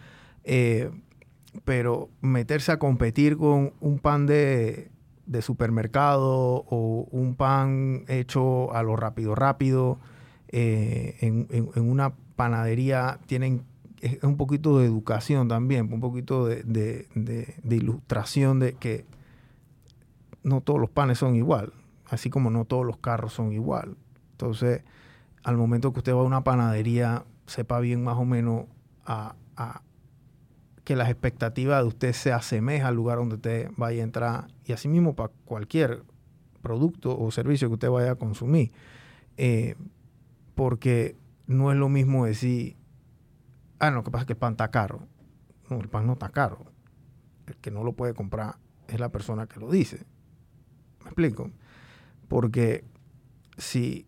Eh, 0.45 0.91
pero 1.65 2.09
meterse 2.21 2.73
a 2.73 2.79
competir 2.79 3.37
con 3.37 3.73
un 3.81 3.99
pan 3.99 4.27
de, 4.27 4.91
de 5.27 5.43
supermercado 5.43 6.65
o 6.69 7.07
un 7.11 7.35
pan 7.35 8.05
hecho 8.09 8.73
a 8.75 8.83
lo 8.83 8.97
rápido, 8.97 9.35
rápido, 9.35 9.99
eh, 10.49 11.17
en, 11.21 11.47
en- 11.51 11.89
una 11.91 12.15
panadería 12.37 13.19
tienen 13.27 13.63
un 14.23 14.37
poquito 14.37 14.79
de 14.79 14.87
educación 14.87 15.49
también, 15.49 15.93
un 15.93 16.01
poquito 16.01 16.47
de, 16.47 16.63
de- 16.63 17.07
ilustración 17.77 18.61
de 18.61 18.75
que 18.75 19.05
no 20.43 20.61
todos 20.61 20.81
los 20.81 20.91
panes 20.91 21.19
son 21.19 21.35
igual, 21.35 21.73
así 22.09 22.31
como 22.31 22.51
no 22.51 22.65
todos 22.65 22.87
los 22.87 22.99
carros 22.99 23.33
son 23.33 23.53
igual. 23.53 23.97
Entonces, 24.33 24.83
al 25.43 25.57
momento 25.57 25.93
que 25.93 25.99
usted 25.99 26.15
va 26.15 26.21
a 26.21 26.25
una 26.25 26.45
panadería, 26.45 27.25
sepa 27.47 27.81
bien 27.81 28.05
más 28.05 28.17
o 28.17 28.25
menos 28.25 28.67
a 29.05 29.35
que 30.89 30.97
las 30.97 31.11
expectativas 31.11 31.83
de 31.83 31.87
usted 31.87 32.13
se 32.15 32.33
asemeja 32.33 32.89
al 32.89 32.95
lugar 32.95 33.19
donde 33.19 33.35
usted 33.35 33.71
vaya 33.77 34.01
a 34.01 34.05
entrar 34.05 34.49
y 34.65 34.73
asimismo 34.73 35.15
para 35.15 35.31
cualquier 35.45 36.03
producto 36.63 37.15
o 37.15 37.31
servicio 37.31 37.69
que 37.69 37.75
usted 37.75 37.91
vaya 37.91 38.13
a 38.13 38.15
consumir. 38.15 38.73
Eh, 39.37 39.75
porque 40.55 41.15
no 41.47 41.71
es 41.73 41.77
lo 41.77 41.91
mismo 41.91 42.25
decir, 42.25 42.79
ah, 43.79 43.91
no, 43.91 43.97
lo 43.97 44.05
que 44.05 44.11
pasa 44.11 44.23
es 44.23 44.29
que 44.29 44.33
el 44.33 44.39
pan 44.39 44.53
está 44.53 44.71
caro. 44.71 45.07
No, 45.69 45.79
el 45.79 45.91
pan 45.91 46.07
no 46.07 46.15
está 46.15 46.31
caro. 46.31 46.65
El 47.47 47.57
que 47.57 47.71
no 47.71 47.85
lo 47.85 47.93
puede 47.93 48.15
comprar 48.15 48.57
es 48.87 48.99
la 48.99 49.11
persona 49.11 49.47
que 49.47 49.61
lo 49.61 49.71
dice. 49.71 50.07
¿Me 51.01 51.09
explico? 51.09 51.51
Porque 52.29 52.83
si 53.59 54.07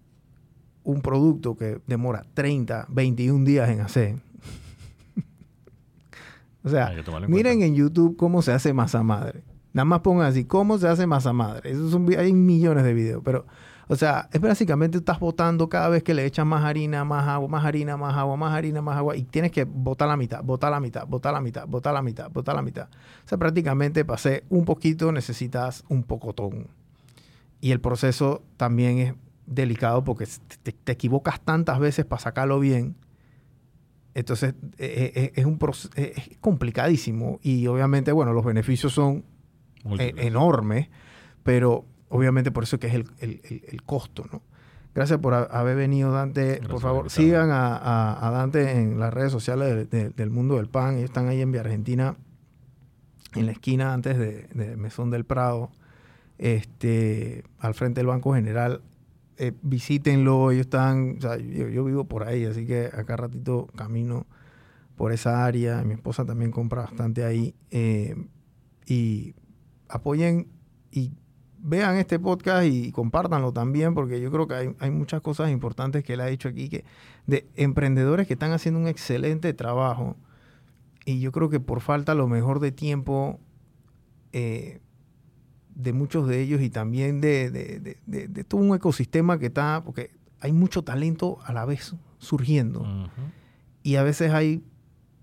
un 0.83 1.03
producto 1.03 1.59
que 1.59 1.83
demora 1.87 2.25
30, 2.33 2.87
21 2.89 3.45
días 3.45 3.69
en 3.69 3.83
hacer, 3.83 4.30
o 6.65 6.69
sea, 6.69 6.87
miren 7.29 7.59
cuenta. 7.59 7.67
en 7.67 7.75
YouTube 7.75 8.17
cómo 8.17 8.43
se 8.43 8.53
hace 8.53 8.73
masa 8.73 9.03
madre. 9.03 9.43
Nada 9.73 9.85
más 9.85 10.01
pongan 10.01 10.27
así, 10.27 10.45
¿cómo 10.45 10.79
se 10.79 10.89
hace 10.89 11.07
masa 11.07 11.33
madre? 11.33 11.73
Vi- 11.75 12.17
hay 12.17 12.33
millones 12.33 12.83
de 12.83 12.93
videos, 12.93 13.23
pero, 13.25 13.47
o 13.87 13.95
sea, 13.95 14.29
es 14.33 14.41
básicamente 14.41 14.99
estás 14.99 15.21
botando 15.21 15.69
cada 15.69 15.89
vez 15.89 16.03
que 16.03 16.13
le 16.13 16.27
echas 16.27 16.45
más 16.45 16.65
harina, 16.65 17.05
más 17.05 17.29
agua, 17.29 17.49
más 17.49 17.65
harina, 17.65 17.97
más 17.97 18.17
agua, 18.17 18.37
más 18.37 18.53
harina, 18.53 18.83
más 18.83 18.97
agua, 18.97 19.17
y 19.17 19.23
tienes 19.23 19.53
que 19.53 19.63
botar 19.65 20.09
la 20.09 20.17
mitad, 20.17 20.43
botar 20.43 20.73
la 20.73 20.81
mitad, 20.81 21.07
botar 21.07 21.33
la 21.33 21.41
mitad, 21.41 21.69
botar 21.69 21.95
la 21.95 22.03
mitad, 22.03 22.31
botar 22.33 22.57
la 22.57 22.63
mitad. 22.63 22.89
O 23.25 23.29
sea, 23.29 23.39
prácticamente 23.39 24.05
para 24.05 24.17
hacer 24.17 24.45
un 24.49 24.65
poquito 24.65 25.13
necesitas 25.13 25.85
un 25.89 26.03
pocotón. 26.03 26.67
Y 27.61 27.71
el 27.71 27.81
proceso 27.81 28.43
también 28.57 28.99
es 28.99 29.15
delicado 29.47 30.03
porque 30.03 30.27
te, 30.65 30.73
te 30.73 30.93
equivocas 30.93 31.41
tantas 31.41 31.79
veces 31.79 32.05
para 32.07 32.21
sacarlo 32.23 32.59
bien. 32.59 32.97
Entonces 34.15 34.55
eh, 34.79 35.13
eh, 35.15 35.33
es, 35.37 35.45
un 35.45 35.59
es 35.95 36.39
complicadísimo 36.41 37.39
y 37.43 37.67
obviamente, 37.69 38.11
bueno, 38.13 38.33
los 38.33 38.45
beneficios 38.45 38.93
son 38.93 39.25
enormes, 40.19 40.89
pero 41.43 41.85
obviamente 42.09 42.51
por 42.51 42.65
eso 42.65 42.77
es 42.77 42.81
que 42.81 42.87
es 42.89 42.95
el, 42.95 43.05
el- 43.21 43.41
el- 43.49 43.63
el 43.69 43.83
costo, 43.83 44.25
¿no? 44.33 44.43
Gracias 44.93 45.21
por 45.21 45.35
ha- 45.35 45.45
haber 45.45 45.77
venido, 45.77 46.11
Dante. 46.13 46.43
Gracias 46.47 46.69
por 46.69 46.81
favor, 46.81 47.11
sigan 47.11 47.51
a, 47.51 47.77
a- 47.77 48.27
a 48.27 48.31
Dante 48.33 48.73
en 48.73 48.99
las 48.99 49.15
redes 49.15 49.31
sociales 49.31 49.69
de- 49.69 49.85
de- 49.87 50.11
del 50.11 50.31
mundo 50.31 50.57
del 50.57 50.67
pan. 50.69 50.95
Ellos 50.97 51.05
están 51.11 51.29
ahí 51.29 51.41
en 51.41 51.53
Vía 51.53 51.61
Argentina, 51.61 52.17
en 53.37 53.47
la 53.47 53.53
esquina 53.53 53.95
antes 53.95 54.19
de, 54.19 54.49
de 54.53 54.77
Mesón 54.77 55.11
del 55.11 55.25
Prado, 55.25 55.71
este, 56.39 57.45
al 57.61 57.75
frente 57.75 58.01
del 58.01 58.09
Banco 58.09 58.35
General. 58.35 58.83
Eh, 59.43 59.53
visítenlo, 59.63 60.51
ellos 60.51 60.67
están, 60.67 61.17
o 61.17 61.21
sea, 61.23 61.39
yo, 61.39 61.83
vivo 61.83 62.05
por 62.05 62.25
ahí, 62.25 62.45
así 62.45 62.67
que 62.67 62.91
acá 62.93 63.17
ratito 63.17 63.69
camino 63.75 64.27
por 64.97 65.13
esa 65.13 65.47
área. 65.47 65.83
Mi 65.83 65.95
esposa 65.95 66.27
también 66.27 66.51
compra 66.51 66.83
bastante 66.83 67.25
ahí. 67.25 67.55
eh, 67.71 68.15
y 68.87 69.35
apoyen 69.89 70.49
y 70.91 71.13
vean 71.57 71.97
este 71.97 72.19
podcast 72.19 72.67
y 72.67 72.93
compártanlo 72.93 73.51
también, 73.53 73.95
porque 73.95 74.21
yo 74.21 74.31
creo 74.31 74.47
que 74.47 74.55
hay, 74.55 74.77
hay 74.79 74.91
muchas 74.91 75.23
cosas 75.23 75.51
importantes 75.51 76.05
que 76.05 76.13
él 76.13 76.21
ha 76.21 76.27
dicho 76.27 76.49
aquí, 76.49 76.69
que 76.69 76.85
de 77.27 77.49
emprendedores 77.57 78.27
que 78.27 78.35
están 78.35 78.53
haciendo 78.53 78.79
un 78.79 78.89
excelente 78.89 79.55
trabajo. 79.55 80.17
Y 81.07 81.21
yo 81.21 81.33
creo 81.33 81.49
que 81.49 81.61
por 81.61 81.81
falta 81.81 82.15
lo 82.15 82.29
mejor 82.29 82.61
de 82.61 82.73
tiempo 82.73 83.41
eh, 84.35 84.81
de 85.75 85.93
muchos 85.93 86.27
de 86.29 86.41
ellos 86.41 86.61
y 86.61 86.71
también 86.71 87.21
de, 87.21 87.51
de- 87.51 87.81
de- 88.07 88.29
de- 88.29 88.45
todo 88.45 88.61
un 88.61 88.75
ecosistema 88.75 89.39
que 89.39 89.47
está, 89.47 89.83
porque 89.85 90.11
hay 90.41 90.53
mucho 90.53 90.83
talento 90.83 91.39
a 91.45 91.53
la 91.53 91.65
vez 91.65 91.95
surgiendo 92.19 92.85
y 93.83 93.97
a 93.97 94.03
veces 94.03 94.33
hay 94.33 94.63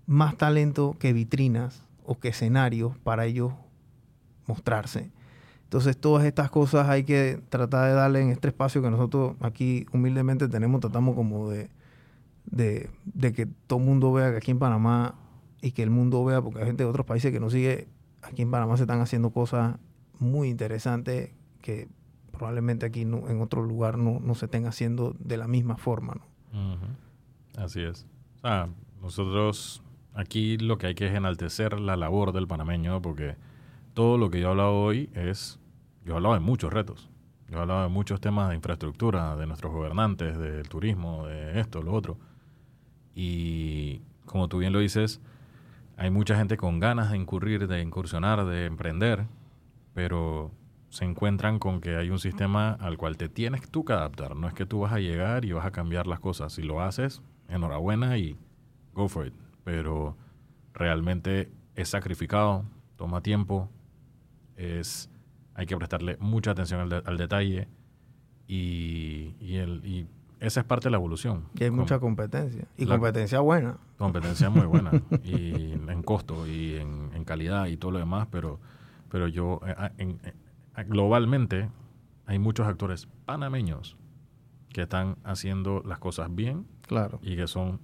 más 0.06 0.36
talento 0.36 0.96
que 0.98 1.12
vitrinas 1.12 1.84
o 2.04 2.18
que 2.18 2.28
escenarios 2.28 2.96
para 2.98 3.26
ellos 3.26 3.52
mostrarse. 4.46 5.10
Entonces 5.64 5.96
todas 5.98 6.24
estas 6.24 6.50
cosas 6.50 6.88
hay 6.88 7.04
que 7.04 7.40
tratar 7.50 7.88
de 7.88 7.94
darle 7.94 8.22
en 8.22 8.30
este 8.30 8.48
espacio 8.48 8.80
que 8.80 8.90
nosotros 8.90 9.36
aquí 9.40 9.86
humildemente 9.92 10.48
tenemos, 10.48 10.80
tratamos 10.80 11.14
como 11.14 11.50
de, 11.50 11.68
de, 12.46 12.88
de 13.04 13.32
que 13.34 13.46
todo 13.66 13.78
el 13.78 13.84
mundo 13.84 14.12
vea 14.12 14.30
que 14.30 14.38
aquí 14.38 14.50
en 14.50 14.58
Panamá 14.58 15.14
y 15.60 15.72
que 15.72 15.82
el 15.82 15.90
mundo 15.90 16.24
vea, 16.24 16.40
porque 16.40 16.60
hay 16.60 16.66
gente 16.66 16.84
de 16.84 16.88
otros 16.88 17.04
países 17.04 17.30
que 17.32 17.40
nos 17.40 17.52
sigue, 17.52 17.88
aquí 18.22 18.42
en 18.42 18.50
Panamá 18.50 18.76
se 18.78 18.84
están 18.84 19.00
haciendo 19.02 19.30
cosas 19.30 19.76
muy 20.20 20.48
interesantes 20.48 21.32
que 21.62 21.88
probablemente 22.32 22.86
aquí 22.86 23.04
no- 23.04 23.28
en 23.28 23.40
otro 23.40 23.62
lugar 23.62 23.98
no, 23.98 24.20
no 24.20 24.34
se 24.34 24.44
estén 24.46 24.66
haciendo 24.66 25.14
de 25.18 25.36
la 25.36 25.48
misma 25.48 25.76
forma. 25.76 26.14
¿no? 26.52 26.74
Ujú. 26.74 26.86
Así 27.56 27.80
es. 27.82 28.06
Sea, 28.42 28.68
nosotros 29.02 29.82
aquí 30.14 30.56
lo 30.58 30.78
que 30.78 30.88
hay 30.88 30.94
que 30.94 31.06
es 31.06 31.14
enaltecer 31.14 31.80
la 31.80 31.96
labor 31.96 32.32
del 32.32 32.46
panameño, 32.46 33.02
porque 33.02 33.36
todo 33.94 34.18
lo 34.18 34.30
que 34.30 34.40
yo 34.40 34.48
he 34.48 34.50
hablado 34.50 34.80
hoy 34.80 35.10
es, 35.14 35.58
yo 36.04 36.12
he 36.12 36.16
hablado 36.16 36.34
de 36.34 36.40
muchos 36.40 36.72
retos. 36.72 37.08
Yo 37.50 37.56
he 37.58 37.60
hablado 37.60 37.82
de 37.82 37.88
muchos 37.88 38.20
temas 38.20 38.50
de 38.50 38.56
infraestructura, 38.56 39.34
de 39.34 39.46
nuestros 39.46 39.72
gobernantes, 39.72 40.38
del 40.38 40.68
turismo, 40.68 41.26
de 41.26 41.58
esto, 41.60 41.82
lo 41.82 41.92
otro. 41.94 42.18
Y 43.14 44.02
como 44.26 44.48
tú 44.48 44.58
bien 44.58 44.72
lo 44.72 44.78
dices, 44.78 45.20
hay 45.96 46.10
mucha 46.10 46.36
gente 46.36 46.56
con 46.56 46.78
ganas 46.78 47.10
de 47.10 47.16
incurrir, 47.16 47.66
de 47.66 47.80
incursionar, 47.82 48.44
de 48.46 48.66
emprender, 48.66 49.26
pero 49.98 50.52
se 50.90 51.04
encuentran 51.04 51.58
con 51.58 51.80
que 51.80 51.96
hay 51.96 52.08
un 52.10 52.20
sistema 52.20 52.70
al 52.74 52.96
cual 52.96 53.16
te 53.16 53.28
tienes 53.28 53.68
tú 53.68 53.84
que 53.84 53.94
adaptar. 53.94 54.36
No 54.36 54.46
es 54.46 54.54
que 54.54 54.64
tú 54.64 54.78
vas 54.78 54.92
a 54.92 55.00
llegar 55.00 55.44
y 55.44 55.50
vas 55.50 55.66
a 55.66 55.72
cambiar 55.72 56.06
las 56.06 56.20
cosas. 56.20 56.52
Si 56.52 56.62
lo 56.62 56.80
haces, 56.80 57.20
enhorabuena 57.48 58.16
y 58.16 58.36
go 58.94 59.08
for 59.08 59.26
it. 59.26 59.34
Pero 59.64 60.16
realmente 60.72 61.50
es 61.74 61.88
sacrificado, 61.88 62.64
toma 62.94 63.22
tiempo, 63.22 63.68
es, 64.56 65.10
hay 65.54 65.66
que 65.66 65.76
prestarle 65.76 66.16
mucha 66.20 66.52
atención 66.52 66.78
al, 66.80 66.88
de- 66.90 67.02
al 67.04 67.16
detalle 67.18 67.66
y, 68.46 69.34
y, 69.40 69.56
el, 69.56 69.84
y 69.84 70.06
esa 70.38 70.60
es 70.60 70.66
parte 70.66 70.84
de 70.84 70.90
la 70.92 70.98
evolución. 70.98 71.46
Y 71.58 71.64
hay 71.64 71.70
Com- 71.70 71.80
mucha 71.80 71.98
competencia. 71.98 72.66
Y 72.76 72.84
La- 72.84 72.94
competencia 72.94 73.40
buena. 73.40 73.78
competencia 73.96 74.48
muy 74.48 74.64
buena 74.66 74.92
y 75.24 75.72
en 75.72 76.02
costo 76.04 76.46
y 76.46 76.76
en, 76.76 77.10
en 77.14 77.24
calidad 77.24 77.66
y 77.66 77.76
todo 77.76 77.90
lo 77.90 77.98
demás, 77.98 78.28
pero, 78.30 78.60
pero 79.10 79.28
yo, 79.28 79.60
eh, 79.66 79.74
ah, 79.76 79.92
en- 79.98 80.20
eh, 80.24 80.34
globalmente, 80.86 81.68
hay 82.26 82.38
muchos 82.38 82.66
actores 82.66 83.08
panameños 83.24 83.96
que 84.72 84.82
están 84.82 85.16
haciendo 85.24 85.82
las 85.84 85.98
cosas 85.98 86.34
bien 86.34 86.66
Claro. 86.82 87.18
y 87.22 87.36
que 87.36 87.46
son 87.46 87.80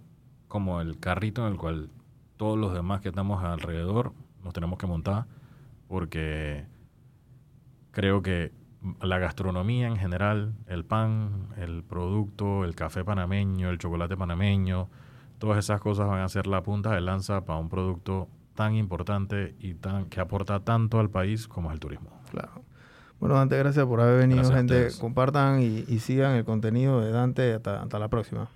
como 0.49 0.81
el 0.81 0.99
carrito 1.01 1.47
en 1.47 1.53
el 1.55 1.59
cual 1.59 1.91
todos 2.37 2.59
los 2.59 2.73
demás 2.75 3.01
que 3.01 3.09
estamos 3.09 3.43
alrededor 3.43 4.13
nos 4.43 4.53
tenemos 4.53 4.79
que 4.79 4.87
montar 4.87 5.27
porque 5.89 6.67
creo 7.91 8.23
que 8.23 8.53
la 9.01 9.19
gastronomía 9.19 9.87
en 9.89 9.97
general, 9.97 10.55
el 10.67 10.85
pan, 10.85 11.49
el 11.57 11.83
producto, 11.85 12.65
el 12.65 12.75
café 12.75 13.03
panameño, 13.05 13.71
el 13.71 13.79
chocolate 13.79 14.17
panameño, 14.17 14.89
todas 15.39 15.59
esas 15.59 15.81
cosas 15.81 16.07
van 16.09 16.21
a 16.21 16.29
ser 16.29 16.47
la 16.47 16.63
punta 16.63 16.93
de 16.95 17.01
lanza 17.01 17.45
para 17.47 17.59
un 17.59 17.69
producto 17.71 18.29
tan 18.55 18.75
importante 18.75 19.55
y 19.59 19.75
tan 19.75 20.07
que 20.07 20.21
aporta 20.21 20.61
tanto 20.61 21.01
al 21.01 21.11
país 21.11 21.49
como 21.49 21.71
es 21.71 21.75
el 21.75 21.81
turismo. 21.81 22.11
Claro. 22.31 22.63
Bueno, 23.21 23.37
Dante, 23.37 23.57
gracias 23.57 23.87
por 23.87 24.01
haber 24.01 24.19
venido, 24.19 24.43
Gracias 24.43 24.57
gente. 24.57 25.01
Compartan 25.01 25.63
y, 25.63 25.85
y 25.89 25.99
sigan 26.01 26.37
el 26.37 26.45
contenido 26.45 27.01
de 27.01 27.11
Dante. 27.11 27.55
Hasta, 27.55 27.83
hasta 27.83 27.99
la 27.99 28.09
próxima. 28.09 28.49